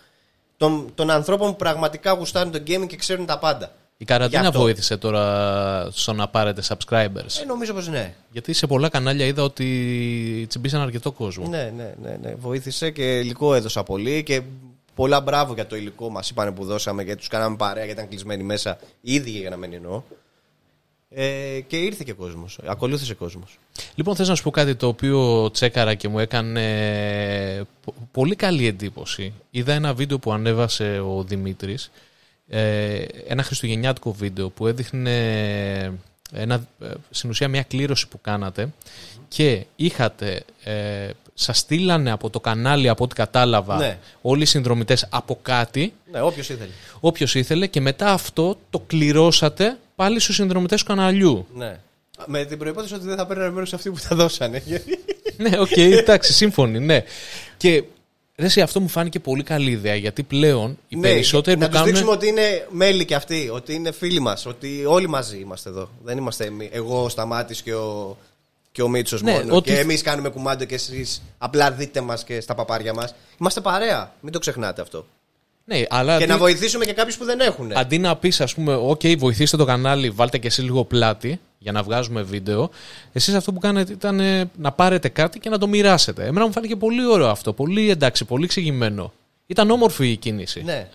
των, 0.57 0.91
των 0.95 1.09
ανθρώπων 1.09 1.49
που 1.49 1.55
πραγματικά 1.55 2.11
γουστάρουν 2.11 2.51
το 2.51 2.63
gaming 2.67 2.87
και 2.87 2.95
ξέρουν 2.95 3.25
τα 3.25 3.39
πάντα. 3.39 3.75
Η 4.01 4.05
καραντίνα 4.05 4.41
Γι' 4.41 4.47
αυτό. 4.47 4.59
βοήθησε 4.59 4.97
τώρα 4.97 5.87
στο 5.91 6.13
να 6.13 6.27
πάρετε 6.27 6.61
subscribers. 6.67 7.41
Ε, 7.41 7.45
νομίζω 7.47 7.73
πως 7.73 7.87
ναι. 7.87 8.13
Γιατί 8.31 8.53
σε 8.53 8.67
πολλά 8.67 8.89
κανάλια 8.89 9.25
είδα 9.25 9.43
ότι 9.43 10.45
τσιμπήσαν 10.49 10.81
αρκετό 10.81 11.11
κόσμο. 11.11 11.47
Ναι, 11.47 11.73
ναι, 11.75 11.93
ναι, 12.01 12.17
ναι. 12.21 12.35
Βοήθησε 12.35 12.89
και 12.91 13.19
υλικό 13.19 13.53
έδωσα 13.53 13.83
πολύ 13.83 14.23
και 14.23 14.41
πολλά 14.95 15.21
μπράβο 15.21 15.53
για 15.53 15.67
το 15.67 15.75
υλικό 15.75 16.09
μας 16.09 16.29
είπαν 16.29 16.53
που 16.53 16.65
δώσαμε 16.65 17.03
γιατί 17.03 17.19
τους 17.19 17.27
κάναμε 17.27 17.55
παρέα 17.55 17.85
και 17.85 17.91
ήταν 17.91 18.07
κλεισμένοι 18.07 18.43
μέσα. 18.43 18.77
Οι 19.01 19.13
ίδιοι 19.13 19.29
γραμμένοι 19.29 19.75
εννοώ. 19.75 20.01
Ε, 21.09 21.59
και 21.67 21.77
ήρθε 21.77 22.03
και 22.05 22.13
κόσμος. 22.13 22.59
Ακολούθησε 22.65 23.13
κόσμος. 23.13 23.57
Λοιπόν, 23.95 24.15
θες 24.15 24.27
να 24.27 24.35
σου 24.35 24.43
πω 24.43 24.51
κάτι 24.51 24.75
το 24.75 24.87
οποίο 24.87 25.49
τσέκαρα 25.51 25.93
και 25.93 26.07
μου 26.07 26.19
έκανε 26.19 26.63
πο- 27.85 27.93
πολύ 28.11 28.35
καλή 28.35 28.67
εντύπωση. 28.67 29.33
Είδα 29.51 29.73
ένα 29.73 29.93
βίντεο 29.93 30.19
που 30.19 30.31
ανέβασε 30.31 30.99
ο 30.99 31.23
Δημήτρης, 31.23 31.85
ε, 31.85 31.89
ένα 33.27 33.43
χριστουγεννιάτικο 33.43 34.11
βίντεο 34.11 34.49
που 34.49 34.67
έδειχνε 34.67 35.11
ένα, 36.33 36.65
ε, 36.81 36.87
στην 37.09 37.29
ουσία 37.29 37.47
μια 37.47 37.63
κλήρωση 37.63 38.07
που 38.07 38.21
κάνατε 38.21 38.69
και 39.27 39.65
είχατε, 39.75 40.43
ε, 40.63 41.09
σας 41.33 41.57
στείλανε 41.57 42.11
από 42.11 42.29
το 42.29 42.39
κανάλι 42.39 42.89
από 42.89 43.03
ό,τι 43.03 43.15
κατάλαβα 43.15 43.77
Ναι. 43.77 43.97
όλοι 44.21 44.41
οι 44.41 44.45
συνδρομητές 44.45 45.07
από 45.09 45.39
κάτι 45.41 45.93
Ναι, 46.11 46.21
όποιος 46.21 46.49
ήθελε. 46.49 46.71
όποιος 46.99 47.35
ήθελε 47.35 47.67
και 47.67 47.81
μετά 47.81 48.11
αυτό 48.11 48.57
το 48.69 48.79
κληρώσατε 48.87 49.77
πάλι 49.95 50.19
στους 50.19 50.35
συνδρομητές 50.35 50.79
του 50.81 50.85
καναλιού. 50.87 51.47
Ναι. 51.55 51.77
Με 52.25 52.45
την 52.45 52.57
προϋπόθεση 52.57 52.93
ότι 52.93 53.05
δεν 53.05 53.17
θα 53.17 53.25
παίρνουν 53.25 53.53
μέρος 53.53 53.73
αυτοί 53.73 53.89
που 53.91 53.97
τα 54.09 54.15
δώσανε. 54.15 54.63
ναι, 55.37 55.59
οκ, 55.59 55.77
εντάξει, 55.77 56.33
σύμφωνοι, 56.33 56.79
ναι. 56.79 57.03
Και 57.57 57.83
ρε, 58.41 58.47
εσύ, 58.47 58.61
αυτό 58.61 58.79
μου 58.79 58.87
φάνηκε 58.87 59.19
πολύ 59.19 59.43
καλή 59.43 59.71
ιδέα 59.71 59.95
γιατί 59.95 60.23
πλέον 60.23 60.77
οι 60.87 60.95
Ναι, 60.95 61.01
περισσότεροι 61.01 61.57
να 61.57 61.65
που 61.65 61.71
τους 61.71 61.79
κάνουν. 61.79 61.93
δείξουμε 61.93 62.15
ότι 62.15 62.27
είναι 62.27 62.67
μέλη 62.69 63.05
και 63.05 63.15
αυτοί, 63.15 63.49
ότι 63.53 63.73
είναι 63.73 63.91
φίλοι 63.91 64.19
μας, 64.19 64.45
ότι 64.45 64.83
όλοι 64.87 65.09
μαζί 65.09 65.37
είμαστε 65.39 65.69
εδώ. 65.69 65.89
Δεν 66.03 66.17
είμαστε 66.17 66.45
εμείς, 66.45 66.69
εγώ, 66.71 67.03
ο 67.03 67.09
Σταμάτης 67.09 67.61
και 67.61 67.73
ο, 67.73 68.17
και 68.71 68.81
ο 68.81 68.87
Μίτσος 68.87 69.21
Ναι, 69.21 69.31
μόνο. 69.31 69.55
ότι- 69.55 69.71
Και 69.71 69.79
εμείς 69.79 70.01
κάνουμε 70.01 70.29
κουμάντο 70.29 70.65
και 70.65 70.75
εσείς 70.75 71.21
απλά 71.37 71.71
δείτε 71.71 72.01
μας 72.01 72.23
και 72.23 72.41
στα 72.41 72.55
παπάρια 72.55 72.93
μας. 72.93 73.15
Είμαστε 73.39 73.61
παρέα. 73.61 74.13
Μην 74.21 74.31
το 74.31 74.39
ξεχνάτε 74.39 74.81
αυτό. 74.81 75.05
Ναι, 75.65 75.81
αλλά 75.89 76.17
Και 76.17 76.23
αντί, 76.23 76.31
να 76.31 76.37
βοηθήσουμε 76.37 76.85
και 76.85 76.93
κάποιους 76.93 77.17
που 77.17 77.25
δεν 77.25 77.39
έχουν. 77.39 77.77
αντί 77.77 77.97
να 77.97 78.15
πεις, 78.15 78.41
ας 78.41 78.53
πούμε, 78.53 78.75
OK, 78.89 79.17
βοηθήστε 79.17 79.57
το 79.57 79.65
κανάλι, 79.65 80.09
βάλτε 80.09 80.37
και 80.37 80.47
εσύ 80.47 80.61
λίγο 80.61 80.83
πλάτη 80.85 81.39
για 81.63 81.71
να 81.71 81.83
βγάζουμε 81.83 82.21
βίντεο. 82.21 82.69
Εσείς 83.13 83.33
αυτό 83.33 83.53
που 83.53 83.59
κάνετε 83.59 83.91
ήταν 83.93 84.19
ε, 84.19 84.49
να 84.57 84.71
πάρετε 84.71 85.09
κάτι 85.09 85.39
και 85.39 85.49
να 85.49 85.57
το 85.57 85.67
μοιράσετε. 85.67 86.25
Εμένα 86.25 86.45
μου 86.45 86.51
φάνηκε 86.51 86.75
πολύ 86.75 87.05
ωραίο 87.05 87.29
αυτό. 87.29 87.53
Πολύ 87.53 87.89
εντάξει, 87.89 88.25
πολύ 88.25 88.43
εξηγημένο. 88.43 89.13
Ήταν 89.47 89.69
όμορφη 89.71 90.11
η 90.11 90.15
κίνηση. 90.17 90.63
Ναι. 90.63 90.87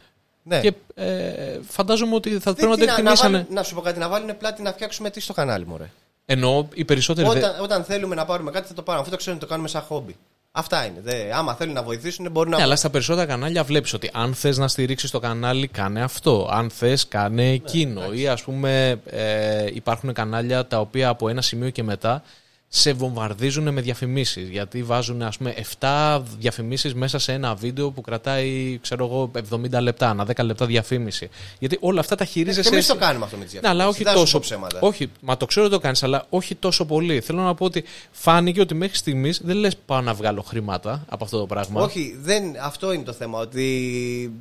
ναι. 0.43 0.61
Και 0.61 0.73
ε, 0.95 1.59
φαντάζομαι 1.69 2.15
ότι 2.15 2.31
θα 2.39 2.53
Δεν- 2.53 2.55
πρέπει 2.55 2.71
να 2.71 2.75
τι 2.77 2.81
το 2.81 2.87
να, 2.87 2.93
εκτιμήσανε. 2.93 3.33
βάλουν- 3.37 3.51
να 3.53 3.63
σου 3.63 3.75
πω 3.75 3.81
κάτι, 3.81 3.99
να 3.99 4.09
βάλουν 4.09 4.37
πλάτη 4.39 4.63
να 4.63 4.73
φτιάξουμε 4.73 5.11
τι 5.11 5.21
στο 5.21 5.33
κανάλι, 5.33 5.67
μωρέ. 5.67 5.91
Ενώ 6.27 6.69
οι 6.75 6.85
περισσότεροι. 6.85 7.29
δεν- 7.29 7.37
Όταν, 7.37 7.61
όταν 7.63 7.85
θέλουμε 7.85 8.15
να 8.15 8.25
πάρουμε 8.25 8.51
κάτι 8.51 8.69
θα 8.69 8.75
το 8.75 8.83
πάρουμε. 8.83 9.01
Αυτό 9.05 9.11
το 9.17 9.21
ξέρουν, 9.23 9.39
το 9.41 9.47
κάνουμε 9.47 9.69
σαν 9.69 9.83
χόμπι. 9.83 10.17
Αυτά 10.59 10.87
είναι. 10.87 11.01
Δε, 11.03 11.35
άμα 11.35 11.55
θέλουν 11.55 11.75
να 11.75 11.83
βοηθήσουν, 11.83 12.31
μπορούν 12.31 12.51
να. 12.51 12.57
Ναι, 12.57 12.63
αλλά 12.63 12.77
στα 12.77 12.91
περισσότερα 12.91 13.27
κανάλια 13.27 13.65
βλέπεις 13.65 13.93
ότι 13.93 14.11
αν 14.13 14.35
θες 14.35 14.59
να 14.59 14.69
στηρίξεις 14.69 15.11
το 15.11 15.19
κανάλι, 15.19 15.67
κάνε 15.67 16.03
αυτό. 16.03 16.49
Αν 16.53 16.71
θες, 16.71 17.09
κάνε 17.09 17.51
εκείνο. 17.51 18.13
Ή 18.13 18.29
ας 18.29 18.43
πούμε, 18.43 19.01
ε, 19.07 19.67
υπάρχουν 19.73 20.13
κανάλια 20.13 20.67
τα 20.67 20.81
οποία 20.81 21.09
από 21.09 21.29
ένα 21.29 21.43
σημείο 21.43 21.71
και 21.71 21.83
μετά 21.83 22.23
σε 22.69 22.93
βομβαρδίζουν 22.93 23.73
με 23.73 23.81
διαφημίσεις. 23.81 24.49
Γιατί 24.49 24.83
βάζουν, 24.83 25.23
ας 25.23 25.37
πούμε, 25.37 25.55
7 25.81 26.23
διαφημίσεις 26.39 26.95
μέσα 26.95 27.19
σε 27.19 27.33
ένα 27.33 27.55
βίντεο 27.55 27.91
που 27.91 28.01
κρατάει, 28.01 28.79
ξέρω 28.83 29.05
εγώ, 29.05 29.31
70 29.51 29.81
λεπτά, 29.81 30.09
ανά 30.11 30.25
10 30.27 30.45
λεπτά 30.45 30.67
διαφήμιση. 30.67 31.29
Γιατί 31.59 31.77
όλα 31.81 32.01
αυτά 32.01 32.15
τα 32.17 32.25
και 32.25 32.31
χειρίζεσαι. 32.31 32.69
εμείς 32.69 32.79
εσύ. 32.89 32.93
το 32.99 33.05
κάνουμε 33.05 33.25
αυτό 33.25 33.37
με 33.37 33.45
τις 33.45 33.53
Ναι, 33.55 33.61
διαφημίσεις. 33.61 33.83
αλλά 33.85 33.89
όχι 33.91 34.03
Δεν 34.05 34.13
θα 34.13 34.19
σου 34.19 34.25
τόσο. 34.25 34.39
πω 34.39 34.45
ψέματα. 34.45 34.79
Όχι, 34.81 35.11
μα 35.21 35.37
το 35.37 35.47
ξέρω 35.47 35.67
ότι 35.67 35.75
το 35.75 35.81
κάνεις, 35.81 36.03
αλλά 36.03 36.27
όχι 36.29 36.55
τόσο 36.55 36.85
πολύ. 36.85 37.21
Θέλω 37.21 37.41
να 37.43 37.55
πω 37.55 37.65
ότι 37.65 37.85
φάνηκε 38.13 38.61
ότι 38.61 38.75
μέχρι 38.75 38.97
στιγμής 38.97 39.41
δεν 39.45 39.57
λες 39.57 39.77
πάω 39.87 40.01
να 40.01 40.15
βγάλω 40.15 40.43
χρήματα 40.43 41.05
από 41.09 41.25
αυτό 41.25 41.39
το 41.39 41.47
πράγμα. 41.47 41.83
Όχι, 41.83 42.17
δεν, 42.23 42.43
αυτό 42.61 42.93
είναι 42.93 43.05
το 43.05 43.13
θέμα. 43.13 43.39
Ότι 43.39 44.33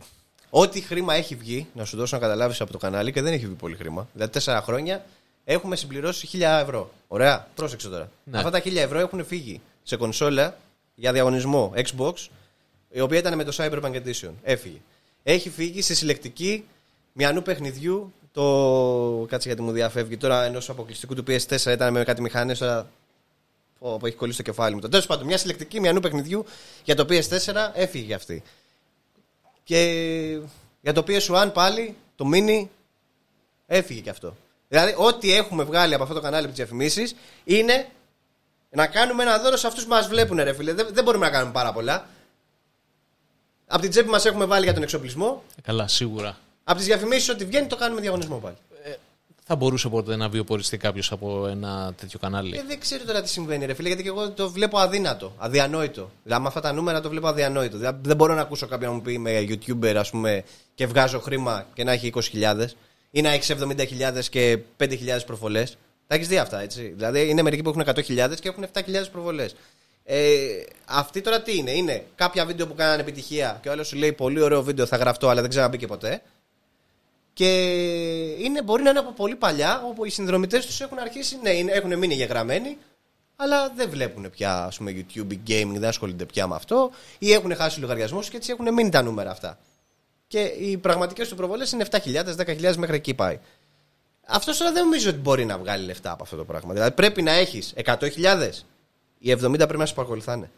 ό,τι 0.49 0.81
χρήμα 0.81 1.13
έχει 1.13 1.35
βγει, 1.35 1.67
να 1.73 1.85
σου 1.85 1.97
δώσω 1.97 2.15
να 2.15 2.21
καταλάβεις 2.21 2.61
από 2.61 2.71
το 2.71 2.77
κανάλι 2.77 3.11
και 3.11 3.21
δεν 3.21 3.33
έχει 3.33 3.45
βγει 3.45 3.55
πολύ 3.55 3.75
χρήμα. 3.75 4.07
Δηλαδή, 4.13 4.31
τέσσερα 4.31 4.61
χρόνια 4.61 5.05
έχουμε 5.45 5.75
συμπληρώσει 5.75 6.27
1000 6.34 6.39
ευρώ. 6.62 6.91
Ωραία, 7.08 7.47
πρόσεξε 7.55 7.89
τώρα. 7.89 8.12
Ναι. 8.23 8.38
Αυτά 8.38 8.49
τα 8.49 8.62
1000 8.65 8.75
ευρώ 8.75 8.99
έχουν 8.99 9.25
φύγει 9.25 9.62
σε 9.84 9.95
κονσόλα 9.95 10.58
για 10.95 11.12
διαγωνισμό 11.12 11.73
Xbox, 11.75 12.13
η 12.89 12.99
οποία 12.99 13.19
ήταν 13.19 13.36
με 13.36 13.43
το 13.43 13.55
Cyberpunk 13.58 13.93
Edition. 13.93 14.31
Έφυγε. 14.43 14.77
Έχει 15.23 15.49
φύγει 15.49 15.81
στη 15.81 15.95
συλλεκτική 15.95 16.65
μιανού 17.13 17.41
παιχνιδιού. 17.41 18.13
Το. 18.31 19.25
Κάτσε 19.29 19.47
γιατί 19.47 19.62
μου 19.62 19.71
διαφεύγει 19.71 20.17
τώρα 20.17 20.43
ενός 20.43 20.69
αποκλειστικού 20.69 21.15
του 21.15 21.23
PS4 21.27 21.71
ήταν 21.71 21.93
με 21.93 22.03
κάτι 22.03 22.21
μηχανές. 22.21 22.58
Τώρα 22.58 22.88
Πω, 23.79 23.97
πω, 23.97 24.08
έχει 24.08 24.15
κολλήσει 24.15 24.38
το 24.38 24.43
κεφάλι 24.43 24.75
μου. 24.75 24.81
Τέλος 24.81 25.05
πάντων, 25.05 25.25
μια 25.25 25.38
συλλεκτική 25.38 25.79
μιανού 25.79 25.99
παιχνιδιού 25.99 26.45
για 26.84 26.95
το 26.95 27.05
PS4 27.10 27.71
έφυγε 27.73 28.13
αυτή. 28.13 28.43
Και 29.63 29.79
για 30.81 30.93
το 30.93 31.03
PS1 31.08 31.49
πάλι, 31.53 31.95
το 32.15 32.29
mini, 32.34 32.67
έφυγε 33.67 33.99
και 33.99 34.10
αυτό. 34.10 34.36
Δηλαδή, 34.67 34.93
ό,τι 34.97 35.34
έχουμε 35.34 35.63
βγάλει 35.63 35.93
από 35.93 36.04
αυτό 36.04 36.15
το 36.15 36.21
κανάλι 36.21 36.43
με 36.43 36.47
τις 36.49 36.58
διαφημίσεις 36.58 37.15
είναι 37.43 37.88
να 38.69 38.88
κάνουμε 38.88 39.23
ένα 39.23 39.39
δώρο 39.39 39.58
σε 39.58 39.67
αυτούς 39.67 39.84
που 39.84 39.89
μας 39.89 40.08
βλέπουν, 40.08 40.38
ρε 40.38 40.54
φίλε. 40.54 40.73
Δεν, 40.73 40.88
δεν 40.91 41.04
μπορούμε 41.04 41.25
να 41.25 41.32
κάνουμε 41.32 41.51
πάρα 41.51 41.73
πολλά. 41.73 42.08
Από 43.67 43.82
την 43.82 43.89
τσέπη 43.89 44.10
μας 44.10 44.25
έχουμε 44.25 44.45
βάλει 44.45 44.63
για 44.63 44.73
τον 44.73 44.84
εξοπλισμό. 44.84 45.43
Ε, 45.58 45.62
Καλά, 45.62 45.88
σίγουρα. 45.88 46.38
Από 46.63 46.78
τις 46.78 46.88
διαφημίσεις 46.88 47.30
ότι 47.30 47.45
βγαίνει 47.45 47.67
το 47.67 47.75
κάνουμε 47.75 48.01
διαγωνισμό 48.01 48.38
πάλι. 48.38 48.56
Θα 49.47 49.56
μπορούσε 49.56 49.89
ποτέ 49.89 50.15
να 50.15 50.30
βιοποριστεί 50.30 50.78
κάποιος 50.78 51.12
από 51.12 51.47
ένα 51.47 51.93
τέτοιο 51.97 52.19
κανάλι; 52.19 52.58
Ε, 52.58 52.63
δεν 52.67 52.80
ξέρω 52.80 53.04
τώρα 53.04 53.21
τι 53.21 53.30
συμβαίνει, 53.30 53.65
ρε 53.65 53.73
φίλε, 53.73 53.88
γιατί 53.88 54.04
και 54.04 54.10
εγώ 54.10 54.32
το 54.32 54.49
βλέπω 54.49 54.78
αδύνατο, 54.78 55.34
αδιανόητο. 55.38 56.12
Δηλαδή, 56.23 56.41
με 56.41 56.47
αυτά 56.47 56.62
τα 56.62 56.71
νούμερα 56.73 57.01
το 57.01 57.10
βλέπω 57.10 57.28
αδιανόητο. 57.28 57.78
Δηλαδή, 57.78 57.99
δεν 58.01 58.15
μπορώ 58.15 58.34
να 58.34 58.41
ακούσω 58.41 58.67
κάποιον 58.67 58.89
να 58.89 58.95
μου 58.95 59.01
πει 59.01 59.13
είμαι 59.13 59.45
YouTuber, 59.49 59.93
ας 59.97 60.10
πούμε, 60.10 60.43
και 60.75 60.88
βγάζω 60.88 61.19
χρήμα 61.19 61.65
και 61.73 61.84
να 61.84 61.91
έχει 61.91 62.13
20.000 62.15 62.65
ή 63.15 63.21
να 63.21 63.32
έχεις 63.32 63.51
70.000 63.51 64.30
και 64.30 64.60
5.000 64.78 65.25
προβολές. 65.25 65.78
Τα 66.08 66.15
έχεις 66.15 66.28
δει 66.28 66.38
αυτά, 66.38 66.62
έτσι. 66.62 66.93
Δηλαδή, 66.95 67.30
είναι 67.30 67.41
μερικοί 67.41 67.62
που 67.62 67.69
έχουν 67.69 67.84
100.000 67.86 68.39
και 68.39 68.49
έχουν 68.49 68.65
7.000 68.73 68.82
προβολές. 69.12 69.56
Ε, 70.04 70.38
αυτή 70.86 71.21
τώρα 71.21 71.41
τι 71.41 71.58
είναι, 71.58 71.71
είναι 71.71 72.06
κάποια 72.15 72.45
βίντεο 72.45 72.67
που 72.67 72.75
κάνανε 72.75 73.01
επιτυχία 73.01 73.60
και 73.62 73.69
ο 73.69 73.71
άλλος 73.71 73.88
σου 73.88 73.95
λέει 73.95 74.13
πολύ 74.13 74.41
ωραίο 74.41 74.63
βίντεο, 74.63 74.86
θα 74.86 74.97
γραφτώ, 74.97 75.30
αλλά 75.30 75.41
δεν 75.41 75.49
ξαναμπήκε 75.49 75.88
ποτέ. 75.88 76.21
Και 77.34 77.49
είναι, 78.39 78.62
μπορεί 78.63 78.84
να 78.84 78.89
είναι 78.89 78.99
από 78.99 79.12
πολύ 79.12 79.36
παλιά, 79.36 79.84
όπου 79.89 80.06
οι 80.06 80.10
συνδρομητές 80.10 80.65
τους 80.65 80.82
έχουν 80.82 80.99
αρχίσει, 80.99 81.39
ναι, 81.41 81.49
είναι, 81.49 81.71
έχουν 81.71 81.97
μείνει 81.97 82.13
γραμμένοι, 82.13 82.77
αλλά 83.36 83.69
δεν 83.75 83.89
βλέπουν 83.89 84.30
πια 84.30 84.63
ας 84.63 84.78
πούμε, 84.78 84.91
YouTube 84.91 85.32
ή 85.32 85.39
gaming, 85.47 85.73
δεν 85.73 85.86
ασχολούνται 85.86 86.25
πια 86.25 86.47
με 86.47 86.56
αυτό, 86.56 86.91
ή 87.19 87.34
έχουν 87.34 87.56
χάσει 87.56 87.80
λογαριασμούς 87.80 88.30
και 88.30 88.38
έτσι 88.38 88.51
έχουν 88.51 88.73
μείνει 88.73 88.89
τα 88.89 89.01
νούμερα 89.01 89.32
αυτά. 89.32 89.58
Και 90.27 90.39
οι 90.39 90.77
πραγματικές 90.77 91.27
του 91.27 91.35
προβολές 91.35 91.71
είναι 91.71 91.85
7.000, 91.91 92.35
10.000 92.35 92.75
μέχρι 92.75 92.95
εκεί 92.95 93.13
πάει. 93.13 93.39
Αυτός 94.27 94.57
τώρα 94.57 94.71
δεν 94.71 94.83
νομίζω 94.83 95.09
ότι 95.09 95.19
μπορεί 95.19 95.45
να 95.45 95.57
βγάλει 95.57 95.85
λεφτά 95.85 96.11
από 96.11 96.23
αυτό 96.23 96.35
το 96.35 96.45
πράγμα. 96.45 96.73
Δηλαδή 96.73 96.91
πρέπει 96.91 97.21
να 97.21 97.31
έχεις 97.31 97.73
100.000, 97.85 98.49
οι 99.19 99.31
70 99.31 99.55
πρέπει 99.55 99.77
να 99.77 99.85
σε 99.85 99.93
παρακολουθάνε. 99.93 100.49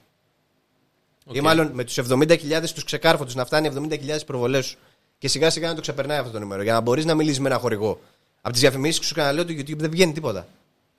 Οκ. 1.26 1.36
Ή 1.36 1.42
μάλλον 1.42 1.72
με 1.74 1.84
τους 1.84 2.00
70.000 2.10 2.70
τους 2.74 2.84
ξεκάρφωτους 2.84 3.32
να 3.36 3.46
φτάνει 3.46 3.72
70.000 3.90 4.26
προβολές 4.26 4.66
σου. 4.66 4.78
Και 5.18 5.28
σιγά 5.28 5.50
σιγά 5.50 5.68
να 5.68 5.76
το 5.76 5.82
ξεπερνάει 5.82 6.18
αυτό 6.18 6.32
το 6.32 6.40
νούμερο. 6.40 6.62
Για 6.62 6.74
να 6.74 6.82
μπορείς 6.82 7.06
να 7.06 7.16
μιλήσεις 7.16 7.40
με 7.40 7.50
ένα 7.50 7.58
χορηγό. 7.58 8.00
Από 8.42 8.52
τις 8.52 8.62
διαφημίσεις 8.62 9.06
σου 9.06 9.14
καναλιού 9.14 9.46
του 9.46 9.54
YouTube 9.54 9.78
δεν 9.78 9.90
βγαίνει 9.90 10.14
τίποτα. 10.14 10.48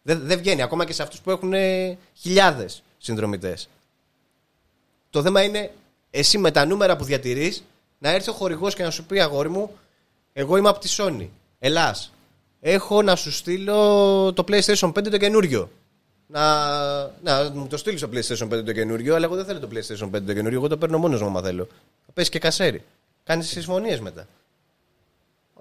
Δεν, 0.03 0.21
δεν 0.25 0.39
βγαίνει. 0.39 0.63
Ακόμα 0.63 0.85
και 0.85 0.93
σε 0.93 1.03
αυτούς 1.03 1.21
που 1.21 1.31
έχουν 1.31 1.53
χιλιάδες 2.15 2.83
συνδρομητές. 2.99 3.69
Το 5.11 5.23
θέμα 5.23 5.43
είναι 5.43 5.71
εσύ 6.11 6.39
με 6.39 6.51
τα 6.51 6.65
νούμερα 6.65 6.97
που 6.97 7.05
διατηρείς 7.05 7.65
να 7.99 8.11
έρθει 8.11 8.31
ο 8.31 8.33
χορηγός 8.33 8.75
και 8.75 8.83
να 8.83 8.91
σου 8.91 9.05
πει 9.05 9.21
αγόρι 9.21 9.49
μου, 9.49 9.71
εγώ 10.33 10.57
είμαι 10.57 10.69
από 10.69 10.79
τη 10.79 10.95
Sony. 10.97 11.29
Ελάς. 11.59 12.13
Έχω 12.61 13.03
να 13.03 13.17
σου 13.17 13.33
στείλω 13.33 14.33
το 14.33 14.45
PlayStation 14.49 14.93
5 14.93 15.11
το 15.11 15.19
καινούριο. 15.19 15.71
Να, 16.27 16.63
να 17.23 17.51
μου 17.55 17.67
το 17.67 17.77
στείλεις 17.77 18.01
το 18.01 18.09
PlayStation 18.13 18.59
5 18.59 18.65
το 18.65 18.73
καινούριο, 18.73 19.15
αλλά 19.15 19.25
εγώ 19.25 19.35
δεν 19.35 19.45
θέλω 19.45 19.61
το 19.61 19.69
PlayStation 19.73 20.17
5 20.17 20.23
το 20.27 20.35
καινούριο. 20.35 20.59
Εγώ 20.59 20.69
το 20.69 20.77
παίρνω 20.77 20.99
μόνος 20.99 21.21
μου, 21.21 21.27
άμα 21.27 21.43
θέλω. 21.43 21.67
Θα 22.07 22.13
πέσει 22.13 22.31
και 22.31 22.39
κασέρι. 22.39 22.85
Κάνεις 23.25 23.49
συμφωνίες 23.49 24.01
μετά. 24.01 24.27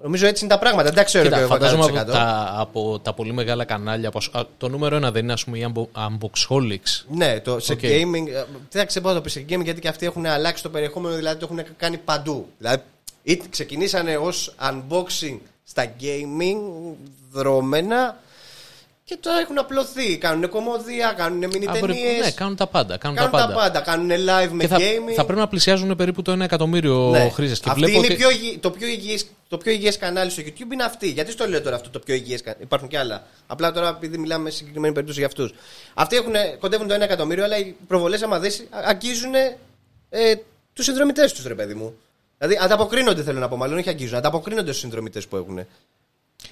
Νομίζω 0.03 0.27
έτσι 0.27 0.45
είναι 0.45 0.53
τα 0.53 0.59
πράγματα. 0.59 0.83
Δεν 0.83 0.93
τα 0.93 1.03
ξέρω 1.03 1.23
Κοίτα, 1.23 1.35
και 1.35 1.41
εγώ 1.41 1.51
φαντάζομαι 1.51 1.83
από 1.85 1.93
100%. 1.99 2.05
τα, 2.11 2.53
από 2.57 2.99
τα 2.99 3.13
πολύ 3.13 3.33
μεγάλα 3.33 3.65
κανάλια. 3.65 4.11
πως- 4.11 4.29
α, 4.33 4.41
το 4.57 4.69
νούμερο 4.69 4.95
ένα 4.95 5.11
δεν 5.11 5.23
είναι, 5.23 5.33
ας 5.33 5.43
πούμε, 5.43 5.57
οι 5.57 5.73
Unbo- 5.73 5.87
Unboxholics. 6.07 7.03
Ναι, 7.09 7.39
το, 7.39 7.59
σε 7.59 7.73
Οκ. 7.73 7.79
gaming. 7.81 8.27
ε, 8.33 8.43
Δεν 8.71 8.87
ξέρω 8.87 9.03
πώς 9.05 9.11
να 9.13 9.17
το 9.17 9.21
πεις 9.21 9.31
σε 9.31 9.45
gaming 9.49 9.63
γιατί 9.63 9.81
και 9.81 9.87
αυτοί 9.87 10.05
έχουν 10.05 10.25
αλλάξει 10.25 10.63
το 10.63 10.69
περιεχόμενο, 10.69 11.15
δηλαδή 11.15 11.39
το 11.39 11.47
έχουν 11.51 11.65
κάνει 11.77 11.97
παντού. 11.97 12.47
Δηλαδή, 12.57 12.81
είτε 13.23 13.45
ξεκινήσανε 13.49 14.17
ως 14.17 14.55
unboxing 14.69 15.37
στα 15.63 15.85
gaming 16.01 16.57
δρώμενα 17.31 18.17
και 19.09 19.17
τώρα 19.19 19.39
έχουν 19.39 19.57
απλωθεί. 19.57 20.17
Κάνουν 20.17 20.49
κωμωδία, 20.49 21.13
κάνουν 21.17 21.43
mini 21.45 21.65
Α, 21.67 21.77
μπορεί- 21.79 21.93
ταινίες. 21.93 22.25
ναι, 22.25 22.31
κάνουν 22.31 22.55
τα 22.55 22.67
πάντα. 22.67 22.97
Κάνουν, 22.97 23.17
κάνουν 23.17 23.31
τα 23.31 23.37
πάντα. 23.37 23.53
τα 23.53 23.59
πάντα. 23.59 23.79
Κάνουν 23.79 24.09
live 24.09 24.49
με 24.51 24.63
Και 24.63 24.67
θα, 24.67 24.77
gaming. 24.77 25.13
θα 25.15 25.25
πρέπει 25.25 25.39
να 25.39 25.47
πλησιάζουν 25.47 25.95
περίπου 25.95 26.21
το 26.21 26.31
1 26.31 26.39
εκατομμύριο 26.43 27.09
Ναι. 27.11 27.29
χρήστες. 27.29 27.59
Και 27.59 27.69
Αυτή 27.69 27.81
βλέπω 27.81 27.97
είναι 27.97 28.05
ότι- 28.05 28.15
πιο 28.15 28.29
υγιή- 28.29 28.59
το, 28.59 28.71
πιο 28.71 28.87
υγιές, 28.87 29.25
το 29.47 29.57
πιο 29.57 29.71
υγιές 29.71 29.97
κανάλι 29.97 30.29
στο 30.31 30.41
YouTube 30.45 30.71
είναι 30.73 30.83
αυτή. 30.83 31.07
Γιατί 31.09 31.31
στο 31.31 31.47
λέω 31.47 31.61
τώρα 31.61 31.75
αυτό 31.75 31.89
το 31.89 31.99
πιο 31.99 32.15
υγιές 32.15 32.41
κανάλι. 32.41 32.63
Υπάρχουν 32.63 32.87
και 32.89 32.97
άλλα. 32.97 33.23
Απλά 33.47 33.71
τώρα 33.71 33.87
επειδή 33.89 34.17
μιλάμε 34.17 34.49
σε 34.49 34.57
συγκεκριμένη 34.57 34.93
περίπτωση 34.93 35.19
για 35.19 35.27
αυτούς. 35.27 35.53
Αυτοί 35.93 36.15
έχουν, 36.15 36.33
κοντεύουν 36.59 36.87
το 36.87 36.93
1 36.93 37.01
εκατομμύριο, 37.01 37.43
αλλά 37.43 37.57
οι 37.57 37.75
προβολές 37.87 38.21
άμα 38.21 38.39
δεις 38.39 38.59
α- 38.59 38.81
αγγίζουν 38.85 39.33
ε, 40.09 40.35
τους 40.73 40.85
συνδρομητές 40.85 41.33
τους 41.33 41.45
ρε 41.45 41.55
παιδί 41.55 41.73
μου. 41.73 41.93
Δηλαδή 42.37 42.59
ανταποκρίνονται 42.61 43.23
θέλω 43.23 43.39
να 43.39 43.47
πω, 43.47 43.57
μάλλον 43.57 43.77
όχι 43.77 43.89
αγγίζουν. 43.89 44.17
Ανταποκρίνονται 44.17 44.67
στους 44.67 44.79
συνδρομητές 44.81 45.27
που 45.27 45.35
έχουν. 45.35 45.65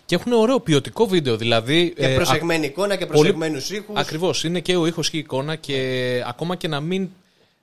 Και 0.06 0.16
έχουν 0.16 0.32
ωραίο 0.32 0.60
ποιοτικό 0.60 1.08
βίντεο. 1.08 1.38
Δηλαδή, 1.38 1.94
Και 1.96 2.06
ε, 2.06 2.16
προσεγμένη 2.16 2.66
εικόνα 2.66 2.96
και 2.96 3.06
προσεγμένους 3.06 3.70
ήχους. 3.70 3.96
Ακριβώς. 4.00 4.44
Είναι 4.44 4.60
και 4.60 4.76
ο 4.76 4.86
ήχος 4.86 5.10
και 5.10 5.18
η 5.18 5.20
εικόνα 5.20 5.56
και 5.56 6.24
ακόμα 6.28 6.56
και 6.56 6.68
να 6.68 6.80
μην 6.80 7.10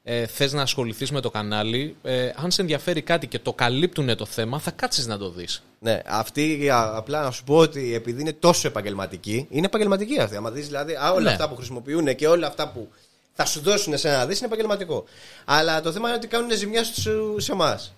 ε, 0.05 0.27
θες 0.27 0.53
να 0.53 0.63
ασχοληθείς 0.63 1.11
με 1.11 1.21
το 1.21 1.31
κανάλι, 1.31 1.97
ε, 2.03 2.31
αν 2.37 2.51
σε 2.51 2.61
ενδιαφέρει 2.61 3.03
κάτι 3.03 3.27
και 3.27 3.39
το 3.39 3.53
καλύπτουν 3.53 4.17
το 4.17 4.25
θέμα, 4.25 4.59
θα 4.59 4.71
κάτσεις 4.71 5.07
να 5.07 5.19
το 5.19 5.31
δεις. 5.31 5.63
Ναι, 5.79 6.01
αυτή 6.07 6.69
α, 6.71 6.93
απλά 6.97 7.23
να 7.23 7.31
σου 7.31 7.45
πω 7.45 7.57
ότι 7.57 7.95
επειδή 7.95 8.21
είναι 8.21 8.33
τόσο 8.33 8.69
επαγγελματική, 8.69 9.47
είναι 9.51 9.67
επαγγελματική 9.67 10.21
αυτή. 10.21 10.37
Άμα 10.37 10.51
δεις 10.51 10.67
δηλαδή 10.67 10.95
α, 10.95 11.13
όλα 11.13 11.23
Ναι. 11.23 11.31
αυτά 11.31 11.49
που 11.49 11.57
χρησιμοποιούν 11.57 12.15
και 12.15 12.27
όλα 12.29 12.47
αυτά 12.47 12.69
που 12.69 12.89
θα 13.33 13.45
σου 13.47 13.61
δώσουν 13.61 13.99
σε 13.99 14.09
να 14.11 14.27
δεις 14.27 14.37
είναι 14.39 14.47
επαγγελματικό. 14.47 15.05
Αλλά 15.45 15.81
το 15.81 15.93
θέμα 15.93 16.09
είναι 16.09 16.17
ότι 16.17 16.27
κάνουν 16.27 16.51
ζημιά 16.53 16.85
στου- 16.85 17.41
σε 17.41 17.53
εμάς. 17.53 17.95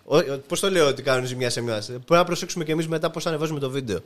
Πώς 0.49 0.61
το 0.61 0.71
λέω 0.71 0.87
ότι 0.87 1.03
κάνουν 1.03 1.27
ζημιά 1.27 1.51
σε 1.51 1.61
εμάς. 1.61 1.87
Πρέπει 1.87 2.05
να 2.13 2.25
προσέξουμε 2.25 2.65
και 2.65 2.73
εμείς 2.73 2.89
μετά 2.89 3.11
πώς 3.11 3.27
ανεβάζουμε 3.27 3.61
το 3.61 3.71
βίντεο. 3.71 3.97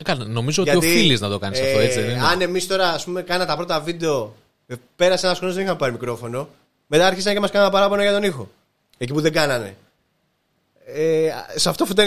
Ε, 0.00 0.02
καλά, 0.04 0.24
νομίζω 0.24 0.62
ότι 0.62 0.76
οφείλεις 0.76 1.20
να 1.20 1.28
το 1.28 1.38
κάνεις 1.38 1.60
αυτό, 1.60 1.78
έτσι 1.78 2.00
δεν 2.00 2.10
είναι. 2.10 2.26
Αν 2.26 2.40
εμείς 2.40 2.66
τώρα 2.66 2.88
ας 2.88 3.04
πούμε, 3.04 3.22
κάνα 3.22 3.46
τα 3.46 3.56
πρώτα 3.56 3.80
βίντεο, 3.80 4.34
ε, 4.66 4.74
πέρασε 4.96 5.26
ένας 5.26 5.38
χρόνος 5.38 5.54
δεν 5.56 5.64
είχαμε 5.64 5.78
πάρει 5.78 5.92
μικρόφωνο. 5.92 6.48
Μετά 6.86 7.06
άρχισαν 7.06 7.32
και 7.34 7.40
μας 7.40 7.50
κάνανε 7.50 7.70
παράπονο 7.70 8.02
για 8.02 8.12
τον 8.12 8.22
ήχο. 8.22 8.50
Εκεί 8.98 9.12
που 9.12 9.20
δεν 9.20 9.32
κάνανε. 9.32 9.76
Ε, 10.86 11.28
σε 11.54 11.68
αυτό 11.68 11.84
που 11.84 11.92
ήταν, 11.92 12.06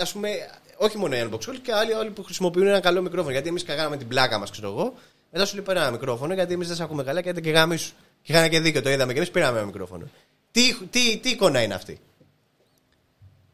ας 0.00 0.12
πούμε, 0.12 0.28
όχι 0.76 0.98
μόνο 0.98 1.16
οι 1.16 1.28
Unbox-, 1.30 1.38
όλοι 1.48 1.58
και 1.58 1.72
άλλοι, 1.72 1.92
όλοι 1.92 2.10
που 2.10 2.22
χρησιμοποιούν 2.24 2.66
ένα 2.66 2.80
καλό 2.80 3.02
μικρόφωνο. 3.02 3.32
Γιατί 3.32 3.48
εμείς 3.48 3.64
κάναμε 3.64 3.96
την 3.96 4.08
πλάκα 4.08 4.38
μας, 4.38 4.50
ξέρω 4.50 4.68
εγώ. 4.68 4.94
Μετά 5.30 5.46
σου 5.46 5.54
λέει 5.54 5.64
πάρε 5.64 5.80
ένα 5.80 5.90
μικρόφωνο, 5.90 6.34
γιατί 6.34 6.52
εμείς 6.52 6.66
δεν 6.66 6.76
σε 6.76 6.82
ακούμε 6.82 7.02
καλά 7.02 7.18
και 7.20 7.24
γιατί 7.24 7.40
και 7.40 7.50
γαμήσου. 7.50 7.92
Και 8.22 8.32
είχαν 8.32 8.48
και 8.48 8.60
δίκιο, 8.60 8.82
το 8.82 8.90
είδαμε 8.90 9.12
και 9.12 9.18
εμείς 9.18 9.30
πήραμε 9.30 9.56
ένα 9.56 9.66
μικρόφωνο. 9.66 10.04
Τι, 10.50 10.74
τι, 10.90 11.16
τι 11.18 11.28
εικόνα 11.30 11.62
είναι 11.62 11.74
αυτή; 11.74 11.98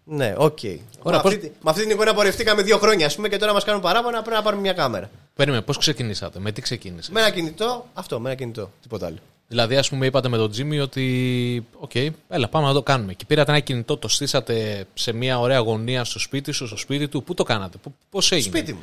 Ναι, 0.05 0.35
οκ. 0.37 0.59
Ωραία, 1.03 1.19
με, 1.19 1.23
πώς- 1.23 1.35
αυτή, 1.35 1.53
με 1.62 1.71
αυτή 1.71 1.83
την 1.83 1.91
εικόνα 1.91 2.15
πορευτήκαμε 2.15 2.62
δύο 2.62 2.79
χρόνια, 2.79 3.07
ας 3.07 3.15
πούμε, 3.15 3.29
και 3.29 3.37
τώρα 3.37 3.53
μας 3.53 3.65
κάνουν 3.65 3.81
παράπονα 3.81 4.21
πρέπει 4.23 4.37
να 4.37 4.43
πάρουμε 4.43 4.62
μια 4.62 4.73
κάμερα. 4.73 5.11
Περίμενε, 5.35 5.62
πώς 5.62 5.79
ξεκινήσατε, 5.79 6.39
με 6.39 6.53
τι 6.53 6.61
ξεκίνησε; 6.61 7.12
Με 7.12 7.21
ένα 7.21 7.31
κινητό, 7.31 7.87
αυτό, 7.95 8.21
με 8.21 8.29
ένα 8.29 8.39
κινητό, 8.39 8.71
τίποτα 8.83 9.07
άλλο. 9.07 9.17
Δηλαδή, 9.49 9.77
ας 9.77 9.89
πούμε, 9.89 10.07
είπατε 10.07 10.29
με 10.29 10.37
τον 10.37 10.51
Τζίμι 10.51 10.81
ότι. 10.81 11.67
Οκ, 11.79 11.91
έλα, 12.29 12.49
πάμε 12.49 12.67
να 12.67 12.73
το 12.73 12.83
κάνουμε. 12.83 13.15
Και 13.15 13.25
πήρατε 13.25 13.51
ένα 13.51 13.61
κινητό, 13.61 13.97
το 13.97 14.09
στήσατε 14.09 14.87
σε 14.95 15.12
μια 15.12 15.39
ωραία 15.41 15.59
γωνία 15.59 16.05
στο 16.05 16.19
σπίτι 16.19 16.53
σου, 16.53 16.67
στο 16.67 16.77
σπίτι 16.77 17.09
του. 17.09 17.23
Πού 17.23 17.35
το 17.35 17.43
κάνατε, 17.43 17.79
πώς 18.11 18.33
έγινε; 18.33 18.57
Σπίτι 18.57 18.73
μου. 18.73 18.83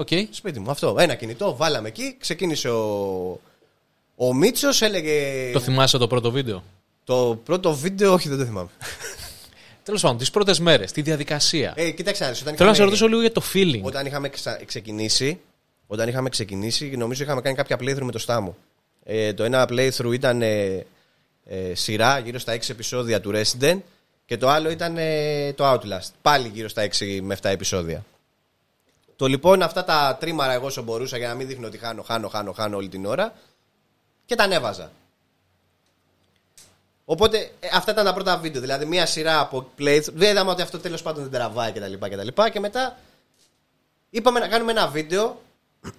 Οκ. 0.00 0.08
Σπίτι 0.30 0.60
μου, 0.60 0.70
αυτό. 0.70 0.96
Ένα 0.98 1.14
κινητό, 1.14 1.56
βάλαμε 1.56 1.88
εκεί, 1.88 2.16
ξεκίνησε 2.18 2.68
ο. 2.68 3.40
Ο 4.16 4.34
Μίτσος 4.34 4.82
έλεγε. 4.82 5.50
Το 5.52 5.60
θυμάσαι 5.60 5.98
το 5.98 6.06
πρώτο 6.06 6.30
βίντεο; 6.30 6.64
Το 7.04 7.40
πρώτο 7.44 7.74
βίντεο, 7.74 8.12
όχι, 8.12 8.28
δεν 8.28 8.38
το 8.38 8.44
θυμάμαι. 8.44 8.68
Τέλος 9.84 10.00
πάντων, 10.02 10.18
τις 10.18 10.30
πρώτες 10.30 10.58
μέρες, 10.60 10.92
τη 10.92 11.02
διαδικασία. 11.02 11.72
Ε, 11.76 11.90
κοίταξε, 11.90 12.24
να 12.24 12.30
δεις, 12.30 12.40
όταν 12.40 12.54
Θέλω 12.56 12.68
να 12.68 12.74
σε 12.74 12.82
είχαμε- 12.82 13.00
ρωτήσω 13.00 13.06
λίγο 13.08 13.20
για 13.20 13.32
το 13.32 13.42
feeling. 13.54 13.82
Όταν 13.86 14.06
είχαμε 14.06 14.28
ξα- 14.28 14.64
ξεκινήσει, 14.64 15.40
όταν 15.86 16.08
είχαμε 16.08 16.28
ξεκινήσει, 16.28 16.86
νομίζω 16.96 17.22
είχαμε 17.22 17.40
κάνει 17.40 17.56
κάποια 17.56 17.76
playthrough 17.80 18.02
με 18.02 18.12
το 18.12 18.18
Στάμο. 18.18 18.56
Ε, 19.04 19.32
το 19.32 19.44
ένα 19.44 19.66
playthrough 19.70 20.12
ήταν 20.12 20.42
ε, 20.42 20.86
ε, 21.44 21.74
σειρά, 21.74 22.18
γύρω 22.18 22.38
στα 22.38 22.54
6 22.56 22.68
επεισόδια 22.70 23.20
του 23.20 23.32
Resident 23.34 23.78
και 24.26 24.36
το 24.36 24.48
άλλο 24.48 24.70
ήταν 24.70 24.96
ε, 24.98 25.52
το 25.52 25.72
Outlast. 25.72 26.08
Πάλι 26.22 26.50
γύρω 26.54 26.68
στα 26.68 26.88
6 26.98 27.18
με 27.22 27.36
7 27.42 27.50
επεισόδια. 27.50 28.04
Το 29.20 29.26
λοιπόν 29.26 29.62
αυτά 29.62 29.84
τα 29.84 30.16
τρίμαρα 30.20 30.52
εγώ 30.52 30.66
όσο 30.66 30.82
μπορούσα 30.82 31.16
για 31.16 31.28
να 31.28 31.34
μην 31.34 31.46
δείχνω 31.46 31.66
ότι 31.66 31.78
χάνω, 31.78 32.02
χάνω, 32.02 32.28
χάνω, 32.28 32.52
χάνω 32.52 32.76
όλη 32.76 32.88
την 32.88 33.06
ώρα 33.06 33.32
και 34.26 34.34
τα 34.34 34.44
ανέβαζα. 34.44 34.90
Οπότε 37.04 37.50
ε, 37.60 37.68
αυτά 37.72 37.92
ήταν 37.92 38.04
τα 38.04 38.14
πρώτα 38.14 38.38
βίντεο. 38.38 38.60
Δηλαδή 38.60 38.84
μια 38.84 39.06
σειρά 39.06 39.40
από 39.40 39.70
playthrough. 39.78 40.12
Δεν 40.12 40.30
είδαμε 40.30 40.50
ότι 40.50 40.62
αυτό 40.62 40.78
τέλος 40.78 41.02
πάντων 41.02 41.22
δεν 41.22 41.32
τραβάει 41.32 41.72
κτλ. 41.72 41.92
Και, 42.08 42.16
τα 42.16 42.24
λοιπά. 42.24 42.50
και 42.50 42.60
μετά 42.60 42.98
είπαμε 44.10 44.38
να 44.40 44.48
κάνουμε 44.48 44.70
ένα 44.70 44.88
βίντεο 44.88 45.40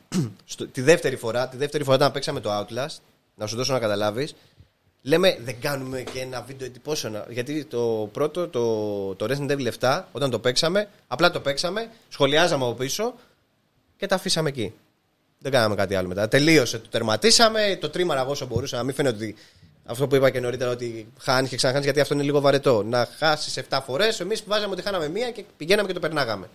στο, 0.46 0.68
τη 0.68 0.82
δεύτερη 0.82 1.16
φορά. 1.16 1.48
Τη 1.48 1.58
δεύτερη 1.58 1.84
φορά 1.84 1.96
όταν 1.96 2.12
παίξαμε 2.12 2.40
το 2.40 2.60
Outlast. 2.60 2.98
Να 3.36 3.48
σου 3.48 3.56
δώσω 3.56 3.74
να 3.74 3.80
καταλάβεις. 3.80 4.36
Λέμε 5.02 5.38
δεν 5.44 5.56
κάνουμε 5.62 6.02
και 6.02 6.20
ένα 6.20 6.42
βίντεο 6.42 6.68
εντυπώσεων. 6.68 7.24
Γιατί 7.30 7.66
το 7.66 8.10
πρώτο, 8.12 8.48
το, 8.48 9.16
το 9.16 9.26
Resident 9.30 9.52
Evil 9.52 9.72
7, 9.80 10.04
όταν 10.12 10.30
το 10.30 10.40
παίξαμε, 10.40 10.88
απλά 11.08 11.32
το 11.32 11.40
παίξαμε, 11.40 11.90
σχολιάζαμε 12.10 12.64
από 12.66 12.74
πίσω 12.74 13.14
και 13.98 14.06
τα 14.06 14.16
αφήσαμε 14.16 14.50
εκεί. 14.50 14.74
Δεν 15.40 15.52
κάναμε 15.52 15.76
κάτι 15.76 15.96
άλλο 15.96 16.08
μετά. 16.08 16.28
Τελείωσε. 16.28 16.80
Το 16.80 16.90
τερματίσαμε. 16.90 17.78
Το 17.82 17.90
τρίμαρα 17.90 18.22
εγώ 18.22 18.32
όσο 18.32 18.46
μπορούσα. 18.46 18.78
Να 18.78 18.84
μην 18.84 18.94
φαίνεται 18.94 19.16
ότι 19.16 19.36
αυτό 19.86 20.08
που 20.08 20.16
είπα 20.16 20.30
και 20.30 20.40
νωρίτερα 20.40 20.72
ότι 20.72 21.08
χάνεις 21.20 21.50
και 21.50 21.56
ξαναχάνεις 21.56 21.86
γιατί 21.86 22.02
αυτό 22.02 22.14
είναι 22.14 22.24
λίγο 22.24 22.40
βαρετό. 22.40 22.84
Να 22.84 23.08
χάσεις 23.18 23.64
7 23.70 23.80
φορές. 23.86 24.20
Εμείς 24.20 24.44
βάζαμε 24.48 24.74
ότι 24.74 24.82
χάναμε 24.82 25.10
μία 25.10 25.32
και 25.32 25.44
πηγαίναμε 25.58 25.88
και 25.88 25.94
το 25.94 26.00
περνάγαμε. 26.00 26.50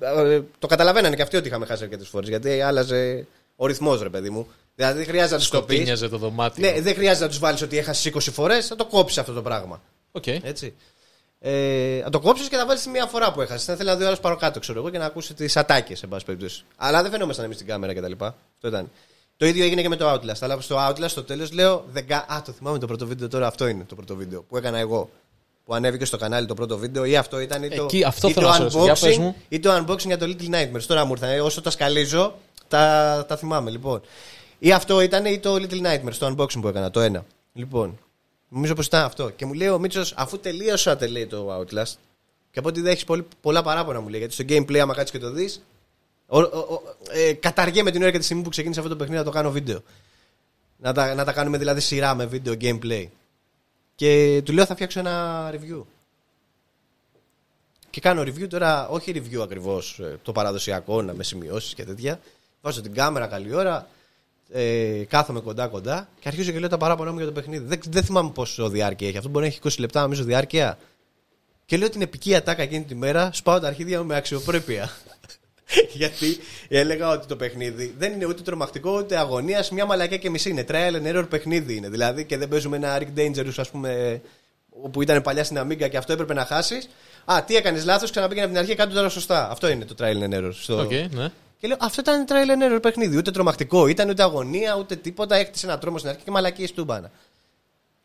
Ε, 0.00 0.40
το 0.58 0.66
καταλαβαίνανε 0.66 1.16
και 1.16 1.22
αυτοί 1.22 1.36
ότι 1.36 1.48
είχαμε 1.48 1.66
χάσει 1.66 1.82
αρκετές 1.82 2.08
φορές 2.08 2.28
γιατί 2.28 2.60
άλλαζε 2.60 3.26
ο 3.56 3.66
ρυθμός, 3.66 4.02
ρε 4.02 4.08
παιδί 4.08 4.30
μου. 4.30 4.48
Δηλαδή 4.74 4.98
δεν 4.98 5.06
χρειάζεται 5.06 5.32
να 5.34 5.38
τους 5.40 5.48
το 5.50 5.62
πει. 5.62 5.72
Σκοτείνιαζε 5.74 6.08
το 6.08 6.18
δωμάτιο. 6.18 6.70
Ναι, 6.70 6.80
δεν 6.80 6.94
χρειάζεται 6.94 7.24
να 7.24 7.30
τους 7.30 7.38
βάλεις 7.38 7.62
ότι 7.62 7.78
έχασες 7.78 8.12
20 8.14 8.32
φορές. 8.32 8.66
Θα 8.66 8.76
το 8.76 8.84
κόψεις 8.84 9.18
αυτό 9.18 9.32
το 9.32 9.42
πράγμα. 9.42 9.82
Οκ. 10.12 10.26
Έτσι. 10.26 10.74
Ε, 11.44 12.00
να 12.04 12.10
το 12.10 12.20
κόψεις 12.20 12.48
και 12.48 12.56
να 12.56 12.66
βάλεις 12.66 12.86
μία 12.86 13.06
φορά 13.06 13.32
που 13.32 13.40
έχασες. 13.40 13.64
Θα 13.64 13.72
ήθελα 13.72 13.92
να 13.92 13.98
δει 13.98 14.02
ο 14.02 14.04
άλλος 14.04 14.20
πάνω 14.20 14.36
κάτω, 14.36 14.60
ξέρω 14.60 14.78
εγώ, 14.78 14.90
και 14.90 14.98
να 14.98 15.04
ακούσει 15.04 15.34
τις 15.34 15.56
ατάκες, 15.56 16.02
εν 16.02 16.08
πάση 16.08 16.24
περιπτώσει. 16.24 16.64
Αλλά 16.76 17.02
δεν 17.02 17.10
φαινόμασταν 17.10 17.44
εμείς 17.44 17.56
στην 17.56 17.68
κάμερα 17.68 17.94
κτλ. 17.94 18.12
Αυτό 18.12 18.68
ήταν. 18.68 18.90
Το 19.36 19.46
ίδιο 19.46 19.64
έγινε 19.64 19.82
και 19.82 19.88
με 19.88 19.96
το 19.96 20.12
Outlast. 20.12 20.38
Αλλά 20.40 20.60
στο 20.60 20.76
Outlast 20.88 21.08
στο 21.08 21.22
τέλος 21.22 21.52
λέω. 21.52 21.84
Δεκα... 21.92 22.24
Α, 22.28 22.42
το 22.42 22.52
θυμάμαι 22.52 22.78
το 22.78 22.86
πρώτο 22.86 23.06
βίντεο 23.06 23.28
τώρα. 23.28 23.46
Αυτό 23.46 23.66
είναι 23.66 23.84
το 23.84 23.94
πρώτο 23.94 24.16
βίντεο 24.16 24.42
που 24.42 24.56
έκανα 24.56 24.78
εγώ. 24.78 25.10
Που 25.64 25.74
ανέβηκε 25.74 26.04
στο 26.04 26.16
κανάλι 26.16 26.46
το 26.46 26.54
πρώτο 26.54 26.78
βίντεο. 26.78 27.04
Ή 27.04 27.16
αυτό 27.16 27.40
ήταν. 27.40 27.62
Ή 27.62 27.68
το, 27.68 27.82
Εκεί, 27.82 28.04
αυτό 28.04 28.28
ή 28.28 28.32
θέλω 28.32 28.46
το 28.46 28.52
να 28.52 28.70
σου 28.70 28.78
ρωτήσω. 28.78 28.84
Για 28.84 28.94
πες 28.94 29.16
unboxing, 29.16 29.18
μου. 29.18 29.36
ή 29.48 29.60
το 29.60 29.76
unboxing 29.76 30.06
για 30.06 30.18
το 30.18 30.26
Little 30.28 30.54
Nightmares. 30.54 30.82
Τώρα 30.86 31.04
μου 31.04 31.12
ήρθαν. 31.12 31.30
Ε, 31.30 31.40
Όσο 31.40 31.60
τα 31.60 31.70
σκαλίζω, 31.70 32.34
τα, 32.68 33.24
τα 33.28 33.36
θυμάμαι 33.36 33.70
λοιπόν. 33.70 34.02
Ή 34.64 34.72
αυτό 34.72 35.00
ήταν 35.00 35.24
ή 35.24 35.38
το 35.38 35.54
Little 35.54 35.82
Nightmares, 35.82 36.14
το 36.18 36.26
unboxing 36.26 36.60
που 36.60 36.68
έκανα, 36.68 36.90
το 36.90 37.00
ένα. 37.00 37.24
Λοιπόν, 37.52 37.98
νομίζω 38.48 38.74
πως 38.74 38.86
ήταν 38.86 39.04
αυτό. 39.04 39.30
Και 39.30 39.46
μου 39.46 39.52
λέει 39.52 39.68
ο 39.68 39.78
Μίτσος, 39.78 40.14
αφού 40.16 40.38
τελείωσατε 40.38 41.06
λέει 41.06 41.26
το 41.26 41.58
Outlast, 41.58 41.94
και 42.50 42.58
από 42.58 42.68
ότι 42.68 42.80
δεν 42.80 42.92
έχεις 42.92 43.04
πολλά 43.40 43.62
παράπονα 43.62 44.00
μου 44.00 44.08
λέει, 44.08 44.18
γιατί 44.18 44.34
στο 44.34 44.44
gameplay, 44.48 44.76
άμα 44.76 44.94
κάτσεις 44.94 45.10
και 45.10 45.18
το 45.18 45.30
δεις, 45.30 45.62
ε, 47.12 47.32
καταργέμαι 47.32 47.90
την 47.90 48.02
ώρα 48.02 48.10
και 48.10 48.18
τη 48.18 48.24
στιγμή 48.24 48.42
που 48.42 48.48
ξεκίνησε 48.48 48.80
αυτό 48.80 48.92
το 48.92 48.98
παιχνίδι 48.98 49.18
να 49.18 49.24
το 49.24 49.30
κάνω 49.30 49.50
βίντεο. 49.50 49.82
Να 50.76 50.92
τα, 50.92 51.14
να 51.14 51.24
τα 51.24 51.32
κάνουμε 51.32 51.58
δηλαδή 51.58 51.80
σειρά 51.80 52.14
με 52.14 52.26
βίντεο 52.26 52.54
gameplay. 52.60 53.06
Και 53.94 54.42
του 54.44 54.52
λέω 54.52 54.66
θα 54.66 54.74
φτιάξω 54.74 54.98
ένα 54.98 55.50
review. 55.54 55.82
Και 57.90 58.00
κάνω 58.00 58.22
review 58.22 58.48
τώρα, 58.48 58.88
όχι 58.88 59.12
review 59.14 59.40
ακριβώς 59.42 60.00
το 60.22 60.32
παραδοσιακό, 60.32 61.02
να 61.02 61.14
με 61.14 61.22
σημειώσεις 61.22 61.74
και 61.74 61.84
τέτοια. 61.84 62.20
Βάζω 62.60 62.80
την 62.80 62.94
κάμερα 62.94 63.26
καλή 63.26 63.54
ώρα, 63.54 63.88
ε, 64.52 65.04
κάθομαι 65.08 65.40
κοντά 65.40 65.66
κοντά 65.66 66.08
και 66.20 66.28
αρχίζω 66.28 66.52
και 66.52 66.58
λέω 66.58 66.68
τα 66.68 66.76
παράπονα 66.76 67.10
μου 67.10 67.16
για 67.16 67.26
το 67.26 67.32
παιχνίδι. 67.32 67.64
Δεν, 67.64 67.80
δεν 67.88 68.02
θυμάμαι 68.02 68.30
πόσο 68.30 68.68
διάρκεια 68.68 69.08
έχει. 69.08 69.16
Αυτό 69.16 69.28
μπορεί 69.28 69.44
να 69.44 69.50
έχει 69.50 69.60
20 69.62 69.78
λεπτά, 69.78 70.00
νομίζω, 70.02 70.24
διάρκεια. 70.24 70.78
Και 71.64 71.76
λέω 71.76 71.90
την 71.90 72.02
επική 72.02 72.34
ατάκα 72.34 72.62
εκείνη 72.62 72.84
τη 72.84 72.94
μέρα, 72.94 73.30
σπάω 73.32 73.60
τα 73.60 73.66
αρχίδια 73.66 73.98
μου 74.00 74.06
με 74.06 74.16
αξιοπρέπεια. 74.16 74.90
Γιατί 75.92 76.38
έλεγα 76.68 77.08
ότι 77.08 77.26
το 77.26 77.36
παιχνίδι 77.36 77.94
δεν 77.98 78.12
είναι 78.12 78.26
ούτε 78.26 78.42
τρομακτικό 78.42 78.98
ούτε 78.98 79.18
αγωνίας, 79.18 79.70
μια 79.70 79.86
μαλακιά 79.86 80.16
και 80.16 80.30
μισή. 80.30 80.50
Είναι 80.50 80.64
trial 80.68 80.94
and 81.02 81.16
error 81.16 81.26
παιχνίδι 81.28 81.76
είναι. 81.76 81.88
Δηλαδή 81.88 82.24
και 82.24 82.36
δεν 82.36 82.48
παίζουμε 82.48 82.76
ένα 82.76 82.98
Rick 83.00 83.18
Dangerous, 83.18 83.54
ας 83.56 83.70
πούμε, 83.70 84.20
που 84.90 85.02
ήταν 85.02 85.22
παλιά 85.22 85.44
στην 85.44 85.58
Amiga 85.60 85.88
και 85.90 85.96
αυτό 85.96 86.12
έπρεπε 86.12 86.34
να 86.34 86.44
χάσεις. 86.44 86.88
Α, 87.24 87.44
τι 87.46 87.56
έκανες 87.56 87.84
λάθος, 87.84 88.10
ξαναπήγαινε 88.10 88.44
από 88.44 88.54
την 88.54 88.62
αρχή, 88.62 88.74
κάτω 88.74 88.94
τώρα 88.94 89.08
σωστά. 89.08 89.50
Αυτό 89.50 89.68
είναι 89.68 89.84
το 89.84 89.94
trial 89.98 90.30
and 90.30 90.34
error. 90.38 90.50
Στο... 90.52 90.80
Οκ, 90.80 90.90
ναι. 90.90 91.30
Και 91.62 91.68
λέω, 91.68 91.76
αυτό 91.80 92.00
ήταν 92.00 92.24
trial 92.28 92.50
and 92.50 92.74
error 92.74 92.82
παιχνίδι. 92.82 93.16
Ούτε 93.16 93.30
τρομακτικό, 93.30 93.86
ήταν 93.86 94.08
ούτε 94.08 94.22
αγωνία, 94.22 94.76
ούτε 94.76 94.96
τίποτα. 94.96 95.36
Έχτισε 95.36 95.66
ένα 95.66 95.78
τρόμο 95.78 95.98
στην 95.98 96.10
αρχή 96.10 96.22
και 96.24 96.30
μαλακίες 96.30 96.72
τούμπανα. 96.72 97.10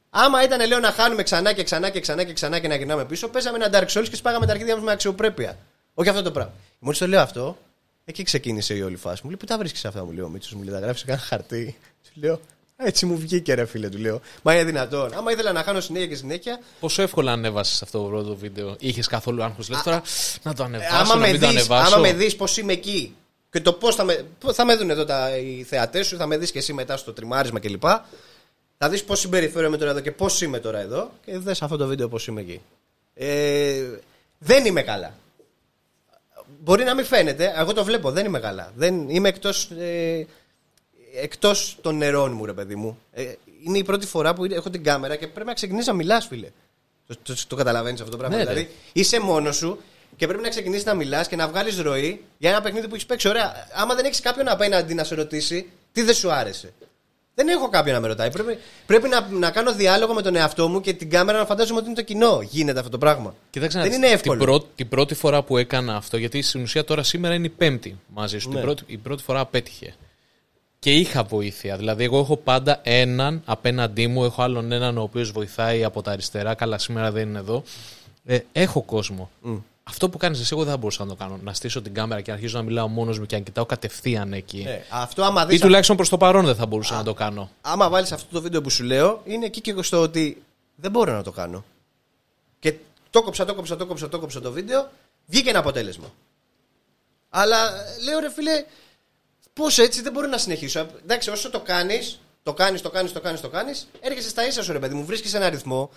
Άμα 0.10 0.44
ήταν, 0.44 0.68
λέω, 0.68 0.80
να 0.80 0.92
χάνουμε 0.92 1.24
ξανά 1.24 1.54
και 1.54 1.64
ξανά 1.64 1.90
και 1.90 2.00
ξανά 2.00 2.24
και 2.24 2.34
ξανά 2.34 2.60
και 2.60 2.68
να 2.68 2.76
γυρνάμε 2.76 3.06
πίσω, 3.06 3.28
παίζαμε 3.28 3.66
ένα 3.66 3.80
Dark 3.80 3.88
Souls 3.98 4.08
και 4.10 4.16
σπάγαμε 4.16 4.46
τα 4.46 4.52
αρχίδια 4.52 4.76
μας 4.76 4.84
με 4.84 4.92
αξιοπρέπεια. 4.92 5.58
Όχι 5.94 6.10
αυτό 6.10 6.22
το 6.22 6.32
πράγμα. 6.32 6.54
Μόλις 6.80 7.00
το 7.00 7.08
λέω 7.08 7.22
αυτό, 7.22 7.58
εκεί 8.06 8.24
ξεκίνησε 8.24 8.76
η 8.76 8.82
όλη 8.82 8.96
φάση. 8.96 9.22
Μου 9.24 9.30
λέει, 9.30 9.38
Πού 9.40 9.46
τα 9.46 9.58
βρίσκεις 9.58 9.86
αυτά, 9.86 10.06
μου 10.06 10.12
λέει 10.12 10.24
ο 10.24 10.30
Μίτσο, 10.30 10.58
μου 10.58 10.64
λέει, 10.64 10.74
Τα 10.74 10.80
γράφεις 10.80 11.00
σε 11.00 11.06
κανένα 11.06 11.26
χαρτί. 11.26 11.78
Του 12.04 12.20
λέω, 12.20 12.40
Έτσι 12.76 13.06
μου 13.06 13.18
βγήκε, 13.18 13.54
ρε 13.54 13.66
φίλε, 13.66 13.90
του 13.90 13.98
λέω. 13.98 14.22
Μα 14.42 14.54
είναι 14.54 14.64
δυνατόν. 14.64 15.14
Άμα 15.14 15.32
ήθελα 15.32 15.52
να 15.52 15.64
χάνω 15.64 15.82
συνέχεια 15.82 16.08
και 16.08 16.16
συνέχεια, 16.16 16.60
Πόσο 16.80 17.02
εύκολα 17.02 17.32
ανέβασες 17.32 17.82
αυτό 17.82 18.02
το 18.02 18.08
πρώτο 18.08 18.36
βίντεο; 18.36 18.76
Είχες 18.80 19.08
καθόλου 19.08 19.44
άγχος; 19.44 19.70
Λες 19.70 19.82
τώρα 19.82 20.02
να 20.44 20.54
το 20.54 20.64
ανεβάσω, 20.64 20.96
άμα 20.96 21.14
να 21.14 21.20
με, 21.20 21.32
μην 21.32 21.40
το 21.40 21.48
δεις, 21.48 21.56
ανεβάσω. 21.58 21.94
άμα 21.96 22.02
με 22.02 22.14
δεις 22.14 22.36
πως 22.36 22.58
είμαι 22.58 22.74
εκεί 22.74 23.16
και 23.50 23.62
το 23.62 23.74
πώς 23.74 23.96
θα 23.96 24.04
με, 24.04 24.26
θα 24.54 24.66
με 24.66 24.76
δουν 24.76 24.90
εδώ 24.90 25.06
τα, 25.06 25.38
οι 25.38 25.64
θεατές 25.64 26.08
σου, 26.08 26.18
θα 26.18 26.26
με 26.26 26.38
δεις 26.38 26.52
και 26.52 26.58
εσύ 26.58 26.74
μετά 26.74 26.98
στο 26.98 27.14
τριμάρισμα 27.14 27.60
κλπ. 27.60 27.84
Θα 28.78 28.90
δεις 28.90 29.04
πώς 29.04 29.20
συμπεριφέρομαι 29.20 29.78
τώρα 29.78 29.92
εδώ 29.92 30.00
και 30.00 30.12
πώς 30.12 30.42
είμαι 30.42 30.60
τώρα 30.60 30.80
εδώ 30.80 31.12
και 31.26 31.38
δες 31.38 31.62
αυτό 31.62 31.78
το 31.78 31.88
βίντεο 31.88 32.10
πώς 32.10 32.28
είμαι 32.28 32.42
εκεί. 32.42 32.62
Ε, 33.14 33.84
δεν 34.38 34.66
είμαι 34.66 34.82
καλά. 34.82 35.14
Μπορεί 36.64 36.84
να 36.84 36.96
μην 36.96 37.06
φαίνεται, 37.06 37.54
εγώ 37.58 37.74
το 37.74 37.84
βλέπω, 37.84 38.12
δεν 38.12 38.26
είμαι 38.26 38.40
καλά. 38.40 38.72
Δεν, 38.76 39.10
είμαι 39.10 39.30
εκτός, 39.30 39.72
ε, 39.80 40.26
εκτός 41.16 41.78
των 41.82 41.98
νερών 41.98 42.32
μου, 42.32 42.46
ρε 42.46 42.54
παιδί 42.54 42.76
μου. 42.76 43.00
Ε, 43.14 43.34
είναι 43.66 43.78
η 43.78 43.84
πρώτη 43.84 44.06
φορά 44.06 44.34
που 44.34 44.46
έχω 44.46 44.70
την 44.70 44.84
κάμερα 44.84 45.16
και 45.16 45.28
πρέπει 45.28 45.48
να 45.48 45.54
ξεκινήσει 45.54 45.88
να 45.88 45.94
μιλάς, 45.94 46.28
φίλε. 46.28 46.50
Το, 47.08 47.16
το, 47.24 47.36
το 47.48 47.56
καταλαβαίνεις 47.56 48.00
αυτό 48.00 48.12
το 48.12 48.18
πράγμα. 48.18 48.38
Ναι, 48.38 48.44
ρε. 48.44 48.50
δηλαδή, 48.50 48.72
είσαι 48.94 49.20
μόνος 49.20 49.56
σου 49.56 49.82
και 50.18 50.28
πρέπει 50.28 50.44
να 50.44 50.50
ξεκινήσεις 50.50 50.86
να 50.86 50.94
μιλάς 50.94 51.28
και 51.28 51.36
να 51.36 51.48
βγάλεις 51.48 51.80
ροή 51.80 52.24
για 52.38 52.50
ένα 52.50 52.62
παιχνίδι 52.62 52.88
που 52.88 52.94
έχεις 52.94 53.06
παίξει. 53.06 53.28
Ωραία, 53.28 53.54
άμα 53.74 53.96
δεν 53.96 54.06
έχεις 54.06 54.20
κάποιον 54.20 54.48
απέναντι 54.48 54.94
να 54.94 55.04
σε 55.04 55.16
ρωτήσει, 55.16 55.70
τι 55.92 56.02
δεν 56.02 56.16
σου 56.16 56.32
άρεσε. 56.32 56.74
Δεν 57.40 57.48
έχω 57.48 57.70
κάποιον 57.70 57.96
να 57.96 58.02
με 58.02 58.08
ρωτάει. 58.08 58.32
Πρέπει, 58.32 58.58
πρέπει 58.86 59.08
να, 59.08 59.28
να 59.32 59.52
κάνω 59.52 59.74
διάλογο 59.74 60.14
με 60.14 60.22
τον 60.22 60.36
εαυτό 60.36 60.68
μου 60.68 60.82
και 60.82 60.94
την 60.94 61.10
κάμερα 61.10 61.38
να 61.38 61.46
φαντάζομαι 61.46 61.80
ότι 61.80 61.88
είναι 61.88 61.96
το 61.96 62.04
κοινό. 62.04 62.42
Γίνεται 62.42 62.80
αυτό 62.80 62.92
το 62.92 62.98
πράγμα. 62.98 63.36
Κοίταξε 63.50 63.78
να 63.78 63.84
δεν 63.84 63.92
δεις, 63.92 64.02
είναι 64.02 64.14
εύκολο. 64.14 64.38
Την, 64.38 64.46
πρω- 64.46 64.66
την 64.76 64.88
πρώτη 64.88 65.14
φορά 65.14 65.44
που 65.44 65.58
έκανα 65.58 65.96
αυτό, 65.96 66.18
γιατί 66.18 66.42
στην 66.42 66.62
ουσία 66.62 66.84
τώρα 66.84 67.04
σήμερα 67.04 67.34
είναι 67.34 67.46
η 67.46 67.50
πέμπτη 67.50 68.00
μαζί 68.08 68.40
σου. 68.40 68.48
Ναι. 68.50 68.54
Την 68.56 68.64
πρώτη, 68.64 68.84
η 68.86 68.98
πρώτη 68.98 69.24
φορά 69.24 69.40
απέτυχε. 69.40 69.96
Και 70.80 70.94
είχα 70.94 71.24
βοήθεια. 71.24 71.78
Δηλαδή, 71.78 72.04
εγώ 72.04 72.20
έχω 72.20 72.38
πάντα 72.38 72.80
έναν 72.84 73.42
απέναντί 73.46 74.08
μου, 74.08 74.24
έχω 74.24 74.42
άλλον 74.42 74.72
έναν 74.72 74.98
ο 74.98 75.02
οποίος 75.02 75.32
βοηθάει 75.32 75.84
από 75.84 76.02
τα 76.02 76.12
αριστερά. 76.12 76.54
Καλά, 76.54 76.78
σήμερα 76.78 77.12
δεν 77.12 77.30
είναι 77.30 77.40
εδώ. 77.40 77.64
Ε, 78.26 78.40
έχω 78.52 78.82
κόσμο. 78.82 79.30
Αυτό 79.90 80.10
που 80.10 80.18
κάνεις 80.18 80.40
εσύ, 80.40 80.50
εγώ 80.52 80.64
δεν 80.64 80.72
θα 80.72 80.78
μπορούσα 80.78 81.04
να 81.04 81.10
το 81.10 81.16
κάνω. 81.16 81.40
Να 81.44 81.54
στήσω 81.54 81.82
την 81.82 81.94
κάμερα 81.94 82.22
και 82.22 82.30
να 82.32 82.36
αρχίζω 82.38 82.58
να 82.58 82.64
μιλάω 82.64 82.88
μόνος 82.88 83.20
μου 83.20 83.26
και 83.26 83.36
να 83.36 83.42
κοιτάω 83.42 83.66
κατευθείαν 83.66 84.34
εκεί. 84.34 84.64
Ναι, 84.64 84.86
αυτό 84.90 85.24
άμα 85.24 85.44
Ή 85.44 85.46
δεις 85.46 85.60
τουλάχιστον 85.60 85.96
προς 85.96 86.10
το 86.10 86.18
παρόν 86.18 86.46
δεν 86.46 86.56
θα 86.56 86.66
μπορούσα 86.66 86.96
να 86.96 87.04
το 87.04 87.14
κάνω. 87.14 87.50
άμα 87.62 87.90
βάλεις 87.90 88.12
αυτό 88.12 88.28
το 88.32 88.42
βίντεο 88.42 88.62
που 88.62 88.70
σου 88.70 88.84
λέω, 88.84 89.22
είναι 89.26 89.46
εκεί 89.46 89.62
και 89.62 89.82
στο 89.82 90.02
ότι 90.02 90.44
δεν 90.76 90.92
μπορώ 90.92 91.12
να 91.14 91.24
το 91.24 91.32
κάνω. 91.32 91.64
Και 92.60 92.74
το 93.10 93.22
κόψα, 93.24 93.46
το 93.46 93.56
κόψα, 93.56 93.76
το 93.78 93.86
κόψα, 93.86 94.10
το 94.10 94.20
κόψα 94.20 94.42
το 94.42 94.52
βίντεο, 94.52 94.90
βγήκε 95.26 95.50
ένα 95.50 95.60
αποτέλεσμα. 95.60 96.14
Αλλά 97.30 97.58
ε, 97.58 98.04
λέω 98.04 98.20
ρε 98.20 98.32
φίλε, 98.32 98.66
πώς 99.54 99.78
έτσι 99.78 100.02
δεν 100.02 100.12
μπορώ 100.12 100.28
να 100.28 100.38
συνεχίσω. 100.38 100.88
Εντάξει, 101.04 101.30
όσο 101.30 101.50
το 101.50 101.60
κάνεις, 101.60 102.20
το 102.44 102.54
κάνεις, 102.54 102.82
το 102.82 102.90
κάνεις, 102.90 103.12
το 103.12 103.20
κάνεις, 103.20 103.42
το 103.42 103.50
κάνεις, 103.50 103.88
έρχεσαι 104.00 104.30
στα 104.30 104.48
ίσα 104.48 104.64
σου 104.64 104.72
ρε 104.72 104.80
παιδί 104.80 104.96
μου, 104.96 105.06
βρίσκεις 105.06 105.34
ένα 105.34 105.50
ρυθμό. 105.50 105.90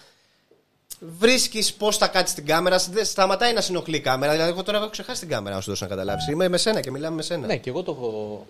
Βρίσκεις 0.98 1.72
πώς 1.74 1.96
θα 1.96 2.08
κάτσεις 2.08 2.34
την 2.34 2.46
κάμερα, 2.46 2.82
δεν 2.92 3.04
σταματάει 3.04 3.52
να 3.52 3.60
συνοχλεί 3.60 3.96
η 3.96 4.00
κάμερα. 4.00 4.32
Δηλαδή, 4.32 4.50
εγώ 4.50 4.62
τώρα 4.62 4.78
έχω 4.78 4.88
ξεχάσει 4.90 5.20
την 5.20 5.28
κάμερα, 5.28 5.54
να 5.54 5.60
σου 5.60 5.68
δώσω 5.70 5.84
να 5.84 5.90
καταλάβεις. 5.90 6.26
Είμαι 6.28 6.48
με 6.48 6.56
σένα 6.58 6.80
και 6.80 6.90
μιλάμε 6.90 7.16
με 7.16 7.22
σένα. 7.22 7.46
Ναι, 7.46 7.56
και 7.56 7.70
εγώ 7.70 7.82
το 7.82 7.92
έχω. 7.92 8.46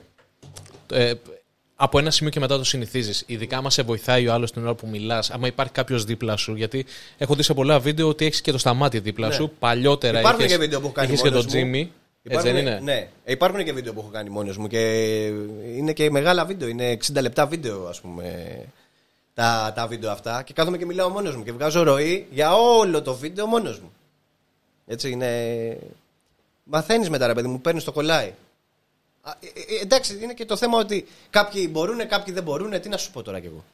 Ε, 0.93 1.13
από 1.77 1.99
ένα 1.99 2.11
σημείο 2.11 2.31
και 2.33 2.41
μετά 2.41 2.57
το 2.59 2.65
συνηθίζεις. 2.65 3.23
Ειδικά 3.27 3.57
άμα 3.57 3.71
σε 3.71 3.83
βοηθάει 3.83 4.29
ο 4.29 4.33
άλλος 4.33 4.53
την 4.53 4.63
ώρα 4.63 4.75
που 4.75 4.87
μιλάς, 4.89 5.31
άμα 5.31 5.47
υπάρχει 5.47 5.73
κάποιος 5.73 6.05
δίπλα 6.05 6.37
σου. 6.37 6.55
Γιατί 6.55 6.87
έχω 7.19 7.35
δει 7.35 7.43
σε 7.43 7.55
πολλά 7.55 7.79
βίντεο 7.81 8.09
ότι 8.09 8.25
έχεις 8.27 8.41
και 8.41 8.53
το 8.53 8.59
σταμάτη 8.59 8.99
δίπλα 8.99 9.29
Ναι. 9.29 9.35
σου. 9.35 9.53
Παλιότερα 9.59 10.19
Υπάρχουν 10.21 10.41
είχες, 10.41 10.53
και 10.53 10.59
βίντεο 10.59 10.81
που 10.81 10.85
έχω 10.85 10.95
κάνει 10.95 11.09
είχες 11.09 11.23
και 11.23 11.29
μόνος 11.29 11.45
τον 11.47 11.53
μου. 11.59 11.63
Τζίμι. 11.63 11.81
Έτσι 11.81 11.93
Υπάρχουν, 12.23 12.53
δεν 12.53 12.57
είναι; 12.61 12.81
Ναι, 12.83 13.09
Ε, 13.25 13.33
υπάρχουν 13.33 13.65
και 13.65 13.73
βίντεο 13.73 13.93
που 13.93 14.01
έχω 14.01 14.09
κάνει 14.09 14.31
μόνος 14.31 14.57
μου 14.57 14.67
και 14.67 14.79
είναι 15.77 15.93
και 15.93 16.11
μεγάλα 16.11 16.45
βίντεο. 16.45 16.69
Είναι 16.69 16.91
60 16.91 17.21
λεπτά 17.21 17.47
βίντεο, 17.47 17.87
ας 17.89 18.01
πούμε, 18.01 18.25
τα, 19.35 19.73
τα 19.75 19.87
βίντεο 19.87 20.11
αυτά. 20.11 20.43
Και 20.43 20.53
κάθομαι 20.53 20.79
και 20.79 20.87
μιλάω 20.87 21.09
μόνος 21.09 21.37
μου 21.37 21.45
και 21.45 21.53
βγάζω 21.53 21.83
ροή 21.83 22.27
για 22.31 22.55
όλο 22.55 23.03
το 23.03 23.15
βίντεο 23.15 23.47
μόνος 23.47 23.79
μου. 23.81 23.93
Έτσι 24.87 25.11
είναι. 25.11 25.79
Μαθαίνεις 26.65 27.11
μετά, 27.11 27.27
ρε 27.27 27.35
παιδί 27.35 27.49
μου, 27.49 27.61
παίρνεις 27.61 27.85
το 27.85 27.93
κολλάει. 27.93 28.33
Α, 29.23 29.31
ε, 29.41 29.47
ε, 29.75 29.81
εντάξει, 29.83 30.19
είναι 30.23 30.35
και 30.35 30.45
το 30.45 30.57
θέμα 30.57 30.79
ότι 30.79 31.07
κάποιοι 31.31 31.69
μπορούν, 31.71 32.09
κάποιοι 32.09 32.35
δεν 32.35 32.43
μπορούν. 32.43 32.81
Τι 32.81 32.89
να 32.89 32.97
σου 32.97 33.11
πω 33.11 33.23
τώρα 33.23 33.41
κι 33.41 33.47
εγώ; 33.47 33.65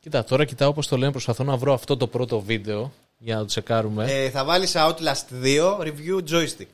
Κοίτα, 0.00 0.24
τώρα 0.24 0.44
κοιτάω 0.44 0.68
όπως 0.68 0.88
το 0.88 0.96
λένε. 0.96 1.10
Προσπαθώ 1.10 1.44
να 1.44 1.56
βρω 1.56 1.72
αυτό 1.72 1.96
το 1.96 2.06
πρώτο 2.06 2.40
βίντεο 2.40 2.92
για 3.18 3.34
να 3.34 3.40
το 3.40 3.46
τσεκάρουμε. 3.46 4.12
Ε, 4.12 4.30
θα 4.30 4.44
βάλεις 4.44 4.72
Outlast 4.76 5.42
2 5.42 5.78
review 5.80 6.18
joystick. 6.30 6.66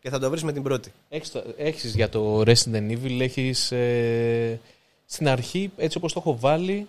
Και 0.00 0.10
θα 0.10 0.18
το 0.18 0.30
βρεις 0.30 0.42
με 0.42 0.52
την 0.52 0.62
πρώτη. 0.62 0.92
Έχεις, 1.08 1.30
το- 1.30 1.44
έχεις 1.56 1.94
για 1.94 2.08
το 2.08 2.40
Resident 2.40 2.90
Evil, 2.90 3.20
έχεις 3.20 3.72
ε, 3.72 4.60
στην 5.06 5.28
αρχή, 5.28 5.70
έτσι 5.76 5.96
όπως 5.96 6.12
το 6.12 6.20
έχω 6.20 6.38
βάλει, 6.38 6.86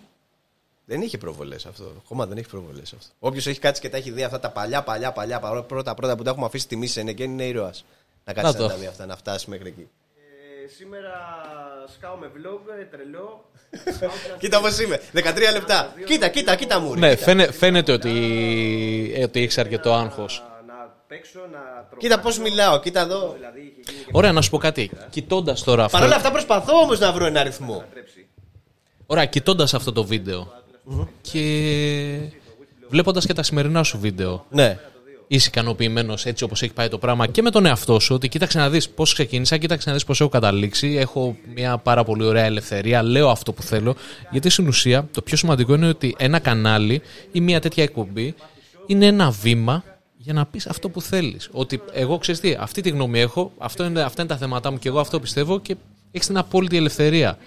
Δεν 0.90 1.02
είχε 1.02 1.18
προβολές 1.18 1.66
αυτό. 1.66 1.84
Το 1.84 2.02
κόμμα 2.08 2.26
δεν 2.26 2.36
έχει 2.38 2.48
προβολές 2.48 2.92
αυτό. 2.92 3.12
Όποιος 3.18 3.46
έχει 3.46 3.58
κάτσει 3.58 3.80
και 3.80 3.88
τα 3.88 3.96
έχει 3.96 4.10
δει 4.10 4.22
αυτά 4.22 4.40
τα 4.40 4.50
παλιά, 4.50 4.82
παλιά, 4.82 5.12
παλιά, 5.12 5.40
παρό- 5.40 5.62
πρώτα 5.66 5.94
πρώτα 5.94 6.16
που 6.16 6.22
τα 6.22 6.30
έχουμε 6.30 6.46
αφήσει 6.46 6.68
τιμή 6.68 6.86
σε 6.86 7.02
νεκέν 7.02 7.30
είναι 7.30 7.44
ήρωας. 7.44 7.84
Να 8.24 8.32
κάτσει 8.32 8.52
Να 8.52 8.58
να 8.58 8.64
το. 8.68 8.74
τα 8.74 8.80
δει 8.80 8.86
αυτά, 8.86 9.06
να 9.06 9.16
φτάσει 9.16 9.50
μέχρι 9.50 9.68
εκεί. 9.68 9.88
Ε, 10.16 10.68
σήμερα 10.68 11.10
σκάω 11.96 12.16
με 12.16 12.26
vlog, 12.34 12.86
τρελό. 12.90 13.44
κοίτα 14.40 14.60
πώς 14.60 14.78
είμαι. 14.80 15.00
13 15.14 15.22
λεπτά. 15.52 15.94
Κοίτα, 16.06 16.28
κοίτα, 16.28 16.54
κοίτα 16.56 16.78
μου. 16.80 16.94
ρε, 16.94 17.00
ναι, 17.00 17.10
κοίτα. 17.10 17.24
φαίνε- 17.24 17.52
φαίνεται 17.52 17.92
ότι, 17.92 18.12
ε, 19.14 19.22
ότι 19.24 19.40
έχεις 19.42 19.58
αρκετό 19.58 19.92
άγχος. 19.92 20.42
Να 21.08 21.16
παίξω, 21.16 21.40
να 21.52 21.88
Κοίτα 21.98 22.20
πώς 22.20 22.38
μιλάω, 22.38 22.80
κοίτα 22.80 23.00
εδώ. 23.00 23.34
Δηλαδή 23.36 23.60
είχε 23.60 23.90
γίνει 23.90 24.04
και 24.04 24.10
Ωραία, 24.12 24.32
να 24.32 24.40
σου 24.40 24.50
πω 24.50 24.58
κάτι. 24.58 24.90
Κοιτώντας 25.10 25.62
τώρα 25.62 25.84
αυτό. 25.84 25.98
Παρ' 25.98 26.06
όλα 26.06 26.16
αυτά 26.16 26.30
προσπαθώ 26.30 26.76
όμως 26.76 26.98
να 26.98 27.12
βρω 27.12 27.26
ένα 27.26 27.40
αριθμό. 27.40 27.84
τρέψει. 27.92 28.26
Ωραία, 29.06 29.24
κοιτώντας 29.24 29.74
αυτό 29.74 29.92
το 29.92 30.04
βίντεο. 30.04 30.52
Και 31.20 31.40
βλέποντας 32.88 33.26
και 33.26 33.32
τα 33.32 33.42
σημερινά 33.42 33.82
σου 33.82 33.98
βίντεο. 33.98 34.46
Ναι. 34.50 34.78
είσαι 35.26 35.48
ικανοποιημένος 35.48 36.26
έτσι 36.26 36.44
όπως 36.44 36.62
έχει 36.62 36.72
πάει 36.72 36.88
το 36.88 36.98
πράγμα 36.98 37.26
και 37.26 37.42
με 37.42 37.50
τον 37.50 37.66
εαυτό 37.66 37.98
σου. 37.98 38.14
Ότι 38.14 38.28
κοίταξε 38.28 38.58
να 38.58 38.70
δεις 38.70 38.88
πώς 38.88 39.12
ξεκίνησα, 39.12 39.56
κοίταξε 39.56 39.88
να 39.88 39.94
δεις 39.94 40.04
πώς 40.04 40.20
έχω 40.20 40.28
καταλήξει. 40.28 40.96
Έχω 40.96 41.36
μια 41.54 41.78
πάρα 41.78 42.04
πολύ 42.04 42.24
ωραία 42.24 42.44
ελευθερία. 42.44 43.02
Λέω 43.02 43.28
αυτό 43.28 43.52
που 43.52 43.62
θέλω. 43.62 43.94
Γιατί 44.30 44.50
στην 44.50 44.68
ουσία 44.68 45.08
το 45.12 45.22
πιο 45.22 45.36
σημαντικό 45.36 45.74
είναι 45.74 45.88
ότι 45.88 46.14
ένα 46.18 46.38
κανάλι 46.38 47.02
ή 47.32 47.40
μια 47.40 47.60
τέτοια 47.60 47.82
εκπομπή 47.82 48.34
είναι 48.86 49.06
ένα 49.06 49.30
βήμα 49.30 49.84
για 50.28 50.36
να 50.36 50.46
πεις 50.46 50.66
αυτό 50.66 50.88
που 50.88 51.00
θέλεις. 51.02 51.48
Ότι 51.52 51.82
εγώ 51.92 52.18
ξέρεις 52.18 52.40
τι, 52.40 52.56
αυτή 52.58 52.80
τη 52.82 52.88
γνώμη 52.90 53.20
έχω, 53.20 53.52
αυτό 53.58 53.84
είναι, 53.84 54.02
αυτά 54.02 54.22
είναι 54.22 54.30
τα 54.30 54.36
θέματα 54.36 54.70
μου 54.70 54.78
και 54.78 54.88
εγώ 54.88 55.00
αυτό 55.00 55.20
πιστεύω 55.20 55.60
και 55.60 55.76
έχεις 56.12 56.26
την 56.26 56.36
απόλυτη 56.36 56.76
ελευθερία. 56.76 57.38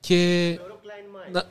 Και. 0.00 0.58
Να- 1.32 1.44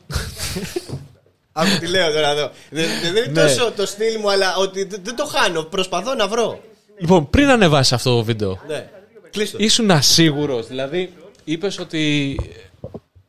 Άκου 1.52 1.78
τι 1.80 1.86
λέω 1.86 2.12
τώρα 2.12 2.30
εδώ. 2.30 2.50
Δεν, 2.70 2.88
δεν 3.02 3.16
είναι 3.24 3.40
Ναι. 3.42 3.48
τόσο 3.54 3.72
το 3.76 3.86
στυλ 3.86 4.18
μου, 4.20 4.30
αλλά 4.30 4.56
ότι 4.56 4.84
δεν, 4.84 5.00
δεν 5.04 5.16
το 5.16 5.24
χάνω. 5.26 5.62
Προσπαθώ 5.62 6.14
να 6.14 6.28
βρω. 6.28 6.60
Λοιπόν, 6.98 7.30
πριν 7.30 7.48
ανεβάσεις 7.48 7.92
αυτό 7.92 8.16
το 8.16 8.22
βίντεο, 8.24 8.60
Ναι. 8.68 8.90
Κλείστο. 9.30 9.56
ήσουν 9.60 9.90
ασίγουρος. 9.90 10.66
Δηλαδή, 10.66 11.12
είπες 11.44 11.78
ότι. 11.78 12.36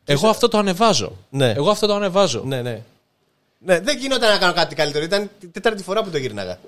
Εγώ 0.05 0.27
αυτό 0.27 0.47
το 0.47 0.57
ανεβάζω. 0.57 1.11
Ναι. 1.29 1.51
Εγώ 1.51 1.69
αυτό 1.69 1.87
το 1.87 1.93
ανεβάζω. 1.95 2.43
Ναι, 2.45 2.61
ναι. 2.61 2.81
Ναι, 3.65 3.79
δεν 3.79 3.97
γινόταν 3.97 4.29
να 4.31 4.37
κάνω 4.37 4.53
κάτι 4.53 4.75
καλύτερο. 4.75 5.03
Ήταν 5.05 5.29
η 5.41 5.47
τέταρτη 5.47 5.83
φορά 5.83 6.03
που 6.03 6.09
το 6.09 6.17
γύρναγα. 6.17 6.59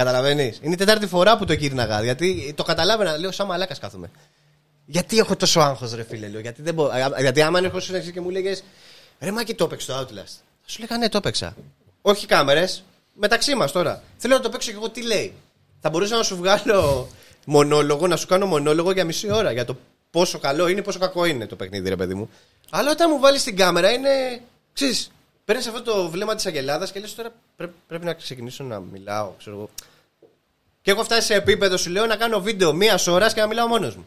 Καταλαβαίνεις; 0.00 0.58
Είναι 0.62 0.72
η 0.72 0.76
τέταρτη 0.76 1.06
φορά 1.06 1.36
που 1.36 1.44
το 1.44 1.52
γύρναγα. 1.52 2.02
Γιατί 2.02 2.52
το 2.56 2.62
καταλάβαινα. 2.62 3.18
Λέω, 3.18 3.32
σαν 3.32 3.46
μαλάκας 3.46 3.78
κάθομαι. 3.78 4.10
Γιατί 4.86 5.18
έχω 5.18 5.36
τόσο 5.36 5.60
άγχος, 5.60 5.94
ρε 5.94 6.04
φίλε. 6.04 6.28
Λέω, 6.28 6.40
γιατί, 6.40 6.62
δεν 6.62 6.74
μπορώ. 6.74 6.92
Α, 6.92 7.20
γιατί 7.20 7.42
άμα 7.42 7.58
έρχεσαι 7.58 7.96
εσύ 7.96 8.12
και 8.12 8.20
μου 8.20 8.30
λέγες 8.30 8.62
Ρε 9.20 9.30
μα 9.30 9.42
και 9.42 9.54
το 9.54 9.64
έπαιξε 9.64 9.86
το 9.86 9.98
Outlast. 9.98 10.34
Θα 10.62 10.66
σου 10.66 10.80
λέγα 10.80 10.98
ναι, 10.98 11.08
το 11.08 11.16
έπαιξα. 11.16 11.56
Όχι 12.02 12.26
κάμερες. 12.26 12.82
Μεταξύ 13.14 13.54
μας 13.54 13.72
τώρα. 13.72 14.02
Θέλω 14.16 14.34
να 14.34 14.40
το 14.40 14.48
παίξω 14.48 14.70
και 14.70 14.76
εγώ 14.76 14.88
τι 14.90 15.02
λέει. 15.02 15.34
Θα 15.80 15.90
μπορούσα 15.90 16.16
να 16.16 16.22
σου 16.22 16.36
βγάλω 16.36 17.08
μονόλογο, 17.46 18.06
να 18.06 18.16
σου 18.16 18.26
κάνω 18.26 18.46
μονόλογο 18.46 18.92
για 18.92 19.04
μισή 19.04 19.32
ώρα 19.32 19.52
για 19.52 19.64
το 19.64 19.76
πόσο 20.10 20.38
καλό 20.38 20.68
είναι, 20.68 20.82
πόσο 20.82 20.98
κακό 20.98 21.24
είναι 21.24 21.46
το 21.46 21.56
παιχνίδι, 21.56 21.88
ρε 21.88 21.96
παιδί 21.96 22.14
μου. 22.14 22.30
Αλλά 22.70 22.90
όταν 22.90 23.10
μου 23.12 23.18
βάλεις 23.20 23.42
την 23.42 23.56
κάμερα 23.56 23.90
είναι. 23.90 24.40
Ξέρεις, 24.72 25.10
παίρνεις 25.44 25.66
αυτό 25.66 25.82
το 25.82 26.08
βλέμμα 26.10 26.34
της 26.34 26.46
Αγελάδα 26.46 26.86
και 26.86 27.00
λες 27.00 27.14
τώρα 27.14 27.32
πρέ- 27.56 27.70
πρέπει 27.86 28.04
να 28.04 28.14
ξεκινήσω 28.14 28.64
να 28.64 28.80
μιλάω, 28.80 29.32
ξέρω 29.38 29.56
εγώ. 29.56 29.70
Και 30.82 30.90
έχω 30.90 31.02
φτάσει 31.04 31.26
σε 31.26 31.34
επίπεδο, 31.34 31.76
σου 31.76 31.90
λέω, 31.90 32.06
να 32.06 32.16
κάνω 32.16 32.40
βίντεο 32.40 32.72
μίας 32.72 33.06
ώρας 33.06 33.34
και 33.34 33.40
να 33.40 33.46
μιλάω 33.46 33.66
μόνος 33.66 33.96
μου. 33.96 34.06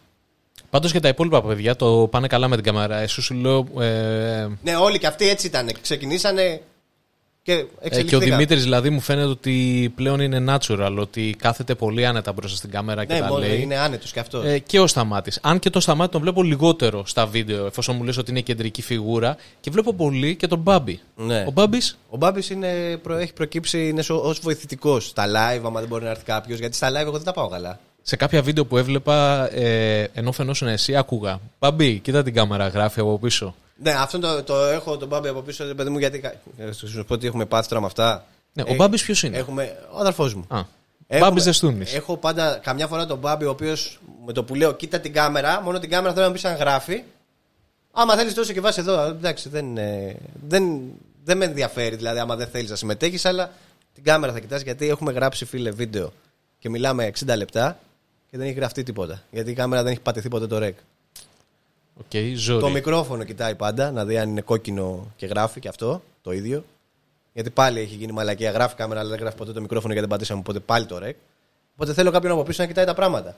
Πάντως 0.70 0.92
και 0.92 1.00
τα 1.00 1.08
υπόλοιπα 1.08 1.44
παιδιά 1.44 1.76
το 1.76 2.08
πάνε 2.12 2.28
καλά 2.28 2.48
με 2.48 2.56
την 2.56 2.66
κάμερα. 2.66 2.98
Εσύ 2.98 3.22
σου 3.22 3.34
λέω. 3.34 3.82
Ε, 3.82 4.48
Ναι, 4.64 4.76
όλοι 4.76 5.00
και 5.00 5.08
αυτοί 5.08 5.30
έτσι 5.30 5.48
ήταν. 5.48 5.70
Ξεκινήσανε 5.82 6.62
και 7.44 7.52
ε, 7.52 7.56
και 7.56 7.64
ο 7.64 7.78
εξελιχθήκαν. 7.80 8.30
Δημήτρης 8.30 8.64
δηλαδή 8.64 8.90
μου 8.90 9.00
φαίνεται 9.00 9.28
ότι 9.28 9.92
πλέον 9.96 10.20
είναι 10.20 10.44
natural, 10.48 10.96
ότι 11.00 11.36
κάθεται 11.38 11.76
πολύ 11.76 12.06
άνετα 12.06 12.34
μπροστά 12.34 12.58
στην 12.58 12.70
κάμερα 12.70 13.06
και 13.06 13.14
Ναι, 13.14 13.20
τα 13.20 13.28
μόνο 13.28 13.40
λέει. 13.40 13.62
είναι 13.62 13.78
άνετος 13.78 14.12
κι 14.12 14.20
αυτός. 14.20 14.46
Ε, 14.46 14.60
και 14.60 14.80
ο 14.80 14.88
Σταμάτης. 14.88 15.40
Αν 15.42 15.60
και 15.60 15.70
το 15.70 15.80
Σταμάτη 15.80 16.12
τον 16.12 16.22
βλέπω 16.22 16.44
λιγότερο 16.44 17.06
στα 17.06 17.26
βίντεο, 17.26 17.66
εφόσον 17.66 17.96
μου 17.96 18.04
λες 18.04 18.18
ότι 18.18 18.32
είναι 18.32 18.42
κεντρική 18.42 18.82
φιγούρα. 18.82 19.38
Και 19.60 19.72
βλέπω 19.72 19.94
πολύ 19.94 20.36
και 20.36 20.48
τον 20.48 20.60
Μπάμπη. 20.60 21.00
Ναι. 21.16 21.44
Ο 21.48 21.52
Μπάμπης; 21.52 21.98
Ο 22.10 22.18
Μπάμπης 22.18 22.52
προ, 23.02 23.16
έχει 23.16 23.34
προκύψει 23.34 23.88
είναι 23.88 24.04
ως 24.08 24.40
βοηθητικός 24.40 25.06
στα 25.06 25.26
live, 25.26 25.62
άμα 25.66 25.80
δεν 25.80 25.90
μπορεί 25.90 26.04
να 26.04 26.10
έρθει 26.10 26.24
κάποιος. 26.24 26.60
Γιατί 26.60 26.76
στα 26.76 26.90
live 26.90 27.02
εγώ 27.02 27.12
δεν 27.12 27.24
τα 27.24 27.34
πάω 27.34 27.48
καλά. 27.48 27.80
Σε 28.06 28.16
κάποια 28.16 28.42
βίντεο 28.42 28.66
που 28.66 28.78
έβλεπα, 28.78 29.50
ε, 29.54 30.04
ενώ 30.14 30.32
φαινόσουν 30.32 30.68
εσύ, 30.68 30.96
άκουγα. 30.96 31.40
Μπάμπη, 31.60 32.00
κοίτα 32.00 32.24
την 32.24 32.34
κάμερα, 32.34 32.68
γράφει 32.68 33.00
από 33.00 33.20
πίσω. 33.20 33.56
Ναι, 33.76 33.92
αυτό 33.92 34.20
το, 34.20 34.44
το 34.44 34.56
έχω 34.66 34.98
τον 34.98 35.08
Μπάμπη 35.08 35.28
από 35.28 35.42
πίσω, 35.42 35.66
ρε 35.66 35.74
παιδί 35.74 35.90
μου, 35.90 35.98
γιατί. 36.00 36.22
ε, 36.58 36.72
Σου 36.72 37.06
πω 37.08 37.14
ότι 37.14 37.28
έχουμε 37.28 37.46
πάθει 37.46 37.68
τώρα 37.68 37.82
με 37.82 37.88
αυτά. 37.88 38.26
Ναι, 38.54 38.64
ο 38.64 38.72
Ε, 38.74 38.76
Μπάμπης 38.76 39.04
ποιος 39.04 39.24
είναι; 39.24 39.38
Έχουμε. 39.38 39.78
Ο 39.94 40.00
αδερφός 40.00 40.34
μου. 40.34 40.46
Α, 40.48 40.58
Έχουμε- 41.08 41.28
Μπάμπης 41.30 41.44
Δεστούνης. 41.44 41.94
Έχω 41.94 42.18
πάντα 42.18 42.60
καμιά 42.64 42.88
φορά 42.88 43.06
τον 43.06 43.18
Μπάμπη, 43.18 43.46
ο 43.46 43.50
οποίος 43.50 44.00
με 44.26 44.34
το 44.34 44.44
που 44.44 44.56
λέω 44.56 44.74
κοίτα 44.74 45.00
την 45.00 45.14
κάμερα, 45.14 45.62
μόνο 45.62 45.80
την 45.80 45.90
κάμερα 45.90 46.14
θέλω 46.14 46.28
να 46.28 46.32
πει 46.34 46.48
αν 46.48 46.56
γράφει. 46.56 47.04
Άμα 47.92 48.16
θέλεις 48.16 48.34
τόσο 48.34 48.54
και 48.54 48.62
βάσει 48.62 48.80
εδώ, 48.80 49.02
εντάξει, 49.02 49.50
δεν, 49.50 49.78
ε, 49.78 50.16
δεν, 50.48 50.64
δεν 51.24 51.38
με 51.38 51.46
ενδιαφέρει 51.46 51.96
δηλαδή 51.96 52.20
άμα 52.20 52.36
δεν 52.36 52.48
θέλεις 52.48 52.70
να 52.70 52.76
συμμετέχεις, 52.76 53.26
αλλά 53.26 53.52
την 53.94 54.04
κάμερα 54.04 54.34
θα 54.34 54.40
κοιτάς 54.40 54.62
γιατί 54.62 54.88
έχουμε 54.90 55.12
γράψει 55.12 55.46
φίλε 55.46 55.72
βίντεο 55.72 56.14
και 56.60 56.70
μιλάμε 56.70 57.12
60 57.26 57.36
λεπτά 57.38 57.80
και 58.34 58.40
δεν 58.40 58.48
έχει 58.48 58.56
γραφτεί 58.56 58.84
τίποτα. 58.84 59.22
Γιατί 59.32 59.52
η 59.52 59.54
κάμερα 59.54 59.84
δεν 59.84 59.92
έχει 59.92 60.02
πατηθεί 60.02 60.28
ποτέ 60.30 60.48
το 60.48 60.58
rec. 60.58 60.78
Οκ, 61.96 62.36
ζόρι. 62.36 62.62
Το 62.62 62.70
μικρόφωνο 62.70 63.24
κοιτάει 63.24 63.56
πάντα, 63.56 63.92
να 63.92 64.06
δει 64.06 64.18
αν 64.18 64.30
είναι 64.30 64.42
κόκκινο 64.42 65.12
και 65.16 65.26
γράφει 65.26 65.60
και 65.60 65.68
αυτό 65.68 66.02
το 66.22 66.32
ίδιο. 66.32 66.64
Γιατί 67.34 67.50
πάλι 67.50 67.80
έχει 67.80 67.96
γίνει 67.96 68.12
μαλακία. 68.12 68.52
Γράφει 68.52 68.76
κάμερα, 68.76 69.00
αλλά 69.00 69.10
δεν 69.10 69.20
γράφει 69.20 69.36
ποτέ 69.38 69.52
το 69.52 69.62
μικρόφωνο 69.62 69.94
γιατί 69.94 70.08
δεν 70.08 70.18
πατήσαμε 70.18 70.42
ποτέ 70.42 70.60
πάλι 70.60 70.86
το 70.86 70.98
rec. 70.98 71.16
Οπότε 71.74 71.94
θέλω 71.94 72.12
κάποιον 72.12 72.32
από 72.34 72.44
πίσω 72.44 72.62
να 72.62 72.68
κοιτάει 72.68 72.86
τα 72.86 72.94
πράγματα. 72.94 73.36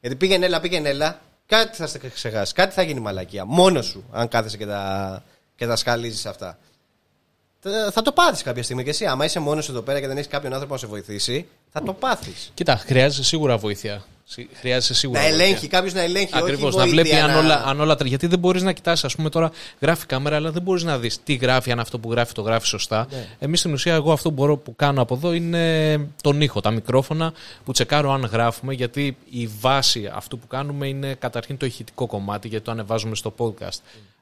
Γιατί 0.00 0.16
πήγαινε 0.16 0.46
έλα, 0.46 0.60
πήγαινε 0.60 0.88
έλα, 0.88 1.20
κάτι 1.46 1.76
θα 1.76 1.86
σε 1.86 1.98
ξεχάσει. 1.98 2.54
Κάτι 2.54 2.74
θα 2.74 2.82
γίνει 2.82 3.00
μαλακία. 3.00 3.44
Μόνος 3.44 3.86
σου, 3.86 4.04
αν 4.12 4.28
κάθεσαι 4.28 4.56
και 4.56 4.66
τα, 4.66 5.22
και 5.56 5.66
τα 5.66 5.76
σκαλίζεις 5.76 6.26
αυτά. 6.26 6.58
Θα- 7.60 7.90
Θα 7.92 8.02
το 8.02 8.12
πάθεις 8.12 8.42
κάποια 8.42 8.62
στιγμή 8.62 8.84
και 8.84 8.90
εσύ. 8.90 9.06
Άμα 9.06 9.24
είσαι 9.24 9.38
μόνος 9.40 9.68
εδώ 9.68 9.80
πέρα 9.80 10.00
και 10.00 10.06
δεν 10.06 10.16
έχεις 10.16 10.28
κάποιον 10.30 10.52
άνθρωπο 10.52 10.74
να 10.74 10.80
σε 10.80 10.86
βοηθήσει, 10.86 11.46
θα 11.72 11.82
το 11.82 11.92
πάθεις. 11.92 12.50
Κοίτα, 12.54 12.76
χρειάζεσαι 12.76 13.24
σίγουρα 13.24 13.56
βοήθεια. 13.56 14.04
Συ- 14.32 14.48
Χρειάζεσαι 14.54 14.94
σίγουρα 14.94 15.20
Να 15.20 15.26
βοήθεια. 15.28 15.44
ελέγχει, 15.44 15.66
κάποιος 15.68 15.92
να 15.94 16.00
ελέγχει. 16.00 16.30
Ακριβώς, 16.32 16.68
όχι 16.74 16.78
να 16.78 16.86
βλέπει 16.86 17.08
βοήθεια, 17.08 17.24
αν 17.24 17.30
να- 17.30 17.38
όλα, 17.38 17.64
αν 17.66 17.80
όλα. 17.80 17.92
τρέχουν. 17.94 18.06
Γιατί 18.08 18.26
δεν 18.26 18.38
μπορείς 18.38 18.62
να 18.62 18.72
κοιτάσει, 18.72 19.06
ας 19.06 19.14
πούμε 19.16 19.28
τώρα 19.30 19.50
γράφει 19.80 20.06
κάμερα, 20.06 20.36
αλλά 20.36 20.50
δεν 20.50 20.62
μπορείς 20.62 20.82
να 20.82 20.98
δεις 20.98 21.22
τι 21.24 21.34
γράφει, 21.34 21.72
αν 21.72 21.80
αυτό 21.80 21.98
που 21.98 22.10
γράφει 22.10 22.32
το 22.32 22.42
γράφει 22.42 22.66
σωστά. 22.66 23.06
Ναι. 23.10 23.26
Εμείς 23.38 23.58
στην 23.58 23.72
ουσία, 23.72 23.94
εγώ 23.94 24.12
αυτό 24.12 24.28
που 24.28 24.34
μπορώ 24.34 24.56
που 24.56 24.76
κάνω 24.76 25.02
από 25.02 25.14
εδώ 25.14 25.32
είναι 25.32 25.96
τον 26.22 26.40
ήχο, 26.40 26.60
τα 26.60 26.70
μικρόφωνα 26.70 27.32
που 27.64 27.72
τσεκάρω 27.72 28.12
αν 28.12 28.24
γράφουμε, 28.24 28.74
γιατί 28.74 29.16
η 29.30 29.50
βάση 29.60 30.10
αυτού 30.14 30.38
που 30.38 30.46
κάνουμε 30.46 30.86
είναι 30.86 31.14
καταρχήν 31.14 31.56
το 31.56 31.66
ηχητικό 31.66 32.06
κομμάτι, 32.06 32.48
γιατί 32.48 32.64
το 32.64 32.70
ανεβάζουμε 32.70 33.14
στο 33.14 33.34
podcast. 33.38 33.78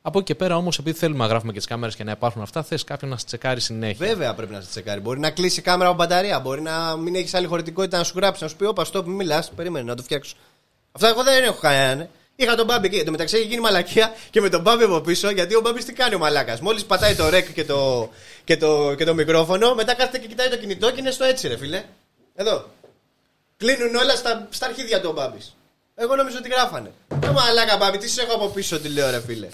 Από 0.08 0.18
εκεί 0.18 0.26
και 0.26 0.34
πέρα 0.34 0.56
όμως, 0.56 0.78
επειδή 0.78 0.98
θέλουμε 0.98 1.18
να 1.18 1.26
γράφουμε 1.26 1.52
και 1.52 1.58
τις 1.58 1.66
κάμερες 1.66 1.96
και 1.96 2.04
να 2.04 2.10
υπάρχουν 2.10 2.42
αυτά, 2.42 2.62
θες 2.62 2.84
κάποιον 2.84 3.10
να 3.10 3.16
σε 3.16 3.24
τσεκάρει 3.24 3.60
συνέχεια. 3.60 4.06
Βέβαια 4.06 4.34
πρέπει 4.34 4.52
να 4.52 4.60
σε 4.60 4.68
τσεκάρει. 4.68 5.00
Μπορεί 5.00 5.20
να 5.20 5.30
κλείσει 5.30 5.60
η 5.60 5.62
κάμερα 5.62 5.88
από 5.88 5.98
μπαταρία. 5.98 6.40
Μπορεί 6.40 6.60
να 6.60 6.96
μην 6.96 7.14
έχεις 7.14 7.34
άλλη 7.34 7.46
χωρητικότητα 7.46 7.98
να 7.98 8.04
σου 8.04 8.12
γράψει. 8.16 8.42
Να 8.42 8.48
σου 8.48 8.56
πει: 8.56 8.64
Όπα, 8.64 8.86
stop, 8.92 9.04
μην 9.04 9.16
μιλάς. 9.16 9.50
Περίμενε 9.50 9.84
να 9.84 9.94
το 9.96 10.02
φτιάξω. 10.02 10.34
Αυτά 10.92 11.08
εγώ 11.08 11.22
δεν 11.22 11.44
έχω 11.44 11.58
κανέναν. 11.60 12.08
Είχα 12.36 12.54
τον 12.54 12.66
Μπάμπη 12.66 12.86
εκεί. 12.86 12.96
Εν 12.96 13.04
τω 13.04 13.10
μεταξύ 13.10 13.36
έχει 13.36 13.46
γίνει 13.46 13.60
μαλακία 13.60 14.14
και 14.30 14.40
με 14.40 14.48
τον 14.48 14.60
Μπάμπη 14.60 14.84
από 14.84 15.00
πίσω. 15.00 15.30
Γιατί 15.30 15.54
ο 15.54 15.60
Μπάμπης 15.60 15.84
τι 15.84 15.92
κάνει 15.92 16.14
ο 16.14 16.18
μαλάκας. 16.18 16.60
Μόλις 16.60 16.84
πατάει 16.84 17.14
το 17.14 17.28
ρεκ 17.28 17.52
και 17.52 17.64
το, 17.64 18.10
και, 18.44 18.56
το, 18.56 18.94
και 18.94 19.04
το 19.04 19.14
μικρόφωνο, 19.14 19.74
μετά 19.74 19.94
κάθεται 19.94 20.18
και 20.18 20.26
κοιτάει 20.26 20.48
το 20.48 20.56
κινητό 20.56 20.90
και 20.90 21.00
είναι 21.00 21.10
στο 21.10 21.24
έτσι, 21.24 21.48
ρε 21.48 21.56
φίλε. 21.56 21.84
Εδώ. 22.34 22.64
Κλείνουν 23.56 23.94
όλα 23.94 24.16
στα, 24.16 24.48
στα 24.50 24.66
αρχίδια 24.66 25.00
του 25.00 25.08
ο 25.10 25.12
Μπάμπης. 25.12 25.56
Εγώ 25.94 26.16
νομίζω 26.16 26.36
ότι 26.38 26.48
γράφανε. 26.48 26.92
Ε, 27.22 27.30
μαλάκα, 27.30 27.76
Μπάμπη, 27.76 27.98
τι 27.98 28.08
σε 28.08 28.22
έχω 28.22 28.34
από 28.34 28.48
πίσω, 28.48 28.80
τι 28.80 28.88
λέω, 28.88 29.10
ρε 29.10 29.20
φίλε. 29.20 29.48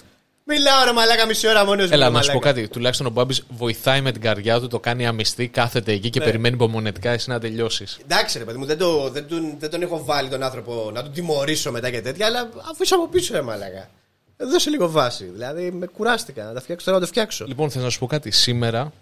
Μιλάω, 0.46 0.84
ρε 0.84 0.92
μαλάκα, 0.92 1.26
μισή 1.26 1.48
ώρα 1.48 1.64
μόνος 1.64 1.90
Έλα, 1.90 2.10
να 2.10 2.22
σου 2.22 2.32
πω 2.32 2.38
κάτι. 2.38 2.68
Τουλάχιστον 2.68 3.06
ο 3.06 3.10
Μπάμπης 3.10 3.42
βοηθάει 3.48 4.00
με 4.00 4.12
την 4.12 4.20
καρδιά 4.20 4.60
του, 4.60 4.66
το 4.68 4.80
κάνει 4.80 5.06
αμυστή, 5.06 5.48
κάθεται 5.48 5.92
εκεί 5.92 6.10
και 6.10 6.18
Ναι. 6.18 6.24
περιμένει 6.24 6.54
υπομονετικά 6.54 7.10
εσύ 7.10 7.30
να 7.30 7.40
τελειώσεις. 7.40 7.98
Εντάξει, 8.02 8.38
ρε 8.38 8.44
παιδί 8.44 8.58
μου, 8.58 8.64
δεν, 8.64 8.78
το, 8.78 9.10
δεν, 9.10 9.28
τον, 9.28 9.56
δεν 9.58 9.70
τον 9.70 9.82
έχω 9.82 10.04
βάλει 10.04 10.28
τον 10.28 10.42
άνθρωπο 10.42 10.90
να 10.92 11.02
τον 11.02 11.12
τιμωρήσω 11.12 11.70
μετά 11.70 11.90
και 11.90 12.00
τέτοια, 12.00 12.26
αλλά 12.26 12.40
αφού 12.70 12.82
είσαι 12.82 12.94
από 12.94 13.08
πίσω, 13.08 13.34
ρε 13.34 13.42
μαλάκα. 13.42 13.90
Δώσε 14.36 14.70
λίγο 14.70 14.90
βάση. 14.90 15.24
Δηλαδή, 15.24 15.70
με 15.70 15.86
κουράστηκα 15.86 16.44
να 16.44 16.52
τα 16.52 16.60
φτιάξω 16.60 16.84
τώρα 16.86 16.98
να 16.98 17.04
το 17.04 17.10
φτιάξω. 17.10 17.44
Λοιπόν, 17.46 17.70
θέλω 17.70 17.84
να 17.84 17.90
σου 17.90 17.98
πω 17.98 18.06
κάτι. 18.06 18.30
Σήμερα 18.30 18.92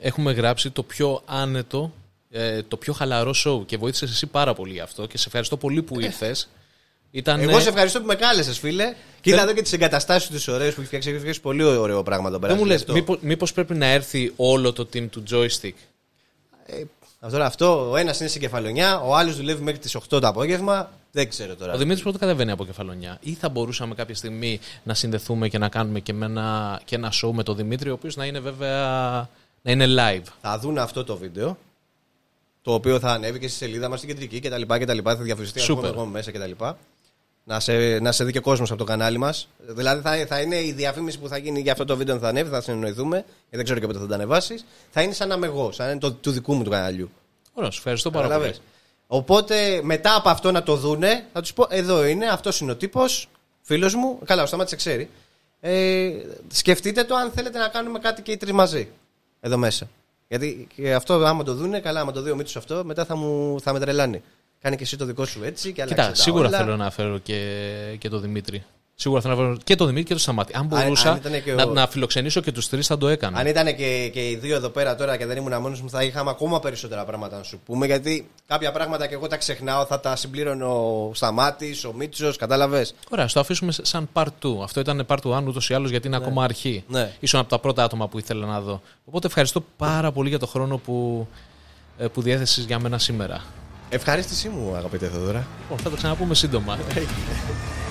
έχουμε 0.00 0.32
γράψει 0.32 0.70
το 0.70 0.82
πιο 0.82 1.22
άνετο, 1.24 1.92
ε, 2.30 2.62
το 2.62 2.76
πιο 2.76 2.92
χαλαρό 2.92 3.34
show 3.44 3.66
και 3.66 3.76
βοήθησες 3.76 4.10
εσύ 4.10 4.26
πάρα 4.26 4.54
πολύ 4.54 4.72
γι' 4.72 4.80
αυτό 4.80 5.06
και 5.06 5.18
σε 5.18 5.24
ευχαριστώ 5.26 5.56
πολύ 5.56 5.82
που 5.82 6.00
ήρθες. 6.00 6.48
Ήταν, 7.14 7.40
Εγώ 7.40 7.60
σε 7.60 7.68
ευχαριστώ 7.68 8.00
που 8.00 8.06
με 8.06 8.14
κάλεσες, 8.14 8.58
φίλε. 8.58 8.94
Κοίτα 9.20 9.42
εδώ 9.42 9.52
και 9.52 9.62
τις 9.62 9.72
εγκαταστάσεις 9.72 10.30
τους 10.30 10.48
ωραίες 10.48 10.68
που 10.68 10.74
έχεις 10.74 10.86
φτιάξει. 10.86 11.08
Έχεις 11.08 11.20
φτιάξει 11.20 11.40
πολύ 11.40 11.62
ωραίο 11.62 12.02
πράγμα 12.02 12.28
εδώ 12.28 12.38
πέρα. 12.38 12.52
Δεν 12.52 12.62
μου 12.62 12.68
λες, 12.68 12.80
Αυτό. 12.80 12.92
μήπως, 12.92 13.18
μήπως 13.20 13.52
πρέπει 13.52 13.74
να 13.74 13.86
έρθει 13.86 14.32
όλο 14.36 14.72
το 14.72 14.88
team 14.92 15.08
του 15.10 15.22
joystick; 15.30 15.72
Ε, 16.66 16.82
αυτό, 17.20 17.36
τώρα, 17.36 17.46
αυτό, 17.46 17.90
ο 17.90 17.96
ένας 17.96 18.20
είναι 18.20 18.28
στην 18.28 18.40
κεφαλονιά, 18.40 19.00
ο 19.00 19.16
άλλος 19.16 19.36
δουλεύει 19.36 19.62
μέχρι 19.62 19.80
τις 19.80 19.94
8 19.96 20.20
το 20.20 20.26
απόγευμα. 20.26 20.90
Δεν 21.12 21.28
ξέρω 21.28 21.56
τώρα. 21.56 21.72
Ο 21.72 21.76
Δημήτρης 21.76 22.02
πρώτο 22.02 22.18
κατεβαίνει 22.18 22.50
από 22.50 22.64
κεφαλονιά; 22.64 23.18
Ή 23.20 23.32
θα 23.32 23.48
μπορούσαμε 23.48 23.94
κάποια 23.94 24.14
στιγμή 24.14 24.60
να 24.82 24.94
συνδεθούμε 24.94 25.48
και 25.48 25.58
να 25.58 25.68
κάνουμε 25.68 26.00
και, 26.00 26.12
με 26.12 26.26
ένα, 26.26 26.80
και 26.84 26.94
ένα 26.94 27.12
show 27.22 27.30
με 27.32 27.42
τον 27.42 27.56
Δημήτρη, 27.56 27.90
ο 27.90 27.92
οποίος 27.92 28.16
να 28.16 28.24
είναι 28.24 28.40
βέβαια 28.40 28.88
να 29.62 29.70
είναι 29.70 29.86
live. 29.88 30.26
Θα 30.40 30.58
δουν 30.58 30.78
αυτό 30.78 31.04
το 31.04 31.16
βίντεο. 31.16 31.58
Το 32.62 32.74
οποίο 32.74 32.98
θα 32.98 33.10
ανέβει 33.10 33.38
και 33.38 33.48
στη 33.48 33.56
σελίδα 33.56 33.88
μας 33.88 33.98
στην 33.98 34.10
κεντρική 34.10 34.40
κτλ. 34.40 34.62
Θα 35.04 35.16
διαφημιστεί 35.16 35.60
Σούπερ. 35.60 35.84
ακόμα 35.84 36.02
εγώ 36.02 36.10
μέσα 36.10 36.30
κτλ. 36.30 36.64
Να 37.44 37.60
σε, 37.60 37.98
να 37.98 38.12
σε 38.12 38.24
δει 38.24 38.32
και 38.32 38.40
κόσμος 38.40 38.70
από 38.70 38.78
το 38.78 38.84
κανάλι 38.84 39.18
μας. 39.18 39.48
Δηλαδή 39.58 40.02
θα, 40.02 40.26
θα 40.26 40.40
είναι 40.40 40.56
η 40.56 40.72
διαφήμιση 40.72 41.18
που 41.18 41.28
θα 41.28 41.36
γίνει 41.36 41.60
για 41.60 41.72
αυτό 41.72 41.84
το 41.84 41.96
βίντεο 41.96 42.18
θα 42.18 42.28
ανέβει, 42.28 42.50
θα 42.50 42.60
συνεννοηθούμε. 42.60 43.16
Γιατί 43.16 43.56
δεν 43.56 43.64
ξέρω 43.64 43.78
και 43.78 43.86
πότε 43.86 43.98
θα 43.98 44.06
τα 44.06 44.14
ανεβάσεις. 44.14 44.64
Θα 44.90 45.02
είναι 45.02 45.12
σαν 45.12 45.28
να 45.28 45.34
είμαι 45.34 45.46
εγώ, 45.46 45.72
σαν 45.72 45.86
να 45.86 45.92
είναι 45.92 46.00
το, 46.00 46.12
του 46.12 46.30
δικού 46.30 46.54
μου 46.54 46.62
του 46.62 46.70
καναλιού. 46.70 47.10
Ωραία, 47.52 47.70
σου 47.70 47.78
ευχαριστώ 47.78 48.10
πάρα 48.10 48.26
πολύ. 48.26 48.38
Καταλαβες. 48.38 48.62
Οπότε 49.06 49.80
μετά 49.82 50.16
από 50.16 50.28
αυτό 50.28 50.52
να 50.52 50.62
το 50.62 50.76
δούνε, 50.76 51.26
θα 51.32 51.40
τους 51.40 51.52
πω: 51.52 51.66
Εδώ 51.68 52.04
είναι, 52.04 52.26
αυτός 52.26 52.60
είναι 52.60 52.70
ο 52.70 52.76
τύπος, 52.76 53.28
φίλος 53.62 53.94
μου. 53.94 54.18
Καλά, 54.24 54.42
ο 54.42 54.46
Σταμάτης 54.46 54.70
σε 54.70 54.76
ξέρει. 54.76 55.10
Ε, 55.60 56.10
σκεφτείτε 56.48 57.04
το 57.04 57.14
αν 57.14 57.30
θέλετε 57.30 57.58
να 57.58 57.68
κάνουμε 57.68 57.98
κάτι 57.98 58.22
και 58.22 58.32
οι 58.32 58.36
τρεις 58.36 58.52
μαζί. 58.52 58.88
Εδώ 59.40 59.56
μέσα. 59.56 59.88
Γιατί 60.28 60.68
και 60.74 60.94
αυτό, 60.94 61.14
άμα 61.14 61.44
το 61.44 61.54
δούνε, 61.54 61.80
καλά, 61.80 62.00
άμα 62.00 62.12
το 62.12 62.22
δει 62.22 62.30
ο 62.30 62.36
Μίτσο 62.36 62.58
αυτό, 62.58 62.84
μετά 62.84 63.04
θα, 63.04 63.16
μου, 63.16 63.60
θα 63.60 63.72
με 63.72 63.78
τρελάνει. 63.78 64.22
Κάνε 64.62 64.76
και 64.76 64.82
εσύ 64.82 64.96
το 64.96 65.04
δικό 65.04 65.24
σου 65.24 65.40
έτσι 65.44 65.72
και 65.72 65.82
άλλαξε 65.82 66.02
Κοίτα, 66.02 66.16
τα 66.16 66.22
σίγουρα 66.22 66.48
όλα. 66.48 66.58
θέλω 66.58 66.76
να 66.76 66.90
φέρω 66.90 67.18
και, 67.18 67.38
και 67.98 68.08
τον 68.08 68.20
Δημήτρη. 68.20 68.64
Σίγουρα 68.94 69.20
θέλω 69.20 69.34
να 69.34 69.40
φέρω 69.42 69.56
και 69.64 69.76
τον 69.76 69.86
Δημήτρη 69.86 70.06
και 70.06 70.12
τον 70.12 70.22
Σταμάτη. 70.22 70.52
Αν 70.56 70.66
μπορούσα 70.66 71.10
αν 71.10 71.16
ήταν 71.16 71.42
και 71.44 71.52
να, 71.52 71.62
ο- 71.62 71.72
να 71.72 71.86
φιλοξενήσω 71.86 72.40
και 72.40 72.52
τους 72.52 72.68
τρεις, 72.68 72.86
θα 72.86 72.98
το 72.98 73.08
έκανα. 73.08 73.38
Αν 73.38 73.46
ήταν 73.46 73.66
και, 73.76 74.10
και 74.12 74.28
οι 74.28 74.36
δύο 74.36 74.56
εδώ 74.56 74.68
πέρα 74.68 74.94
τώρα 74.96 75.16
και 75.16 75.26
δεν 75.26 75.36
ήμουν 75.36 75.60
μόνος 75.60 75.80
μου, 75.80 75.90
θα 75.90 76.02
είχαμε 76.02 76.30
ακόμα 76.30 76.60
περισσότερα 76.60 77.04
πράγματα 77.04 77.36
να 77.36 77.42
σου 77.42 77.60
πούμε. 77.66 77.86
Γιατί 77.86 78.28
κάποια 78.46 78.72
πράγματα 78.72 79.06
και 79.06 79.14
εγώ 79.14 79.26
τα 79.26 79.36
ξεχνάω, 79.36 79.84
θα 79.84 80.00
τα 80.00 80.16
συμπλήρωνε 80.16 80.64
ο 80.64 81.10
Σταμάτης, 81.14 81.84
ο 81.84 81.92
Μίτσος, 81.92 82.36
κατάλαβες; 82.36 82.94
Ωραία, 83.10 83.28
στο 83.28 83.40
αφήσουμε 83.40 83.72
σαν 83.72 84.08
part 84.12 84.26
2. 84.42 84.62
Αυτό 84.62 84.80
ήταν 84.80 85.06
part 85.08 85.18
1 85.22 85.42
ούτως 85.46 85.70
ή 85.70 85.74
άλλως 85.74 85.90
γιατί 85.90 86.06
είναι 86.06 86.16
ακόμα 86.16 86.44
αρχή. 86.44 86.84
Ναι. 86.88 87.12
Ήσουν 87.20 87.40
από 87.40 87.48
τα 87.48 87.58
πρώτα 87.58 87.84
άτομα 87.84 88.08
που 88.08 88.18
ήθελα 88.18 88.46
να 88.46 88.60
δω. 88.60 88.82
Οπότε 89.04 89.26
ευχαριστώ 89.26 89.64
πάρα 89.76 90.12
πολύ 90.12 90.28
για 90.28 90.38
το 90.38 90.46
χρόνο 90.46 90.76
που, 90.78 91.26
ε, 91.98 92.06
που 92.06 92.22
διέθεσες 92.22 92.64
για 92.64 92.78
μένα 92.78 92.98
σήμερα. 92.98 93.42
Ευχαρίστησή 93.94 94.48
μου, 94.48 94.74
αγαπητέ 94.76 95.06
Θοδωρά. 95.06 95.46
Λοιπόν, 95.60 95.78
θα 95.78 95.90
τα 95.90 95.96
ξαναπούμε 95.96 96.34
σύντομα. 96.34 96.78